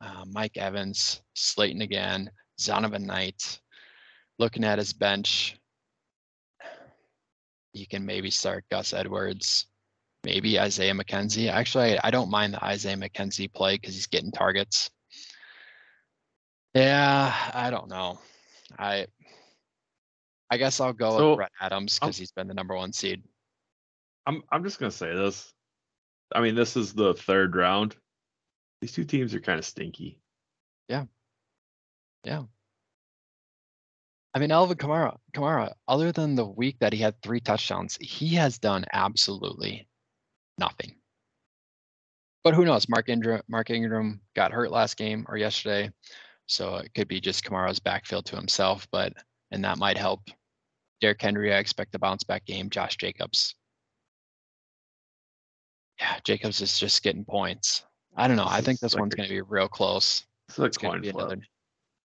uh, 0.00 0.24
Mike 0.30 0.56
Evans, 0.56 1.22
Slayton 1.34 1.82
again, 1.82 2.30
Zonovan 2.60 3.06
Knight, 3.06 3.60
looking 4.38 4.64
at 4.64 4.78
his 4.78 4.92
bench, 4.92 5.58
you 7.72 7.86
can 7.86 8.04
maybe 8.04 8.30
start 8.30 8.64
Gus 8.70 8.92
Edwards, 8.92 9.66
maybe 10.24 10.58
Isaiah 10.58 10.94
McKenzie. 10.94 11.50
Actually, 11.50 11.98
I, 11.98 12.08
I 12.08 12.10
don't 12.10 12.30
mind 12.30 12.54
the 12.54 12.64
Isaiah 12.64 12.96
McKenzie 12.96 13.52
play 13.52 13.76
because 13.76 13.94
he's 13.94 14.06
getting 14.06 14.32
targets. 14.32 14.90
Yeah, 16.74 17.32
I 17.54 17.70
don't 17.70 17.88
know. 17.88 18.18
I 18.78 19.06
I 20.50 20.58
guess 20.58 20.80
I'll 20.80 20.92
go 20.92 21.16
So, 21.16 21.30
with 21.30 21.36
Brett 21.38 21.52
Adams 21.60 21.98
because 21.98 22.16
he's 22.16 22.32
been 22.32 22.48
the 22.48 22.54
number 22.54 22.76
one 22.76 22.92
seed. 22.92 23.22
I'm 24.26 24.42
I'm 24.50 24.62
just 24.64 24.78
gonna 24.78 24.90
say 24.90 25.14
this. 25.14 25.52
I 26.34 26.40
mean, 26.40 26.54
this 26.54 26.76
is 26.76 26.92
the 26.92 27.14
third 27.14 27.56
round. 27.56 27.96
These 28.80 28.92
two 28.92 29.04
teams 29.04 29.34
are 29.34 29.40
kind 29.40 29.58
of 29.58 29.64
stinky. 29.64 30.18
Yeah. 30.88 31.04
Yeah. 32.24 32.44
I 34.34 34.38
mean, 34.38 34.50
Alvin 34.50 34.76
Kamara, 34.76 35.16
Kamara, 35.34 35.72
other 35.88 36.12
than 36.12 36.34
the 36.34 36.44
week 36.44 36.76
that 36.80 36.92
he 36.92 36.98
had 36.98 37.14
three 37.22 37.40
touchdowns, 37.40 37.96
he 38.02 38.34
has 38.34 38.58
done 38.58 38.84
absolutely 38.92 39.88
nothing. 40.58 40.96
But 42.44 42.52
who 42.52 42.66
knows? 42.66 42.86
Mark 42.86 43.08
Ingram, 43.08 43.40
Mark 43.48 43.70
Ingram 43.70 44.20
got 44.34 44.52
hurt 44.52 44.70
last 44.70 44.98
game 44.98 45.24
or 45.28 45.38
yesterday, 45.38 45.90
so 46.46 46.76
it 46.76 46.92
could 46.94 47.08
be 47.08 47.18
just 47.18 47.44
Kamara's 47.44 47.80
backfield 47.80 48.26
to 48.26 48.36
himself. 48.36 48.86
But 48.92 49.14
and 49.50 49.64
that 49.64 49.78
might 49.78 49.96
help. 49.96 50.20
Derrick 51.00 51.22
Henry, 51.22 51.54
I 51.54 51.58
expect 51.58 51.94
a 51.94 51.98
bounce 51.98 52.22
back 52.22 52.44
game. 52.44 52.68
Josh 52.68 52.96
Jacobs, 52.98 53.54
yeah, 55.98 56.18
Jacobs 56.24 56.60
is 56.60 56.78
just 56.78 57.02
getting 57.02 57.24
points. 57.24 57.85
I 58.16 58.28
don't 58.28 58.36
know. 58.36 58.46
I 58.48 58.60
think 58.60 58.80
this 58.80 58.94
like 58.94 59.00
one's 59.00 59.14
a- 59.14 59.16
going 59.18 59.28
to 59.28 59.34
be 59.34 59.40
real 59.42 59.68
close. 59.68 60.24
It's 60.48 60.58
It's 60.58 60.78
going 60.78 61.02
to 61.02 61.12
coin 61.12 61.12
flip. 61.12 61.26
another. 61.26 61.42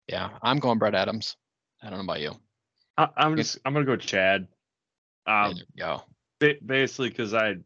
Yeah, 0.08 0.30
I'm 0.42 0.58
going 0.58 0.78
Brett 0.78 0.94
Adams. 0.94 1.36
I 1.82 1.90
don't 1.90 1.98
know 1.98 2.04
about 2.04 2.20
you. 2.20 2.32
I, 2.96 3.08
I'm 3.16 3.36
just 3.36 3.58
I'm 3.64 3.72
gonna 3.72 3.86
go 3.86 3.96
Chad. 3.96 4.48
Um, 5.26 5.54
go. 5.78 6.02
ba- 6.40 6.56
basically 6.64 7.10
because 7.10 7.32
I 7.34 7.56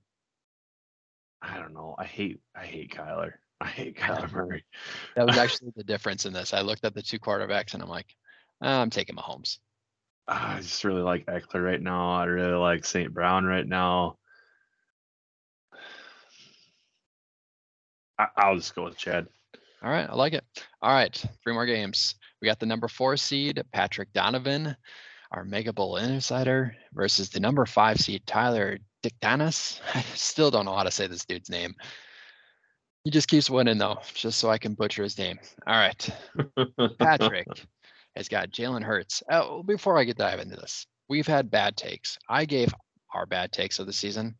I 1.43 1.59
don't 1.59 1.74
know. 1.74 1.95
I 1.99 2.05
hate 2.05 2.41
I 2.55 2.64
hate 2.66 2.93
Kyler. 2.93 3.32
I 3.61 3.66
hate 3.66 3.97
Kyler 3.97 4.30
Murray. 4.32 4.64
That 5.16 5.26
was 5.26 5.37
actually 5.39 5.72
the 5.76 5.85
difference 5.85 6.26
in 6.26 6.32
this. 6.32 6.53
I 6.53 6.61
looked 6.61 6.85
at 6.85 6.95
the 6.95 7.03
two 7.03 7.18
quarterbacks 7.18 7.74
and 7.74 7.82
I'm 7.82 7.89
like, 7.89 8.14
"Ah, 8.62 8.80
I'm 8.80 8.91
taking 8.91 9.16
Mahomes. 9.16 9.59
I 10.28 10.61
just 10.61 10.85
really 10.85 11.03
like 11.03 11.26
Ekeler 11.26 11.64
right 11.64 11.80
now. 11.82 12.12
I 12.14 12.24
really 12.24 12.53
like 12.57 12.85
St. 12.85 13.12
Brown 13.12 13.45
right 13.45 13.66
now. 13.66 14.16
I, 18.18 18.26
I'll 18.36 18.56
just 18.56 18.74
go 18.74 18.84
with 18.84 18.96
Chad. 18.96 19.26
All 19.82 19.90
right, 19.90 20.08
I 20.08 20.14
like 20.14 20.32
it. 20.32 20.44
All 20.80 20.92
right, 20.92 21.14
three 21.42 21.52
more 21.52 21.66
games. 21.66 22.14
We 22.40 22.46
got 22.46 22.58
the 22.58 22.66
number 22.66 22.88
four 22.88 23.16
seed, 23.16 23.62
Patrick 23.72 24.12
Donovan, 24.12 24.76
our 25.32 25.44
Mega 25.44 25.72
Bowl 25.72 25.96
insider, 25.96 26.74
versus 26.94 27.28
the 27.28 27.40
number 27.40 27.66
five 27.66 27.98
seed, 27.98 28.26
Tyler 28.26 28.78
Dictanis. 29.02 29.80
I 29.94 30.00
still 30.14 30.50
don't 30.50 30.64
know 30.64 30.74
how 30.74 30.84
to 30.84 30.90
say 30.90 31.06
this 31.06 31.24
dude's 31.24 31.50
name. 31.50 31.74
He 33.04 33.10
just 33.10 33.28
keeps 33.28 33.50
winning 33.50 33.76
though, 33.76 33.98
just 34.14 34.38
so 34.38 34.48
I 34.48 34.58
can 34.58 34.74
butcher 34.74 35.02
his 35.02 35.18
name. 35.18 35.38
All 35.66 35.76
right. 35.76 36.10
Patrick 36.98 37.48
has 38.16 38.28
got 38.28 38.50
Jalen 38.50 38.82
Hurts. 38.82 39.22
Oh, 39.30 39.62
before 39.62 39.98
I 39.98 40.04
get 40.04 40.16
dive 40.16 40.40
into 40.40 40.56
this, 40.56 40.86
we've 41.10 41.26
had 41.26 41.50
bad 41.50 41.76
takes. 41.76 42.16
I 42.30 42.46
gave 42.46 42.72
our 43.12 43.26
bad 43.26 43.52
takes 43.52 43.78
of 43.78 43.86
the 43.86 43.92
season. 43.92 44.34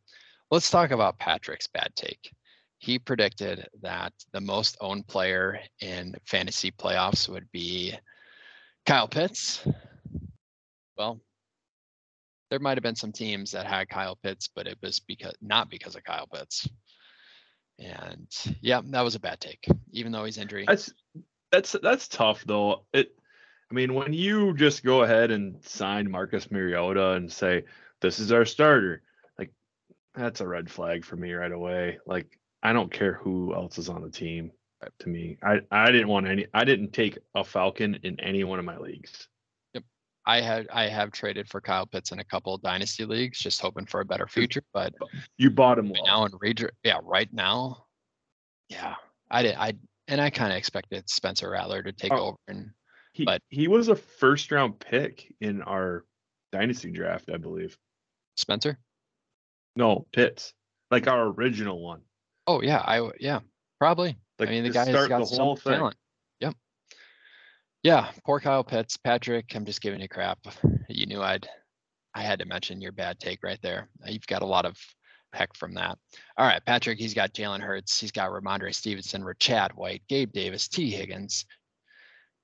Let's 0.51 0.71
talk 0.71 0.91
about 0.91 1.19
Patrick's 1.19 1.67
bad 1.67 1.95
take. 1.95 2.33
He 2.85 2.99
predicted 2.99 3.67
that 3.81 4.13
the 4.33 4.43
most 4.43 4.77
owned 4.79 5.07
player 5.07 5.59
in 5.81 6.15
fantasy 6.27 6.71
playoffs 6.71 7.31
would 7.31 7.51
be 7.51 7.95
Kyle 8.85 9.09
Pitts. 9.09 9.67
Well, 10.95 11.19
there 12.51 12.59
might 12.59 12.77
have 12.77 12.83
been 12.83 12.95
some 12.95 13.11
teams 13.11 13.53
that 13.53 13.67
had 13.67 13.89
Kyle 13.89 14.17
Pitts, 14.23 14.51
but 14.55 14.67
it 14.67 14.77
was 14.83 15.01
because 15.01 15.33
not 15.41 15.71
because 15.71 15.97
of 15.97 16.05
Kyle 16.05 16.27
Pitts. 16.27 16.69
And 17.79 18.29
yeah, 18.61 18.83
that 18.85 19.01
was 19.01 19.15
a 19.15 19.21
bad 19.21 19.41
take, 19.41 19.67
even 19.93 20.13
though 20.13 20.27
he's 20.27 20.37
injury. 20.37 20.67
That's 20.69 20.93
that's 21.51 21.75
that's 21.83 22.07
tough 22.07 22.45
though. 22.45 22.85
It 22.93 23.17
I 23.71 23.75
mean, 23.75 23.95
when 23.95 24.13
you 24.13 24.53
just 24.53 24.85
go 24.85 25.05
ahead 25.05 25.31
and 25.31 25.65
sign 25.65 26.11
Marcus 26.11 26.51
Mariota 26.51 27.13
and 27.13 27.33
say 27.33 27.65
this 28.03 28.19
is 28.19 28.31
our 28.31 28.45
starter, 28.45 29.01
like 29.39 29.55
that's 30.15 30.43
a 30.43 30.47
red 30.47 30.71
flag 30.71 31.03
for 31.03 31.17
me 31.17 31.33
right 31.33 31.51
away. 31.51 31.99
Like 32.05 32.39
I 32.65 32.73
don't 32.73 32.91
care 32.91 33.13
who 33.15 33.55
else 33.55 33.79
is 33.79 33.89
on 33.91 34.03
the 34.03 34.11
team. 34.11 34.51
uh, 34.83 34.89
To 35.01 35.09
me, 35.09 35.37
I 35.43 35.61
I 35.71 35.93
didn't 35.93 36.09
want 36.09 36.27
any. 36.27 36.47
I 36.55 36.65
didn't 36.65 36.93
take 36.93 37.19
a 37.35 37.45
Falcon 37.45 37.99
in 38.03 38.19
any 38.21 38.43
one 38.43 38.59
of 38.59 38.65
my 38.65 38.79
leagues. 38.79 39.29
Yep, 39.75 39.85
I 40.27 40.41
had 40.41 40.67
I 40.73 40.89
have 40.89 41.13
traded 41.13 41.49
for 41.49 41.61
Kyle 41.61 41.87
Pitts 41.87 42.11
in 42.11 42.19
a 42.21 42.25
couple 42.25 42.55
of 42.55 42.63
dynasty 42.63 43.05
leagues, 43.05 43.39
just 43.39 43.61
hoping 43.61 43.85
for 43.87 44.01
a 44.01 44.05
better 44.05 44.27
future. 44.27 44.63
But 44.73 44.95
You 45.37 45.51
bought 45.51 45.79
him 45.79 45.93
right 45.93 46.03
now 46.07 46.25
in 46.25 46.33
redraft, 46.33 46.71
yeah, 46.83 47.01
right 47.03 47.33
now, 47.33 47.85
yeah, 48.71 48.95
I 49.31 49.43
did. 49.43 49.55
I 49.57 49.75
and 50.09 50.21
I 50.21 50.31
kind 50.31 50.53
of 50.53 50.57
expected 50.59 51.09
Spencer 51.09 51.51
Rattler 51.51 51.83
to 51.83 51.93
take 51.93 52.13
Oh. 52.13 52.29
over. 52.29 52.37
And 52.49 52.71
He 53.13 53.25
but- 53.27 53.43
he 53.51 53.69
was 53.69 53.89
a 53.89 53.97
first 53.97 54.51
round 54.51 54.81
pick 54.81 55.33
in 55.41 55.61
our 55.63 56.05
dynasty 56.51 56.91
draft, 56.91 57.31
I 57.33 57.37
believe. 57.37 57.77
Spencer, 58.37 58.79
No, 59.77 60.07
Pitts, 60.13 60.53
like 60.91 61.07
our 61.09 61.27
original 61.29 61.81
one. 61.81 62.03
Oh 62.47 62.63
yeah, 62.63 62.79
I 62.79 63.11
yeah 63.21 63.41
probably. 63.79 64.17
Like 64.39 64.49
I 64.49 64.53
mean, 64.53 64.65
the 64.65 64.71
guy 64.71 64.85
has 64.85 65.09
got 65.09 65.23
whole 65.23 65.57
thing. 65.57 65.75
talent. 65.75 65.97
Yep. 66.41 66.55
Yeah, 67.83 68.11
poor 68.25 68.41
Kyle 68.41 68.65
Pitts. 68.65 68.97
Patrick, 68.97 69.55
I'm 69.55 69.65
just 69.65 69.81
giving 69.81 70.01
you 70.01 70.09
crap. 70.09 70.39
You 70.91 71.07
knew 71.07 71.23
I'd 71.23 71.49
I 72.15 72.23
had 72.23 72.39
to 72.39 72.45
mention 72.45 72.81
your 72.81 72.93
bad 72.93 73.19
take 73.19 73.43
right 73.43 73.59
there. 73.63 73.89
You've 74.07 74.27
got 74.27 74.43
a 74.43 74.47
lot 74.47 74.67
of 74.67 74.77
heck 75.33 75.57
from 75.57 75.75
that. 75.75 75.99
All 76.39 76.47
right, 76.47 76.65
Patrick, 76.65 76.99
he's 76.99 77.15
got 77.15 77.35
Jalen 77.35 77.61
Hurts, 77.61 77.99
he's 77.99 78.13
got 78.13 78.31
Rhamondre 78.31 78.75
Stevenson, 78.75 79.23
Rachaad 79.23 79.73
White, 79.73 80.03
Gabe 80.09 80.33
Davis, 80.33 80.69
Tee 80.69 80.91
Higgins. 80.91 81.45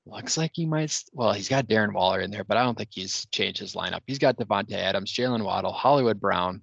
Looks 0.07 0.37
like 0.37 0.53
he 0.55 0.67
might. 0.67 0.99
Well, 1.13 1.33
he's 1.33 1.49
got 1.49 1.69
Darren 1.69 1.93
Waller 1.93 2.21
in 2.21 2.31
there, 2.31 2.43
but 2.43 2.57
I 2.57 2.65
don't 2.65 2.77
think 2.77 2.89
he's 2.93 3.27
changed 3.27 3.61
his 3.61 3.75
lineup. 3.75 4.01
He's 4.07 4.19
got 4.19 4.39
Davante 4.39 4.73
Adams, 4.73 5.13
Jaylen 5.13 5.45
Waddle, 5.45 5.73
Hollywood 5.73 6.21
Brown. 6.21 6.63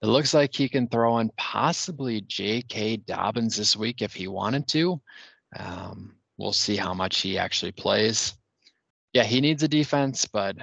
It 0.00 0.06
looks 0.06 0.32
like 0.32 0.54
he 0.54 0.68
can 0.68 0.86
throw 0.86 1.18
in 1.18 1.30
possibly 1.36 2.20
J.K. 2.20 2.98
Dobbins 2.98 3.56
this 3.56 3.76
week 3.76 4.00
if 4.00 4.14
he 4.14 4.28
wanted 4.28 4.68
to. 4.68 5.00
Um, 5.58 6.14
we'll 6.36 6.52
see 6.52 6.76
how 6.76 6.94
much 6.94 7.20
he 7.20 7.36
actually 7.36 7.72
plays. 7.72 8.34
Yeah, 9.12 9.24
he 9.24 9.40
needs 9.40 9.62
a 9.62 9.68
defense, 9.68 10.24
but 10.24 10.56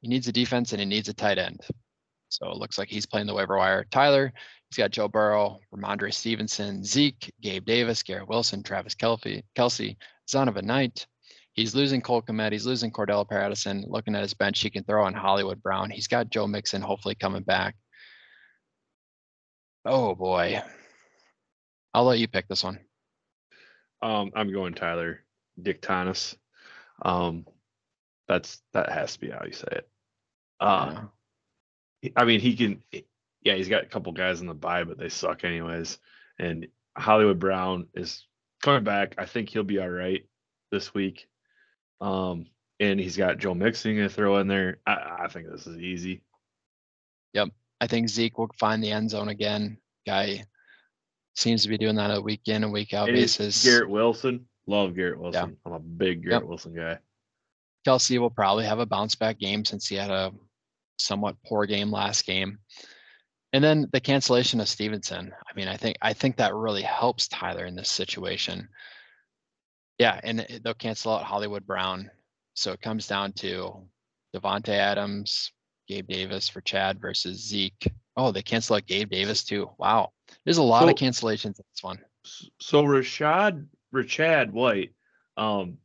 he 0.00 0.08
needs 0.08 0.28
a 0.28 0.32
defense 0.32 0.72
and 0.72 0.80
he 0.80 0.86
needs 0.86 1.08
a 1.08 1.14
tight 1.14 1.38
end. 1.38 1.60
So 2.28 2.50
it 2.50 2.56
looks 2.56 2.78
like 2.78 2.88
he's 2.88 3.06
playing 3.06 3.26
the 3.26 3.34
waiver 3.34 3.56
wire. 3.56 3.84
Tyler, 3.90 4.32
he's 4.70 4.76
got 4.76 4.90
Joe 4.90 5.08
Burrow, 5.08 5.58
Rhamondre 5.74 6.12
Stevenson, 6.12 6.84
Zeke, 6.84 7.32
Gabe 7.40 7.64
Davis, 7.64 8.02
Garrett 8.02 8.28
Wilson, 8.28 8.62
Travis 8.62 8.94
Kelce, 8.94 9.42
Kelce, 9.56 9.96
Zonovan 10.30 10.64
Knight. 10.64 11.06
He's 11.54 11.74
losing 11.74 12.00
Cole 12.00 12.22
Kmet. 12.22 12.52
He's 12.52 12.66
losing 12.66 12.92
Cordell 12.92 13.28
Patterson. 13.28 13.84
Looking 13.88 14.14
at 14.14 14.22
his 14.22 14.34
bench, 14.34 14.60
he 14.60 14.70
can 14.70 14.84
throw 14.84 15.06
in 15.08 15.14
Hollywood 15.14 15.60
Brown. 15.62 15.90
He's 15.90 16.06
got 16.06 16.30
Joe 16.30 16.46
Mixon 16.46 16.82
hopefully 16.82 17.16
coming 17.16 17.42
back. 17.42 17.74
Oh 19.88 20.14
boy. 20.14 20.60
I'll 21.94 22.04
let 22.04 22.18
you 22.18 22.28
pick 22.28 22.46
this 22.46 22.62
one. 22.62 22.78
Um, 24.02 24.32
I'm 24.36 24.52
going 24.52 24.74
Tyler 24.74 25.24
Dick 25.60 25.80
Thomas. 25.80 26.36
Um, 27.00 27.46
that's 28.28 28.60
that 28.74 28.92
has 28.92 29.14
to 29.14 29.20
be 29.20 29.30
how 29.30 29.44
you 29.46 29.52
say 29.52 29.68
it. 29.70 29.88
Uh, 30.60 31.04
I 32.14 32.24
mean, 32.24 32.40
he 32.40 32.54
can. 32.54 32.82
Yeah, 33.42 33.54
he's 33.54 33.68
got 33.68 33.84
a 33.84 33.88
couple 33.88 34.12
guys 34.12 34.42
in 34.42 34.46
the 34.46 34.54
bye, 34.54 34.84
but 34.84 34.98
they 34.98 35.08
suck 35.08 35.42
anyways. 35.44 35.98
And 36.38 36.68
Hollywood 36.96 37.38
Brown 37.38 37.86
is 37.94 38.26
coming 38.62 38.84
back. 38.84 39.14
I 39.16 39.24
think 39.24 39.48
he'll 39.48 39.62
be 39.62 39.80
all 39.80 39.88
right 39.88 40.26
this 40.70 40.92
week. 40.92 41.26
Um, 42.00 42.46
and 42.78 43.00
he's 43.00 43.16
got 43.16 43.38
Joe 43.38 43.54
Mixon 43.54 43.96
to 43.96 44.08
throw 44.10 44.36
in 44.38 44.48
there. 44.48 44.80
I, 44.86 45.20
I 45.20 45.28
think 45.28 45.48
this 45.50 45.66
is 45.66 45.78
easy. 45.78 46.22
I 47.80 47.86
think 47.86 48.08
Zeke 48.08 48.38
will 48.38 48.50
find 48.58 48.82
the 48.82 48.90
end 48.90 49.10
zone 49.10 49.28
again. 49.28 49.78
Guy 50.06 50.44
seems 51.36 51.62
to 51.62 51.68
be 51.68 51.78
doing 51.78 51.96
that 51.96 52.16
a 52.16 52.20
week 52.20 52.42
in 52.46 52.64
and 52.64 52.72
week 52.72 52.92
out 52.92 53.08
it's 53.08 53.36
basis. 53.36 53.64
Garrett 53.64 53.90
Wilson. 53.90 54.46
Love 54.66 54.94
Garrett 54.94 55.20
Wilson. 55.20 55.50
Yeah. 55.50 55.56
I'm 55.64 55.72
a 55.72 55.80
big 55.80 56.24
Garrett 56.24 56.46
Wilson 56.46 56.74
guy. 56.74 56.98
Kelce 57.86 58.18
will 58.18 58.30
probably 58.30 58.66
have 58.66 58.80
a 58.80 58.86
bounce 58.86 59.14
back 59.14 59.38
game 59.38 59.64
since 59.64 59.86
he 59.86 59.94
had 59.94 60.10
a 60.10 60.32
somewhat 60.98 61.36
poor 61.46 61.64
game 61.64 61.90
last 61.90 62.26
game. 62.26 62.58
And 63.52 63.64
then 63.64 63.88
the 63.92 64.00
cancellation 64.00 64.60
of 64.60 64.68
Stevenson. 64.68 65.32
I 65.48 65.54
mean, 65.54 65.68
I 65.68 65.76
think 65.76 65.96
I 66.02 66.12
think 66.12 66.36
that 66.36 66.54
really 66.54 66.82
helps 66.82 67.28
Tyler 67.28 67.64
in 67.64 67.76
this 67.76 67.88
situation. 67.88 68.68
Yeah, 69.98 70.20
and 70.22 70.46
they'll 70.62 70.74
cancel 70.74 71.12
out 71.12 71.24
Hollywood 71.24 71.66
Brown. 71.66 72.10
So 72.54 72.72
it 72.72 72.82
comes 72.82 73.06
down 73.06 73.32
to 73.34 73.84
Davante 74.34 74.68
Adams, 74.68 75.52
Gabe 75.88 76.06
Davis 76.06 76.48
for 76.48 76.60
Chad 76.60 77.00
versus 77.00 77.38
Zeke. 77.42 77.92
Oh, 78.16 78.30
they 78.30 78.42
cancel 78.42 78.76
out 78.76 78.86
Gabe 78.86 79.10
Davis 79.10 79.44
too. 79.44 79.70
Wow. 79.78 80.12
There's 80.44 80.58
a 80.58 80.62
lot 80.62 80.88
of 80.88 80.94
cancellations 80.94 81.58
in 81.58 81.64
this 81.72 81.82
one. 81.82 81.98
So 82.60 82.84
Rachaad 82.84 83.66
Rachaad 83.94 84.50
White, 84.52 84.92
um, 85.36 85.78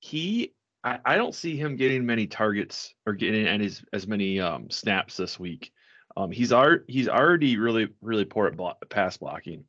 he 0.00 0.54
I, 0.82 0.98
I 1.04 1.16
don't 1.16 1.34
see 1.34 1.56
him 1.56 1.76
getting 1.76 2.06
many 2.06 2.26
targets 2.26 2.94
or 3.06 3.14
getting 3.14 3.46
any 3.46 3.66
as, 3.66 3.82
as 3.92 4.06
many 4.06 4.40
um, 4.40 4.70
snaps 4.70 5.16
this 5.16 5.38
week. 5.38 5.72
Um, 6.16 6.30
he's 6.30 6.52
already 6.52 6.84
he's 6.86 7.08
already 7.08 7.58
really 7.58 7.88
really 8.00 8.24
poor 8.24 8.46
at 8.46 8.88
pass 8.90 9.16
blocking, 9.16 9.64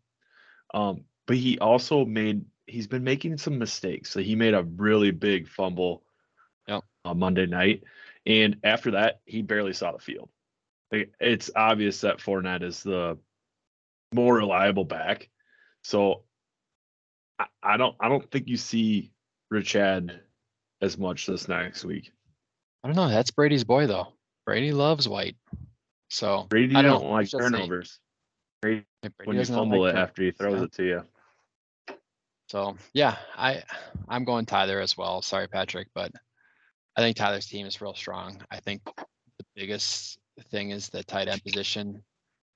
um, 0.73 1.05
but 1.25 1.37
he 1.37 1.57
also 1.59 2.05
made 2.05 2.45
he's 2.67 2.87
been 2.87 3.03
making 3.03 3.37
some 3.37 3.57
mistakes. 3.57 4.11
So 4.11 4.19
he 4.19 4.35
made 4.35 4.53
a 4.53 4.63
really 4.63 5.11
big 5.11 5.47
fumble 5.47 6.03
Yep. 6.67 6.83
on 7.05 7.19
Monday 7.19 7.45
night, 7.45 7.83
and 8.25 8.57
after 8.63 8.91
that 8.91 9.21
he 9.25 9.41
barely 9.41 9.73
saw 9.73 9.91
the 9.91 9.99
field. 9.99 10.29
It's 10.91 11.51
obvious 11.55 12.01
that 12.01 12.19
Fournette 12.19 12.63
is 12.63 12.83
the 12.83 13.17
more 14.13 14.35
reliable 14.35 14.85
back. 14.85 15.29
So 15.83 16.23
I, 17.39 17.45
I 17.61 17.77
don't 17.77 17.95
I 17.99 18.09
don't 18.09 18.29
think 18.31 18.47
you 18.47 18.57
see 18.57 19.11
Rachaad 19.53 20.19
as 20.81 20.97
much 20.97 21.25
this 21.25 21.47
next 21.47 21.83
week. 21.83 22.11
I 22.83 22.87
don't 22.87 22.95
know. 22.95 23.09
That's 23.09 23.31
Brady's 23.31 23.63
boy 23.63 23.87
though. 23.87 24.13
Brady 24.45 24.71
loves 24.71 25.07
White. 25.09 25.35
So 26.09 26.45
Brady 26.49 26.75
I 26.75 26.81
don't, 26.81 27.01
don't 27.01 27.11
like 27.11 27.23
it's 27.23 27.31
just 27.31 27.41
saying. 27.41 27.53
turnovers. 27.53 27.99
Brady, 28.61 28.85
Brady 29.01 29.13
when 29.25 29.37
you 29.37 29.45
fumble 29.45 29.81
like 29.81 29.95
it 29.95 29.97
after 29.97 30.23
he 30.23 30.31
throws 30.31 30.59
yeah. 30.59 30.63
it 30.63 30.71
to 30.73 30.83
you. 30.83 31.03
So 32.49 32.77
yeah, 32.93 33.17
I 33.35 33.63
I'm 34.07 34.23
going 34.23 34.45
Tyler 34.45 34.79
as 34.79 34.95
well. 34.95 35.21
Sorry, 35.21 35.47
Patrick, 35.47 35.87
but 35.93 36.11
I 36.97 37.01
think 37.01 37.17
Tyler's 37.17 37.47
team 37.47 37.65
is 37.65 37.81
real 37.81 37.93
strong. 37.93 38.41
I 38.51 38.59
think 38.59 38.81
the 38.85 39.45
biggest 39.55 40.17
thing 40.49 40.71
is 40.71 40.89
the 40.89 41.03
tight 41.03 41.27
end 41.27 41.43
position. 41.43 42.03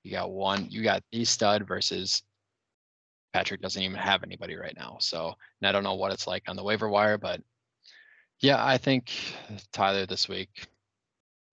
You 0.02 0.12
got 0.12 0.30
one, 0.30 0.66
you 0.70 0.82
got 0.82 1.02
the 1.12 1.24
stud 1.24 1.66
versus 1.68 2.22
Patrick 3.32 3.60
doesn't 3.60 3.82
even 3.82 3.96
have 3.96 4.22
anybody 4.22 4.56
right 4.56 4.74
now. 4.76 4.96
So 5.00 5.34
and 5.60 5.68
I 5.68 5.72
don't 5.72 5.84
know 5.84 5.94
what 5.94 6.12
it's 6.12 6.26
like 6.26 6.44
on 6.48 6.56
the 6.56 6.64
waiver 6.64 6.88
wire, 6.88 7.18
but 7.18 7.40
yeah, 8.40 8.64
I 8.64 8.78
think 8.78 9.12
Tyler 9.72 10.06
this 10.06 10.28
week 10.28 10.48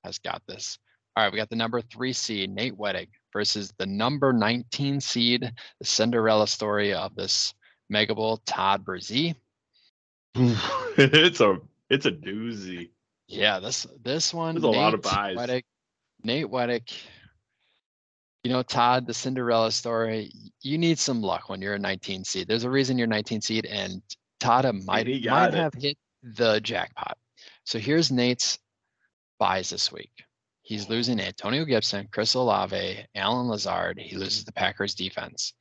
has 0.03 0.17
got 0.19 0.41
this. 0.47 0.79
All 1.15 1.23
right, 1.23 1.31
we 1.31 1.38
got 1.38 1.49
the 1.49 1.55
number 1.55 1.81
three 1.81 2.13
seed, 2.13 2.49
Nate 2.49 2.77
Weddick, 2.77 3.09
versus 3.33 3.73
the 3.77 3.85
number 3.85 4.31
19 4.31 5.01
seed, 5.01 5.51
the 5.79 5.85
Cinderella 5.85 6.47
story 6.47 6.93
of 6.93 7.15
this 7.15 7.53
Mega 7.89 8.15
Bowl, 8.15 8.38
Todd 8.45 8.85
Brzee. 8.85 9.35
it's 10.35 11.41
a 11.41 11.59
it's 11.89 12.05
a 12.05 12.11
doozy. 12.11 12.89
Yeah, 13.27 13.59
this 13.59 13.88
this 14.03 14.33
one. 14.33 14.55
There's 14.55 14.63
a 14.63 14.69
lot 14.69 14.93
of 14.93 15.03
Nate 15.03 15.13
byes. 15.13 15.38
Weddick, 15.38 15.63
Nate 16.23 16.47
Weddick. 16.47 16.93
You 18.43 18.53
know, 18.53 18.63
Todd, 18.63 19.05
the 19.05 19.13
Cinderella 19.13 19.71
story. 19.71 20.31
You 20.61 20.77
need 20.77 20.99
some 20.99 21.21
luck 21.21 21.49
when 21.49 21.61
you're 21.61 21.73
a 21.73 21.79
19 21.79 22.23
seed. 22.23 22.47
There's 22.47 22.63
a 22.63 22.69
reason 22.69 22.97
you're 22.97 23.07
19 23.07 23.41
seed, 23.41 23.65
and 23.65 24.01
Todd 24.39 24.63
might 24.85 25.07
he 25.07 25.27
might 25.27 25.49
it. 25.49 25.53
have 25.55 25.73
hit 25.73 25.97
the 26.23 26.61
jackpot. 26.61 27.17
So 27.65 27.79
here's 27.79 28.11
Nate's 28.11 28.57
byes 29.39 29.69
this 29.69 29.91
week. 29.91 30.11
He's 30.61 30.89
losing 30.89 31.19
Antonio 31.19 31.65
Gibson, 31.65 32.07
Chris 32.11 32.33
Olave, 32.33 33.05
Allen 33.15 33.47
Lazard. 33.47 33.99
He 33.99 34.17
loses 34.17 34.45
the 34.45 34.51
Packers 34.51 34.95
defense. 34.95 35.53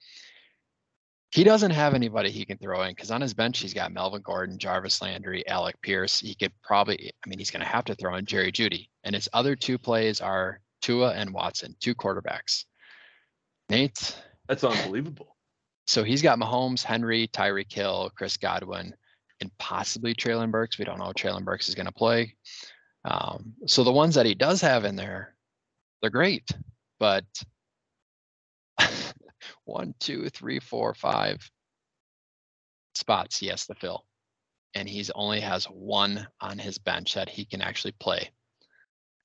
He 1.32 1.44
doesn't 1.44 1.72
have 1.72 1.94
anybody 1.94 2.30
he 2.30 2.44
can 2.44 2.56
throw 2.58 2.82
in 2.82 2.92
because 2.92 3.10
on 3.10 3.20
his 3.20 3.34
bench 3.34 3.58
he's 3.58 3.74
got 3.74 3.92
Melvin 3.92 4.22
Gordon, 4.22 4.58
Jarvis 4.58 5.02
Landry, 5.02 5.46
Alec 5.48 5.76
Pierce. 5.82 6.20
He 6.20 6.34
could 6.34 6.52
probably, 6.62 7.12
I 7.24 7.28
mean, 7.28 7.38
he's 7.38 7.50
going 7.50 7.62
to 7.62 7.68
have 7.68 7.84
to 7.86 7.94
throw 7.94 8.14
in 8.16 8.24
Jerry 8.26 8.52
Jeudy. 8.52 8.88
And 9.04 9.14
his 9.14 9.28
other 9.32 9.56
two 9.56 9.76
plays 9.76 10.20
are 10.20 10.60
Tua 10.82 11.12
and 11.12 11.32
Watson, 11.34 11.74
two 11.80 11.94
quarterbacks. 11.94 12.64
Nate, 13.68 14.16
That's 14.48 14.62
unbelievable. 14.64 15.36
so 15.86 16.04
he's 16.04 16.22
got 16.22 16.38
Mahomes, 16.38 16.84
Henry, 16.84 17.28
Tyreek 17.28 17.72
Hill, 17.72 18.12
Chris 18.16 18.36
Godwin, 18.36 18.94
and 19.40 19.50
possibly 19.58 20.14
Treylon 20.14 20.52
Burks. 20.52 20.78
We 20.78 20.84
don't 20.84 20.98
know 20.98 21.10
if 21.10 21.16
Treylon 21.16 21.44
Burks 21.44 21.68
is 21.68 21.74
going 21.74 21.86
to 21.86 21.92
play. 21.92 22.36
Um, 23.04 23.52
so 23.66 23.82
the 23.84 23.92
ones 23.92 24.14
that 24.14 24.26
he 24.26 24.34
does 24.34 24.60
have 24.60 24.84
in 24.84 24.96
there, 24.96 25.34
they're 26.00 26.10
great, 26.10 26.48
but 26.98 27.24
one, 29.66 29.94
two, 30.00 30.28
three, 30.30 30.58
four, 30.60 30.94
five 30.94 31.48
spots 32.94 33.38
he 33.38 33.48
has 33.48 33.66
to 33.66 33.74
fill, 33.74 34.06
and 34.74 34.88
he's 34.88 35.10
only 35.14 35.40
has 35.40 35.64
one 35.66 36.26
on 36.40 36.58
his 36.58 36.78
bench 36.78 37.14
that 37.14 37.28
he 37.28 37.44
can 37.44 37.60
actually 37.60 37.92
play. 38.00 38.30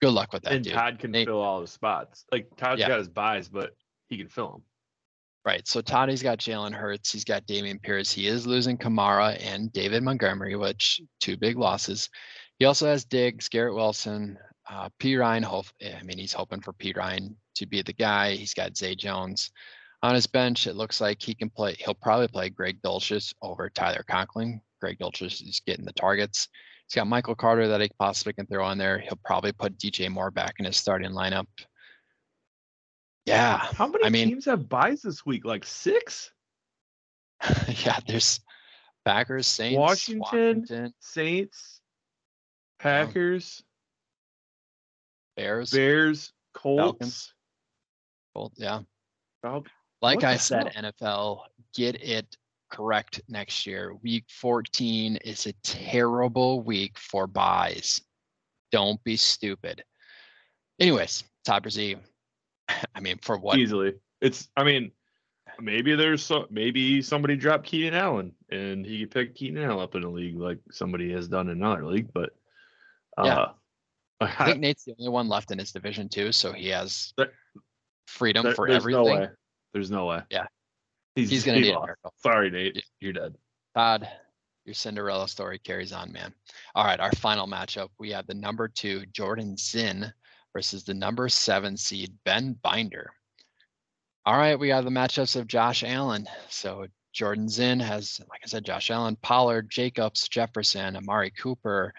Good 0.02 0.12
luck 0.12 0.34
with 0.34 0.44
that, 0.44 0.54
and 0.54 0.64
dude. 0.64 0.74
Todd 0.74 1.00
can 1.00 1.12
Nate- 1.12 1.28
fill 1.28 1.42
all 1.42 1.62
the 1.62 1.68
spots. 1.68 2.26
Like 2.32 2.48
Todd's 2.58 2.80
Yeah. 2.82 2.88
got 2.89 3.00
his 3.00 3.08
byes, 3.10 3.48
but 3.48 3.72
he 4.10 4.18
can 4.18 4.28
fill 4.28 4.52
them. 4.52 4.64
Right. 5.46 5.68
So 5.68 5.82
Toddy's 5.82 6.22
got 6.22 6.38
Jalen 6.38 6.74
Hurts. 6.74 7.12
He's 7.12 7.24
got 7.24 7.48
Dameon 7.48 7.82
Pierce. 7.82 8.12
He 8.12 8.28
is 8.28 8.46
losing 8.46 8.78
Kamara 8.78 9.44
and 9.44 9.72
David 9.74 10.04
Montgomery, 10.04 10.56
which 10.56 11.02
two 11.20 11.36
big 11.36 11.58
losses. 11.58 12.10
He 12.60 12.66
also 12.66 12.86
has 12.88 13.06
Diggs, 13.06 13.50
Garrett 13.50 13.74
Wilson, 13.74 14.38
uh, 14.70 14.89
Perine. 15.00 15.44
Hope, 15.44 15.66
I 15.84 16.04
mean, 16.04 16.20
he's 16.20 16.34
hoping 16.34 16.62
for 16.62 16.74
Perine 16.74 17.36
to 17.56 17.66
be 17.66 17.82
the 17.82 17.94
guy. 17.94 18.34
He's 18.34 18.54
got 18.54 18.78
Zay 18.78 18.94
Jones 18.94 19.52
on 20.04 20.16
his 20.16 20.28
bench. 20.28 20.68
It 20.68 20.76
looks 20.76 20.99
like 21.02 21.22
he 21.22 21.34
can 21.34 21.49
play. 21.49 21.76
He'll 21.80 21.93
probably 21.93 22.28
play 22.28 22.49
Greg 22.49 22.82
Dulcich 22.82 23.34
over 23.41 23.70
Tyler 23.70 24.04
Conklin. 24.08 24.62
Greg 24.80 24.97
Dulcich 24.99 25.47
is 25.47 25.62
getting 25.66 25.86
the 25.86 25.93
targets. 25.93 26.47
He's 26.88 26.95
got 26.95 27.08
Michael 27.08 27.36
Carter 27.36 27.68
that 27.68 27.82
he 27.82 27.89
possibly 27.99 28.34
can 28.34 28.47
throw 28.47 28.66
on 28.66 28.78
there. 28.78 28.99
He'll 28.99 29.20
probably 29.24 29.52
put 29.52 29.78
DJ 29.78 30.10
Moore 30.10 30.32
back 30.32 30.56
in 30.60 30.66
his 30.66 30.78
starting 30.78 31.12
lineup. 31.12 31.45
Yeah. 33.26 33.58
How 33.58 33.88
many 33.88 34.04
I 34.06 34.10
mean- 34.10 34.30
teams 34.30 34.45
have 34.45 34.68
byes 34.68 35.02
this 35.02 35.26
week? 35.26 35.45
Like 35.45 35.66
six? 35.66 36.32
yeah, 37.86 37.97
there's 38.08 38.39
Packers, 39.06 39.47
Saints, 39.47 39.78
Washington. 39.78 40.20
Washington, 40.22 40.93
Saints, 40.99 41.82
Packers, 42.80 43.64
Bears. 45.36 45.72
Bears, 45.72 46.34
Colts. 46.54 46.82
Falcons. 46.82 47.34
Colt, 48.36 48.54
yeah. 48.58 48.82
Fal- 49.41 49.64
Like 50.02 50.18
What 50.18 50.26
I 50.26 50.34
the 50.34 50.39
said, 50.39 50.74
NFL, 50.76 51.41
get 51.76 51.95
it 52.02 52.36
correct 52.72 53.22
next 53.28 53.66
year. 53.68 53.93
Week 54.02 54.26
14 54.30 55.18
is 55.18 55.45
a 55.45 55.54
terrible 55.64 56.62
week 56.62 56.97
for 56.97 57.28
byes. 57.28 58.02
Don't 58.72 59.04
be 59.04 59.16
stupid. 59.16 59.84
Anyways, 60.80 61.24
Todd 61.45 61.64
Brzee, 61.64 61.97
I 62.95 62.99
mean, 62.99 63.18
for 63.22 63.38
what? 63.38 63.58
Easily. 63.60 63.93
It's 64.22 64.49
I 64.56 64.64
mean, 64.64 64.91
maybe 65.60 65.95
there's 65.95 66.24
so 66.24 66.47
maybe 66.49 67.02
somebody 67.02 67.36
dropped 67.36 67.66
Keenan 67.66 67.93
Allen 67.93 68.32
and 68.49 68.86
he 68.86 69.02
could 69.02 69.12
pick 69.12 69.36
Keenan 69.36 69.64
Allen 69.64 69.84
up 69.84 69.95
in 69.95 70.04
a 70.04 70.10
league 70.10 70.38
like 70.38 70.60
somebody 70.72 71.12
has 71.12 71.28
done 71.28 71.49
in 71.49 71.58
another 71.58 71.86
league, 71.86 72.12
but 72.14 72.32
Yeah. 73.24 73.39
uh 73.39 73.52
I 74.22 74.45
think 74.45 74.60
Nate's 74.60 74.84
the 74.86 74.95
only 74.99 75.10
one 75.10 75.28
left 75.28 75.52
in 75.52 75.60
his 75.60 75.72
division 75.72 76.08
too, 76.08 76.32
so 76.32 76.54
he 76.54 76.70
has 76.70 77.14
There- 77.18 77.34
freedom 78.08 78.43
there- 78.45 78.56
for 78.56 78.68
everything. 78.68 79.04
no 79.04 79.12
way. 79.12 79.30
There's 79.74 79.92
no 79.92 80.06
way. 80.08 80.22
Yeah. 80.30 80.48
He's, 81.16 81.30
He's 81.30 81.44
gonna 81.44 81.58
he 81.58 81.64
need 81.64 81.72
a 81.72 81.74
lost. 81.74 81.86
miracle. 81.88 82.14
Sorry, 82.18 82.50
Nate. 82.50 82.84
You're 83.00 83.14
dead. 83.14 83.36
Todd, 83.76 84.08
your 84.66 84.74
Cinderella 84.74 85.28
story 85.28 85.60
carries 85.60 85.92
on, 85.92 86.12
man. 86.12 86.34
All 86.76 86.86
right, 86.86 87.00
our 87.00 87.12
final 87.14 87.48
matchup, 87.48 87.90
we 88.00 88.12
have 88.12 88.28
the 88.28 88.34
number 88.34 88.68
two 88.68 89.06
Jordan 89.08 89.58
Zinn 89.58 90.12
versus 90.54 90.84
the 90.84 90.94
number 90.94 91.28
seven 91.30 91.76
seed 91.78 92.14
Ben 92.26 92.54
Binder. 92.62 93.12
All 94.26 94.38
right, 94.38 94.60
we 94.60 94.70
have 94.70 94.86
the 94.86 94.92
matchups 94.92 95.36
of 95.36 95.48
Josh 95.48 95.84
Allen. 95.84 96.28
So 96.50 96.86
Jordan 97.14 97.50
Zinn 97.50 97.80
has, 97.80 98.22
like 98.30 98.42
I 98.44 98.48
said, 98.48 98.64
Josh 98.64 98.92
Allen, 98.92 99.18
Pollard, 99.22 99.70
Jacobs, 99.70 100.28
Jefferson, 100.30 100.96
Amari 100.96 101.32
Cooper, 101.32 101.94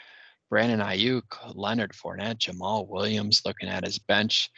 Brandon 0.48 0.80
Aiyuk, 0.80 1.54
Leonard 1.54 1.92
Fournette, 1.92 2.38
Jamaal 2.38 2.86
Williams 2.88 3.42
looking 3.44 3.68
at 3.68 3.84
his 3.84 3.98
bench. 3.98 4.50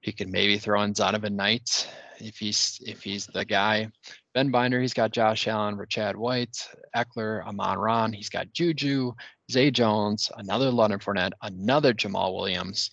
He 0.00 0.12
could 0.12 0.30
maybe 0.30 0.58
throw 0.58 0.82
in 0.82 0.94
Zonovan 0.94 1.32
Knight 1.32 1.88
if 2.18 2.38
he's 2.38 2.80
if 2.86 3.02
he's 3.02 3.26
the 3.26 3.44
guy. 3.44 3.88
Ben 4.34 4.50
Binder, 4.50 4.80
he's 4.80 4.94
got 4.94 5.12
Josh 5.12 5.48
Allen, 5.48 5.76
Rachaad 5.76 6.16
White, 6.16 6.56
Ekeler, 6.96 7.44
Amon 7.46 7.78
Ron. 7.78 8.12
He's 8.12 8.28
got 8.28 8.52
Juju, 8.52 9.12
Zay 9.50 9.70
Jones, 9.70 10.30
another 10.36 10.70
Leonard 10.70 11.02
Fournette, 11.02 11.32
another 11.42 11.92
Jamaal 11.92 12.34
Williams. 12.34 12.92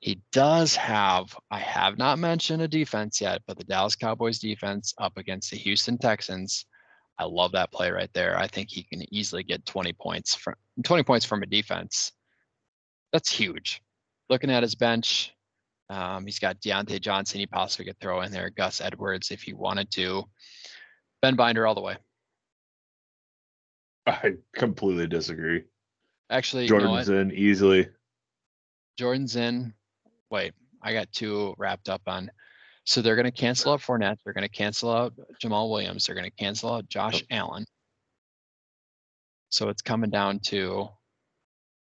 He 0.00 0.20
does 0.32 0.76
have, 0.76 1.36
I 1.50 1.58
have 1.58 1.98
not 1.98 2.18
mentioned 2.18 2.62
a 2.62 2.68
defense 2.68 3.20
yet, 3.20 3.42
but 3.46 3.58
the 3.58 3.64
Dallas 3.64 3.96
Cowboys 3.96 4.38
defense 4.38 4.94
up 4.98 5.16
against 5.16 5.50
the 5.50 5.56
Houston 5.56 5.98
Texans. 5.98 6.66
I 7.18 7.24
love 7.24 7.52
that 7.52 7.72
play 7.72 7.90
right 7.90 8.10
there. 8.14 8.38
I 8.38 8.46
think 8.46 8.70
he 8.70 8.84
can 8.84 9.02
easily 9.12 9.42
get 9.42 9.66
20 9.66 9.92
points 9.94 10.36
from 10.36 10.54
20 10.84 11.02
points 11.02 11.26
from 11.26 11.42
a 11.42 11.46
defense. 11.46 12.12
That's 13.12 13.30
huge. 13.30 13.82
Looking 14.30 14.50
at 14.50 14.62
his 14.62 14.76
bench, 14.76 15.32
um, 15.90 16.26
he's 16.26 16.38
got 16.38 16.60
Diontae 16.60 17.00
Johnson. 17.00 17.40
He 17.40 17.46
possibly 17.46 17.86
could 17.86 17.98
throw 18.00 18.20
in 18.22 18.32
there 18.32 18.50
Gus 18.50 18.80
Edwards 18.80 19.30
if 19.30 19.42
he 19.42 19.54
wanted 19.54 19.90
to. 19.92 20.24
Ben 21.22 21.34
Binder 21.34 21.66
all 21.66 21.74
the 21.74 21.80
way. 21.80 21.96
I 24.06 24.34
completely 24.54 25.06
disagree. 25.06 25.64
Actually, 26.30 26.66
you 26.66 26.70
know 26.70 26.80
Jordan's 26.80 27.08
in 27.08 27.32
easily. 27.32 27.88
Jordan's 28.98 29.36
in. 29.36 29.72
Wait, 30.30 30.52
I 30.82 30.92
got 30.92 31.10
two 31.12 31.54
wrapped 31.56 31.88
up 31.88 32.02
on. 32.06 32.30
So 32.84 33.02
they're 33.02 33.16
going 33.16 33.26
to 33.26 33.30
cancel 33.30 33.72
out 33.72 33.80
Fournette. 33.80 34.16
They're 34.24 34.32
going 34.32 34.48
to 34.48 34.48
cancel 34.48 34.90
out 34.90 35.12
Jamaal 35.42 35.70
Williams. 35.70 36.06
They're 36.06 36.14
going 36.14 36.30
to 36.30 36.36
cancel 36.42 36.72
out 36.72 36.88
Josh 36.88 37.22
Allen. 37.30 37.66
So 39.50 39.68
it's 39.68 39.82
coming 39.82 40.10
down 40.10 40.40
to, 40.46 40.88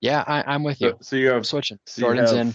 yeah, 0.00 0.22
I, 0.26 0.42
I'm 0.46 0.64
with 0.64 0.80
you. 0.80 0.90
So, 0.90 0.98
so 1.00 1.16
you 1.16 1.28
I'm 1.30 1.36
have 1.36 1.46
switching. 1.46 1.78
so 1.86 2.02
Jordan's 2.02 2.30
have- 2.30 2.40
in. 2.40 2.54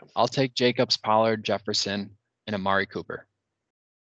Yeah. 0.00 0.08
I'll 0.16 0.28
take 0.28 0.54
Jacobs, 0.54 0.96
Pollard, 0.96 1.44
Jefferson, 1.44 2.10
and 2.46 2.54
Amari 2.54 2.86
Cooper 2.86 3.26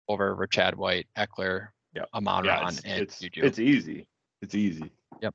over 0.08 0.36
Rachaad 0.36 0.76
White, 0.76 1.08
Ekeler, 1.18 1.70
Yep. 1.96 2.10
Amon 2.14 2.46
Yeah, 2.46 2.60
Ron, 2.60 2.70
it's, 2.70 2.82
and 2.82 3.02
it's, 3.02 3.20
Juju. 3.20 3.42
it's 3.44 3.60
easy. 3.60 4.08
It's 4.42 4.56
easy. 4.56 4.92
Yep, 5.22 5.34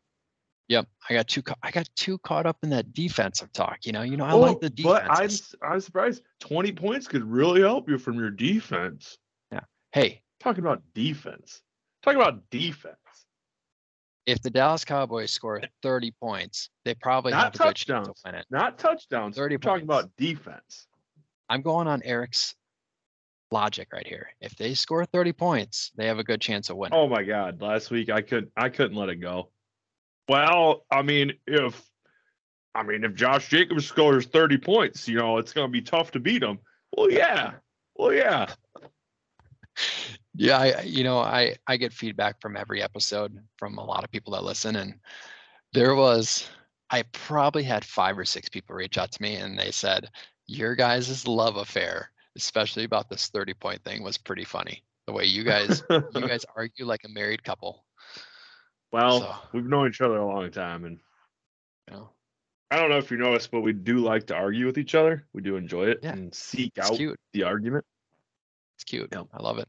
Yep. 0.68 0.88
I 1.09 1.14
got 1.14 1.28
too. 1.28 1.42
ca- 1.42 1.55
I 1.62 1.70
got 1.70 1.88
too 1.94 2.18
caught 2.18 2.46
up 2.46 2.59
in 2.62 2.70
that 2.70 2.92
defensive 2.92 3.53
talk. 3.53 3.78
You 3.86 3.92
know, 3.92 4.03
you 4.03 4.16
know, 4.16 4.24
I 4.24 4.32
Oh, 4.32 4.40
like 4.40 4.61
the 4.61 4.68
defense. 4.70 5.07
But 5.09 5.62
I'm 5.62 5.72
I'm 5.72 5.80
surprised. 5.80 6.22
Twenty 6.40 6.72
points 6.72 7.07
could 7.07 7.22
really 7.24 7.61
help 7.61 7.88
you 7.88 7.96
from 7.99 8.18
your 8.18 8.30
defense. 8.30 9.16
Yeah. 9.53 9.61
Hey, 9.92 10.22
Talking 10.40 10.62
about 10.64 10.82
defense. 10.94 11.62
Talking 12.03 12.20
about 12.20 12.49
defense. 12.51 12.96
If 14.29 14.43
the 14.43 14.51
Dallas 14.51 14.85
Cowboys 14.85 15.31
score 15.31 15.62
30 15.83 16.11
points, 16.20 16.68
they 16.85 16.95
probably 16.95 17.33
Not 17.33 17.45
have 17.45 17.55
a 17.55 17.59
good 17.59 17.76
chance 17.76 17.81
to 17.87 17.93
touchdowns. 17.95 18.22
win 18.26 18.35
it. 18.35 18.47
Not 18.51 18.79
touchdowns. 18.79 19.37
30 19.37 19.55
We're 19.55 19.59
talking 19.59 19.85
about 19.85 20.11
defense. 20.18 20.87
I'm 21.49 21.62
going 21.62 21.89
on 21.89 22.03
Eric's 22.03 22.55
logic 23.51 23.89
right 23.91 24.07
here. 24.07 24.29
If 24.43 24.55
they 24.57 24.74
score 24.74 25.07
30 25.07 25.33
points, 25.33 25.93
they 25.97 26.07
have 26.09 26.18
a 26.18 26.24
good 26.24 26.43
chance 26.43 26.68
of 26.68 26.76
winning. 26.76 26.99
Oh 26.99 27.09
my 27.09 27.22
god! 27.22 27.62
Last 27.62 27.91
week 27.91 28.11
I 28.11 28.20
could 28.20 28.51
I 28.55 28.68
couldn't 28.68 28.99
let 28.99 29.09
it 29.09 29.16
go. 29.16 29.49
Well, 30.29 30.85
I 30.91 31.01
mean, 31.01 31.33
if 31.47 31.83
I 32.74 32.83
mean 32.83 33.05
if 33.05 33.14
Josh 33.14 33.49
Jacobs 33.49 33.87
scores 33.87 34.26
thirty 34.26 34.59
points, 34.59 35.09
you 35.09 35.16
know 35.16 35.39
it's 35.39 35.55
going 35.55 35.68
to 35.68 35.72
be 35.72 35.81
tough 35.81 36.11
to 36.12 36.20
beat 36.20 36.43
him. 36.43 36.59
Well, 36.95 37.11
yeah. 37.11 37.53
Well, 37.97 38.12
yeah. 38.12 38.47
Yeah, 40.41 40.59
I, 40.59 40.82
you 40.82 41.03
know, 41.03 41.18
I 41.18 41.57
I 41.66 41.76
get 41.76 41.93
feedback 41.93 42.41
from 42.41 42.57
every 42.57 42.80
episode 42.82 43.36
from 43.59 43.76
a 43.78 43.84
lot 43.84 44.05
of 44.05 44.11
people 44.12 44.32
that 44.34 44.45
listen, 44.45 44.76
and 44.76 44.95
there 45.72 45.95
was 45.97 46.49
I 46.91 47.03
probably 47.12 47.64
had 47.64 47.84
five 47.84 48.16
or 48.18 48.24
six 48.24 48.49
people 48.49 48.74
reach 48.76 48.97
out 48.99 49.11
to 49.12 49.22
me, 49.22 49.34
and 49.36 49.59
they 49.59 49.70
said 49.72 50.09
your 50.47 50.74
guys' 50.76 51.26
love 51.26 51.57
affair, 51.57 52.11
especially 52.36 52.84
about 52.84 53.11
this 53.11 53.26
30 53.28 53.53
point 53.55 53.82
thing, 53.84 54.03
was 54.03 54.16
pretty 54.16 54.45
funny. 54.45 54.82
The 55.07 55.12
way 55.12 55.24
you 55.24 55.43
guys 55.43 55.82
you 55.91 56.01
guys 56.28 56.47
argue 56.57 56.86
like 56.86 57.03
a 57.05 57.09
married 57.09 57.43
couple. 57.43 57.84
well, 58.93 59.20
So- 59.20 59.34
we've 59.53 59.66
known 59.66 59.89
each 59.89 60.01
other 60.01 60.18
a 60.18 60.26
long 60.26 60.51
time, 60.53 60.84
and 60.84 61.01
You 61.89 61.95
know, 61.97 62.11
I 62.70 62.76
don't 62.76 62.91
know 62.91 62.99
if 62.99 63.11
you 63.11 63.16
noticed, 63.16 63.51
but 63.51 63.62
we 63.62 63.72
do 63.72 63.99
like 63.99 64.26
to 64.28 64.34
argue 64.36 64.66
with 64.66 64.78
each 64.78 64.95
other. 64.95 65.26
We 65.32 65.43
do 65.43 65.57
enjoy 65.57 65.86
it 65.89 66.01
Yeah. 66.03 66.12
and 66.12 66.32
seek 66.34 66.78
out 66.78 66.97
cute. 66.97 67.18
the 67.32 67.43
argument. 67.43 67.84
It's 68.76 68.84
cute. 68.84 69.09
Yep. 69.11 69.26
I 69.32 69.43
love 69.43 69.59
it. 69.59 69.66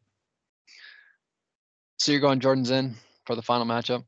So 2.00 2.12
you're 2.14 2.22
going 2.22 2.40
Jordan's 2.40 2.72
in 2.72 2.96
for 3.26 3.36
the 3.36 3.42
final 3.42 3.66
matchup? 3.66 4.06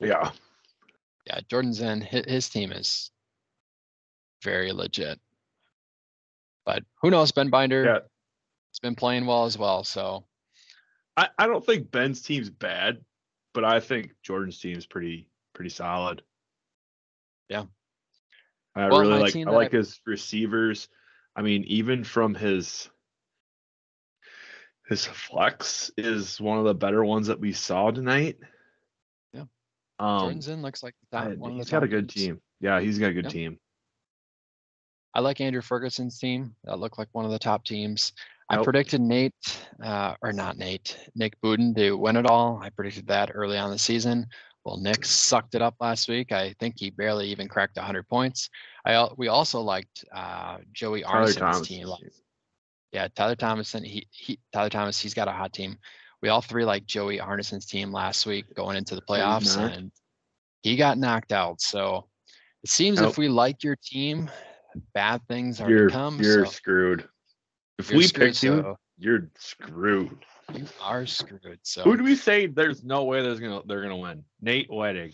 Yeah. 0.00 0.30
Yeah, 1.26 1.40
Jordan's 1.48 1.80
in. 1.80 2.00
His, 2.00 2.48
team 2.48 2.72
is 2.72 3.10
very 4.42 4.72
legit. 4.72 5.20
But 6.64 6.82
who 7.00 7.10
knows? 7.10 7.32
Ben 7.32 7.50
Binder 7.50 7.84
Yeah. 7.84 7.92
has 7.92 8.78
been 8.82 8.94
playing 8.94 9.26
well 9.26 9.44
as 9.44 9.58
well. 9.58 9.84
So 9.84 10.24
I, 11.16 11.28
I 11.38 11.46
don't 11.46 11.64
think 11.64 11.90
Ben's 11.90 12.22
team's 12.22 12.50
bad, 12.50 13.04
but 13.52 13.64
I 13.64 13.78
think 13.78 14.12
Jordan's 14.22 14.58
team's 14.58 14.86
pretty 14.86 15.28
pretty 15.54 15.70
solid. 15.70 16.22
Yeah. 17.48 17.64
I 18.74 18.88
Well, 18.88 19.00
really 19.02 19.20
like 19.20 19.36
I 19.36 19.50
like 19.50 19.74
I- 19.74 19.78
his 19.78 20.00
receivers. 20.06 20.88
I 21.36 21.42
mean, 21.42 21.64
even 21.64 22.04
from 22.04 22.34
his 22.34 22.88
his 24.88 25.04
flex 25.06 25.90
is 25.96 26.40
one 26.40 26.58
of 26.58 26.64
the 26.64 26.74
better 26.74 27.04
ones 27.04 27.26
that 27.28 27.38
we 27.40 27.52
saw 27.52 27.90
tonight. 27.90 28.38
Yeah. 29.32 29.44
Um 29.98 30.20
Jordan's 30.20 30.48
in 30.48 30.62
looks 30.62 30.82
like 30.82 30.94
the 31.10 31.16
top, 31.18 31.26
I- 31.28 31.34
one 31.34 31.52
he's 31.52 31.70
got 31.70 31.82
a 31.82 31.88
good 31.88 32.08
teams. 32.08 32.26
team. 32.26 32.40
Yeah, 32.60 32.80
he's 32.80 32.98
got 32.98 33.10
a 33.10 33.14
good 33.14 33.24
Yep. 33.26 33.32
team. 33.32 33.58
I 35.14 35.20
like 35.20 35.40
Andrew 35.40 35.60
Ferguson's 35.62 36.18
team. 36.18 36.54
That 36.64 36.78
looked 36.78 36.98
like 36.98 37.08
one 37.12 37.24
of 37.24 37.30
the 37.30 37.38
top 37.38 37.64
teams. 37.64 38.12
I 38.48 38.56
Nope. 38.56 38.64
predicted 38.64 39.00
Nate, 39.00 39.62
uh, 39.82 40.14
or 40.22 40.32
not 40.32 40.56
Nate, 40.58 40.98
Nick 41.14 41.38
Buden 41.42 41.74
to 41.76 41.96
win 41.96 42.16
it 42.16 42.26
all. 42.26 42.58
I 42.62 42.70
predicted 42.70 43.06
that 43.08 43.30
early 43.34 43.56
on 43.58 43.70
the 43.70 43.78
season. 43.78 44.26
Well, 44.64 44.78
Nick 44.78 45.04
sucked 45.04 45.54
it 45.54 45.62
up 45.62 45.74
last 45.80 46.08
week. 46.08 46.32
I 46.32 46.54
think 46.60 46.76
he 46.78 46.90
barely 46.90 47.28
even 47.28 47.48
cracked 47.48 47.76
100 47.76 48.08
points. 48.08 48.48
I 48.84 49.08
we 49.16 49.28
also 49.28 49.60
liked 49.60 50.04
uh, 50.12 50.58
Joey 50.72 51.02
Tyler 51.02 51.32
team. 51.64 51.86
Thomas. 51.86 52.21
Yeah, 52.92 53.08
Tyler 53.14 53.36
Thomason. 53.36 53.82
He, 53.84 54.06
he 54.10 54.38
Tyler 54.52 54.68
Thomas. 54.68 55.00
He's 55.00 55.14
got 55.14 55.28
a 55.28 55.32
hot 55.32 55.52
team. 55.52 55.78
We 56.20 56.28
all 56.28 56.42
three 56.42 56.64
like 56.64 56.86
Joey 56.86 57.18
Arneson's 57.18 57.66
team 57.66 57.90
last 57.90 58.26
week 58.26 58.54
going 58.54 58.76
into 58.76 58.94
the 58.94 59.02
playoffs, 59.02 59.56
and 59.56 59.90
he 60.62 60.76
got 60.76 60.98
knocked 60.98 61.32
out. 61.32 61.60
So 61.60 62.06
it 62.62 62.70
seems 62.70 63.00
Nope. 63.00 63.10
if 63.10 63.18
we 63.18 63.28
like 63.28 63.64
your 63.64 63.76
team, 63.82 64.30
bad 64.94 65.20
things 65.26 65.60
are 65.60 65.68
You're 65.68 65.88
to 65.88 65.92
come. 65.92 66.20
you're 66.20 66.44
so 66.46 66.52
screwed. 66.52 67.08
If 67.78 67.90
you're 67.90 67.98
we 67.98 68.06
screwed, 68.06 68.28
picked 68.28 68.42
you, 68.44 68.56
so 68.58 68.78
you're 68.98 69.28
screwed. 69.36 70.24
you 70.54 70.66
are 70.80 71.06
screwed. 71.06 71.58
So 71.62 71.82
Who 71.82 71.96
do 71.96 72.04
we 72.04 72.14
say 72.14 72.46
there's 72.46 72.84
no 72.84 73.04
way 73.04 73.22
there's 73.22 73.40
gonna 73.40 73.62
they're 73.66 73.82
gonna 73.82 73.96
win? 73.96 74.22
Nate 74.40 74.70
Wedding. 74.70 75.12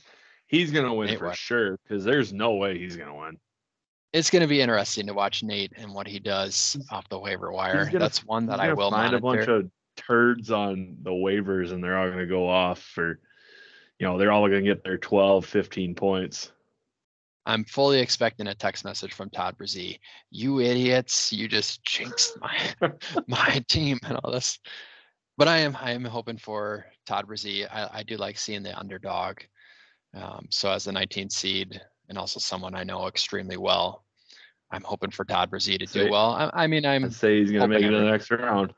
He's 0.48 0.70
gonna 0.70 0.92
win 0.92 1.08
Nate 1.08 1.18
for 1.18 1.32
sure 1.32 1.78
because 1.84 2.04
there's 2.04 2.32
no 2.32 2.54
way 2.54 2.76
he's 2.76 2.96
gonna 2.96 3.16
win. 3.16 3.38
It's 4.12 4.30
going 4.30 4.42
to 4.42 4.48
be 4.48 4.60
interesting 4.60 5.06
to 5.06 5.14
watch 5.14 5.42
Nate 5.42 5.72
and 5.76 5.92
what 5.94 6.06
he 6.06 6.18
does 6.18 6.76
off 6.90 7.08
the 7.08 7.18
waiver 7.18 7.52
wire. 7.52 7.84
gonna- 7.86 7.98
That's 7.98 8.24
one 8.24 8.46
that 8.46 8.60
I 8.60 8.72
will 8.72 8.90
find 8.90 9.12
monitor. 9.12 9.16
a 9.16 9.20
bunch 9.20 9.66
of 9.66 9.70
turds 9.96 10.50
on 10.50 10.96
the 11.02 11.10
waivers 11.10 11.72
and 11.72 11.82
they're 11.82 11.98
all 11.98 12.08
gonna 12.08 12.26
go 12.26 12.48
off 12.48 12.80
for 12.80 13.18
you 13.98 14.06
know, 14.06 14.16
they're 14.16 14.30
all 14.30 14.46
gonna 14.46 14.62
get 14.62 14.84
their 14.84 14.96
12, 14.96 15.44
15 15.44 15.94
points. 15.96 16.52
I'm 17.46 17.64
fully 17.64 17.98
expecting 17.98 18.46
a 18.46 18.54
text 18.54 18.84
message 18.84 19.12
from 19.12 19.28
Todd 19.30 19.56
Brzee. 19.58 19.98
You 20.30 20.60
idiots! 20.60 21.32
You 21.32 21.48
just 21.48 21.82
jinxed 21.84 22.38
my 22.40 22.56
my 23.26 23.64
team 23.68 23.98
and 24.04 24.18
all 24.22 24.30
this. 24.30 24.58
But 25.36 25.48
I 25.48 25.58
am 25.58 25.76
I 25.80 25.90
am 25.92 26.04
hoping 26.04 26.36
for 26.38 26.86
Todd 27.06 27.26
Brzee. 27.26 27.66
I, 27.72 27.88
I 27.92 28.02
do 28.04 28.16
like 28.16 28.38
seeing 28.38 28.62
the 28.62 28.78
underdog. 28.78 29.38
Um, 30.14 30.46
so 30.50 30.70
as 30.70 30.84
the 30.84 30.92
19th 30.92 31.32
seed 31.32 31.80
and 32.08 32.18
also 32.18 32.40
someone 32.40 32.74
I 32.74 32.84
know 32.84 33.06
extremely 33.06 33.56
well, 33.56 34.04
I'm 34.70 34.82
hoping 34.82 35.10
for 35.10 35.24
Todd 35.24 35.50
Brzee 35.50 35.78
to 35.78 35.86
Say- 35.86 36.04
do 36.04 36.10
well. 36.10 36.32
I, 36.32 36.64
I 36.64 36.66
mean, 36.66 36.84
I'm 36.86 37.04
I'd 37.04 37.12
say 37.12 37.40
he's 37.40 37.50
gonna 37.50 37.68
make 37.68 37.82
it 37.82 37.90
to 37.90 37.98
the 37.98 38.10
next 38.10 38.30
round. 38.30 38.72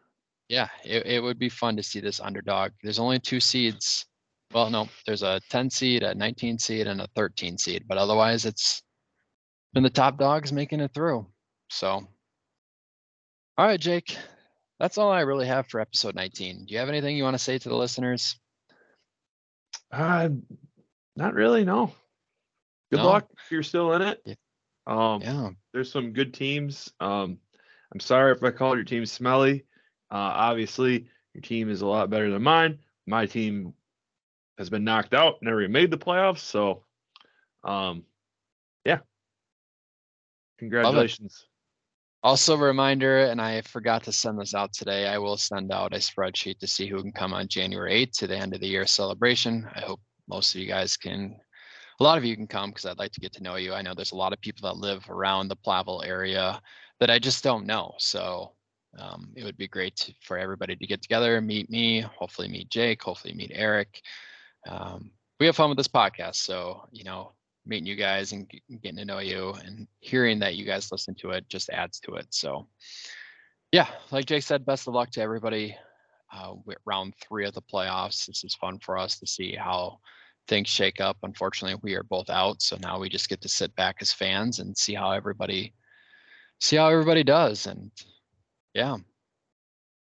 yeah, 0.49 0.69
it, 0.85 1.07
it 1.07 1.23
would 1.23 1.39
be 1.39 1.49
fun 1.49 1.77
to 1.77 1.83
see 1.83 2.01
this 2.01 2.21
underdog. 2.21 2.73
There's 2.83 2.99
only 2.99 3.19
two 3.19 3.41
seeds. 3.41 4.07
Well, 4.53 4.69
no, 4.69 4.89
there's 5.07 5.23
a 5.23 5.41
10 5.51 5.71
seed, 5.71 6.03
a 6.03 6.13
19 6.13 6.59
seed, 6.59 6.89
and 6.89 7.01
a 7.01 7.07
13 7.15 7.57
seed, 7.57 7.85
but 7.87 7.99
otherwise 7.99 8.45
it's 8.47 8.83
been 9.73 9.85
the 9.85 9.91
top 9.91 10.19
dogs 10.19 10.53
making 10.53 10.81
it 10.81 10.93
through. 10.93 11.25
So, 11.69 11.89
all 11.89 13.67
right, 13.67 13.79
Jake, 13.79 14.17
that's 14.81 14.99
all 14.99 15.13
I 15.13 15.21
really 15.21 15.47
have 15.47 15.69
for 15.69 15.79
episode 15.81 16.17
19. 16.17 16.65
Do 16.67 16.73
you 16.75 16.81
have 16.81 16.89
anything 16.89 17.17
you 17.17 17.23
want 17.23 17.35
to 17.35 17.39
say 17.39 17.59
to 17.59 17.69
the 17.69 17.77
listeners? 17.77 18.37
Uh 19.93 20.31
not 21.17 21.35
really, 21.35 21.65
no. 21.65 21.93
Good 22.91 22.99
No? 22.99 23.07
luck 23.07 23.29
if 23.33 23.51
you're 23.51 23.63
still 23.63 23.93
in 23.95 24.03
it. 24.03 24.21
Yeah. 24.25 24.35
Um 24.87 25.23
Yeah, 25.23 25.51
there's 25.73 25.93
some 25.93 26.13
good 26.13 26.35
teams. 26.35 26.93
Um, 27.01 27.39
I'm 27.93 28.01
sorry 28.01 28.33
if 28.33 28.43
I 28.43 28.51
called 28.51 28.77
your 28.77 28.85
team 28.85 29.05
smelly. 29.07 29.65
Uh, 30.11 30.17
obviously, 30.17 31.09
your 31.35 31.43
team 31.43 31.71
is 31.71 31.83
a 31.83 31.87
lot 31.87 32.11
better 32.11 32.31
than 32.31 32.43
mine. 32.43 32.79
My 33.07 33.27
team 33.27 33.75
has 34.59 34.71
been 34.71 34.85
knocked 34.85 35.15
out, 35.15 35.37
never 35.43 35.63
even 35.63 35.73
made 35.73 35.91
the 35.91 35.99
playoffs. 35.99 36.39
So 36.39 36.85
Um, 37.63 38.05
yeah. 38.85 39.01
Congratulations. 40.59 41.47
Also, 42.23 42.55
a 42.55 42.59
reminder, 42.59 43.21
and 43.27 43.41
I 43.41 43.63
forgot 43.63 44.05
to 44.05 44.13
send 44.13 44.39
this 44.39 44.55
out 44.55 44.73
today. 44.75 45.07
I 45.09 45.17
will 45.17 45.39
send 45.39 45.73
out 45.73 45.95
a 45.95 45.99
spreadsheet 45.99 46.59
to 46.59 46.67
see 46.67 46.87
who 46.87 47.01
can 47.01 47.13
come 47.13 47.33
on 47.33 47.49
January 47.49 48.07
8th 48.07 48.19
to 48.19 48.27
the 48.27 48.37
end 48.37 48.55
of 48.55 48.61
the 48.61 48.67
year 48.67 48.87
celebration. 48.87 49.67
I 49.75 49.81
hope 49.81 50.01
most 50.29 50.55
of 50.55 50.61
you 50.61 50.67
guys 50.67 50.99
can, 50.99 51.37
a 52.01 52.05
lot 52.05 52.19
of 52.19 52.25
you 52.25 52.35
can 52.35 52.47
come 52.47 52.71
because 52.71 52.87
I'd 52.87 52.99
like 52.99 53.13
to 53.13 53.21
get 53.21 53.33
to 53.35 53.43
know 53.43 53.57
you. 53.57 53.75
I 53.75 53.83
know 53.83 53.95
there's 53.95 54.13
a 54.13 54.17
lot 54.17 54.33
of 54.33 54.41
people 54.41 54.69
that 54.69 54.81
live 54.81 55.09
around 55.11 55.49
the 55.49 55.57
Plavel 55.57 56.05
area 56.05 56.61
that 56.99 57.11
I 57.11 57.19
just 57.19 57.45
don't 57.45 57.67
know. 57.67 57.95
So 57.99 58.53
um, 58.99 59.31
it 59.37 59.45
would 59.45 59.57
be 59.57 59.69
great 59.69 59.97
to, 59.97 60.15
for 60.23 60.39
everybody 60.39 60.75
to 60.75 60.87
get 60.87 61.03
together, 61.03 61.41
meet 61.41 61.71
me, 61.71 62.01
hopefully 62.01 62.49
meet 62.49 62.71
Jake, 62.71 63.03
hopefully 63.03 63.35
meet 63.35 63.53
Eric. 63.55 64.01
Um, 64.67 65.11
we 65.39 65.47
have 65.47 65.57
fun 65.57 65.69
with 65.69 65.79
this 65.79 65.89
podcast. 65.89 66.37
So, 66.37 66.83
you 66.91 67.05
know, 67.05 67.33
meeting 67.67 67.87
you 67.87 67.97
guys 67.97 68.33
and 68.33 68.51
getting 68.83 68.99
to 68.99 69.05
know 69.05 69.19
you 69.19 69.55
and 69.65 69.87
hearing 70.01 70.39
that 70.41 70.57
you 70.57 70.65
guys 70.65 70.91
listen 70.91 71.15
to 71.17 71.31
it 71.31 71.49
just 71.49 71.69
adds 71.71 72.01
to 72.01 72.15
it. 72.15 72.27
So, 72.31 72.67
yeah, 73.73 73.87
like 74.11 74.25
Jake 74.25 74.43
said, 74.43 74.65
best 74.65 74.89
of 74.89 74.95
luck 74.95 75.11
to 75.13 75.21
everybody. 75.21 75.77
Uh, 76.33 76.55
with 76.65 76.79
round 76.87 77.13
three 77.21 77.45
of 77.45 77.55
the 77.55 77.63
playoffs. 77.63 78.27
This 78.27 78.45
is 78.45 78.55
fun 78.55 78.79
for 78.79 78.97
us 78.97 79.19
to 79.19 79.27
see 79.27 79.57
how 79.57 79.99
things 80.51 80.69
shake 80.69 81.01
up. 81.01 81.17
Unfortunately, 81.23 81.79
we 81.83 81.95
are 81.95 82.03
both 82.03 82.29
out, 82.29 82.61
so 82.61 82.77
now 82.83 82.99
we 82.99 83.09
just 83.09 83.29
get 83.31 83.41
to 83.41 83.49
sit 83.49 83.75
back 83.77 83.97
as 84.01 84.13
fans 84.13 84.59
and 84.59 84.77
see 84.77 84.93
how 84.93 85.13
everybody 85.13 85.73
see 86.61 86.77
how 86.77 86.89
everybody 86.89 87.25
does. 87.25 87.67
And 87.67 87.91
yeah, 88.75 88.97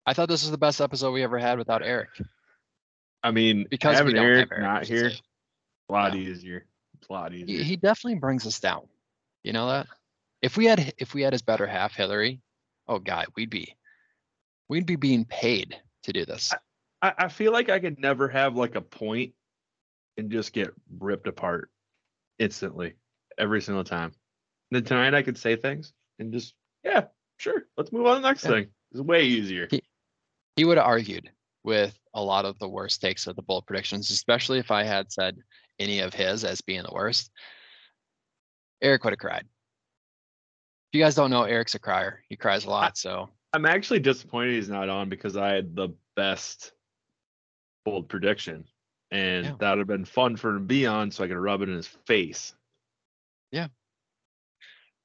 I 0.08 0.14
thought 0.14 0.30
this 0.30 0.42
was 0.42 0.50
the 0.50 0.58
best 0.58 0.82
episode 0.82 1.12
we 1.12 1.22
ever 1.24 1.38
had 1.38 1.60
without 1.60 1.86
Eric 1.86 2.10
I 3.22 3.32
mean, 3.32 3.68
because 3.70 3.98
having 3.98 4.18
Eric 4.18 4.48
Eric. 4.52 4.64
Not 4.64 4.86
here, 4.86 5.12
a 5.90 5.94
lot 5.94 6.16
Yeah. 6.16 6.22
easier. 6.22 6.66
It's 6.98 7.10
a 7.10 7.14
lot 7.14 7.34
He, 7.34 7.42
easier. 7.42 7.64
he 7.64 7.76
definitely 7.76 8.20
brings 8.20 8.48
us 8.48 8.60
down. 8.60 8.88
You 9.44 9.54
know 9.54 9.68
that? 9.68 9.88
If 10.42 10.56
we 10.58 10.66
had 10.66 10.94
if 10.98 11.14
we 11.14 11.22
had 11.22 11.34
his 11.34 11.42
better 11.42 11.68
half, 11.68 11.94
Hillary, 11.94 12.40
oh 12.88 13.00
god, 13.00 13.28
we'd 13.36 13.50
be 13.50 13.76
we'd 14.70 14.86
be 14.86 14.96
being 14.96 15.26
paid 15.26 15.76
to 16.04 16.14
do 16.14 16.26
this. 16.26 16.54
I, 17.02 17.14
I 17.18 17.28
feel 17.28 17.52
like 17.52 17.70
I 17.70 17.80
could 17.80 18.00
never 18.00 18.30
have 18.30 18.56
like 18.56 18.76
a 18.76 18.82
point 18.82 19.34
and 20.20 20.30
just 20.32 20.54
get 20.54 20.72
ripped 21.00 21.28
apart 21.28 21.72
instantly 22.38 22.94
every 23.38 23.62
single 23.62 23.84
time. 23.84 24.12
then 24.72 24.84
tonight 24.84 25.16
I 25.16 25.24
could 25.24 25.38
say 25.38 25.56
things 25.56 25.94
and 26.20 26.32
just 26.32 26.54
yeah, 26.84 27.06
sure. 27.38 27.64
Let's 27.76 27.92
move 27.92 28.06
on 28.06 28.18
to 28.18 28.22
the 28.22 28.28
next 28.28 28.44
Yeah. 28.44 28.52
thing. 28.52 28.68
It's 28.92 29.02
way 29.02 29.24
easier. 29.24 29.68
He- 29.72 29.82
He 30.56 30.66
would 30.66 30.78
have 30.78 30.86
argued 30.86 31.32
with 31.64 31.98
a 32.14 32.22
lot 32.24 32.46
of 32.46 32.60
the 32.60 32.68
worst 32.70 33.02
takes 33.02 33.26
of 33.28 33.36
the 33.36 33.42
bold 33.42 33.66
predictions, 33.66 34.12
especially 34.12 34.60
if 34.60 34.70
I 34.72 34.84
had 34.84 35.12
said 35.12 35.38
any 35.80 36.00
of 36.02 36.14
his 36.14 36.44
as 36.44 36.62
being 36.62 36.84
the 36.84 36.94
worst. 36.94 37.32
Eric 38.82 39.04
would 39.06 39.14
have 39.14 39.20
cried. 39.20 39.46
If 40.92 40.98
you 40.98 41.02
guys 41.04 41.16
don't 41.16 41.32
know, 41.32 41.44
Eric's 41.44 41.76
a 41.76 41.80
crier. 41.80 42.24
He 42.30 42.36
cries 42.36 42.66
a 42.66 42.70
lot. 42.70 42.98
So 42.98 43.30
I'm 43.54 43.66
actually 43.66 44.00
disappointed 44.00 44.54
he's 44.54 44.70
not 44.70 44.90
on 44.90 45.08
because 45.10 45.36
I 45.38 45.54
had 45.54 45.76
the 45.76 45.90
best 46.16 46.74
bold 47.86 48.08
prediction. 48.10 48.66
And 49.12 49.46
Yeah. 49.46 49.56
that 49.60 49.70
would 49.72 49.80
have 49.80 49.88
been 49.88 50.06
fun 50.06 50.36
for 50.36 50.50
him 50.52 50.58
to 50.58 50.64
be 50.66 50.86
on 50.86 51.10
so 51.12 51.24
I 51.24 51.28
could 51.28 51.38
rub 51.38 51.62
it 51.62 51.70
in 51.70 51.76
his 51.76 51.88
face. 51.88 52.54
Yeah, 53.52 53.68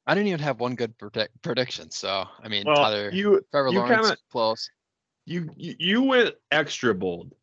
I 0.06 0.14
didn't 0.14 0.28
even 0.28 0.40
have 0.40 0.60
one 0.60 0.74
good 0.74 0.96
predict- 0.98 1.40
prediction. 1.42 1.90
So 1.90 2.28
I 2.42 2.48
mean, 2.48 2.64
Well, 2.66 2.76
Tyler, 2.76 3.10
you 3.10 3.40
Trevor 3.50 3.70
you 3.70 3.78
Lawrence, 3.78 4.08
kinda- 4.08 4.16
close. 4.30 4.68
you 5.24 5.48
you 5.56 5.74
you 5.78 6.02
went 6.02 6.34
extra 6.50 6.94
bold. 6.94 7.34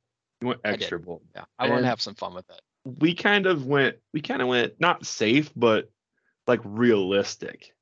You 0.42 0.50
went 0.50 0.62
extra 0.64 1.00
bold. 1.00 1.24
Yeah, 1.36 1.46
I 1.58 1.68
want 1.70 1.82
to 1.82 1.88
have 1.88 2.02
some 2.02 2.16
fun 2.16 2.34
with 2.36 2.50
it. 2.50 2.62
we 3.00 3.14
kind 3.14 3.46
of 3.46 3.66
went 3.68 3.98
we 4.14 4.22
kind 4.22 4.42
of 4.42 4.48
went 4.48 4.80
not 4.80 5.06
safe 5.06 5.52
but 5.56 5.92
like 6.48 6.60
realistic 6.64 7.76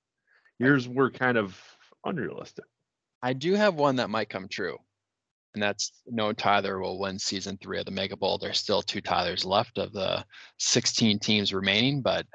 yours 0.60 0.90
were 0.90 1.10
kind 1.10 1.38
of 1.38 1.58
unrealistic 2.04 2.66
I 3.22 3.32
do 3.32 3.54
have 3.54 3.76
one 3.76 3.96
that 3.98 4.10
might 4.10 4.28
come 4.30 4.50
true, 4.50 4.78
and 5.54 5.64
that's 5.64 5.92
no 6.08 6.32
Tyler 6.32 6.80
will 6.80 7.00
win 7.00 7.18
season 7.18 7.58
three 7.58 7.80
of 7.80 7.86
the 7.86 7.92
Mega 7.92 8.16
Bowl. 8.16 8.38
There's 8.38 8.60
still 8.60 8.82
two 8.82 9.02
Tylers 9.02 9.46
left 9.46 9.78
of 9.78 9.94
the 9.94 10.24
16 10.58 11.20
teams 11.20 11.54
remaining, 11.54 12.02
but 12.02 12.26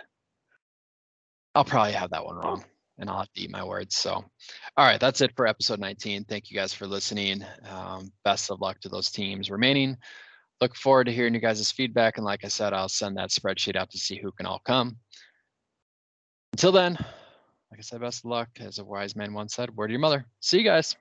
I'll 1.55 1.65
probably 1.65 1.93
have 1.93 2.11
that 2.11 2.25
one 2.25 2.37
wrong, 2.37 2.65
and 2.99 3.09
I'll 3.09 3.21
have 3.21 3.33
to 3.33 3.41
eat 3.41 3.51
my 3.51 3.63
words. 3.63 3.97
So, 3.97 4.11
all 4.13 4.25
right, 4.77 5.01
that's 5.01 5.21
it 5.21 5.33
for 5.37 5.47
episode 5.47 5.79
19. 5.79 6.25
Thank 6.25 6.51
you 6.51 6.57
guys 6.57 6.73
for 6.73 6.87
listening. 6.87 7.45
Um, 7.69 8.13
best 8.25 8.51
of 8.51 8.61
luck 8.61 8.81
to 8.81 8.89
those 8.89 9.11
teams 9.11 9.51
remaining. 9.51 9.97
Look 10.61 10.75
forward 10.75 11.05
to 11.05 11.13
hearing 11.13 11.35
you 11.35 11.41
guys' 11.41 11.71
feedback, 11.71 12.17
and 12.17 12.25
like 12.25 12.45
I 12.45 12.49
said, 12.49 12.73
I'll 12.73 12.89
send 12.89 13.17
that 13.17 13.31
spreadsheet 13.31 13.77
out 13.77 13.91
to 13.91 13.99
see 13.99 14.17
who 14.17 14.33
can 14.33 14.47
all 14.47 14.61
come. 14.65 14.97
Until 16.53 16.73
then, 16.73 16.95
like 17.71 17.79
I 17.79 17.83
said, 17.83 18.01
best 18.01 18.21
of 18.25 18.31
luck. 18.31 18.49
As 18.61 18.79
a 18.79 18.85
wise 18.85 19.17
man 19.17 19.35
once 19.35 19.55
said, 19.55 19.75
word 19.77 19.89
to 19.89 19.93
your 19.93 20.01
mother. 20.01 20.27
See 20.41 20.59
you 20.59 20.65
guys. 20.65 20.97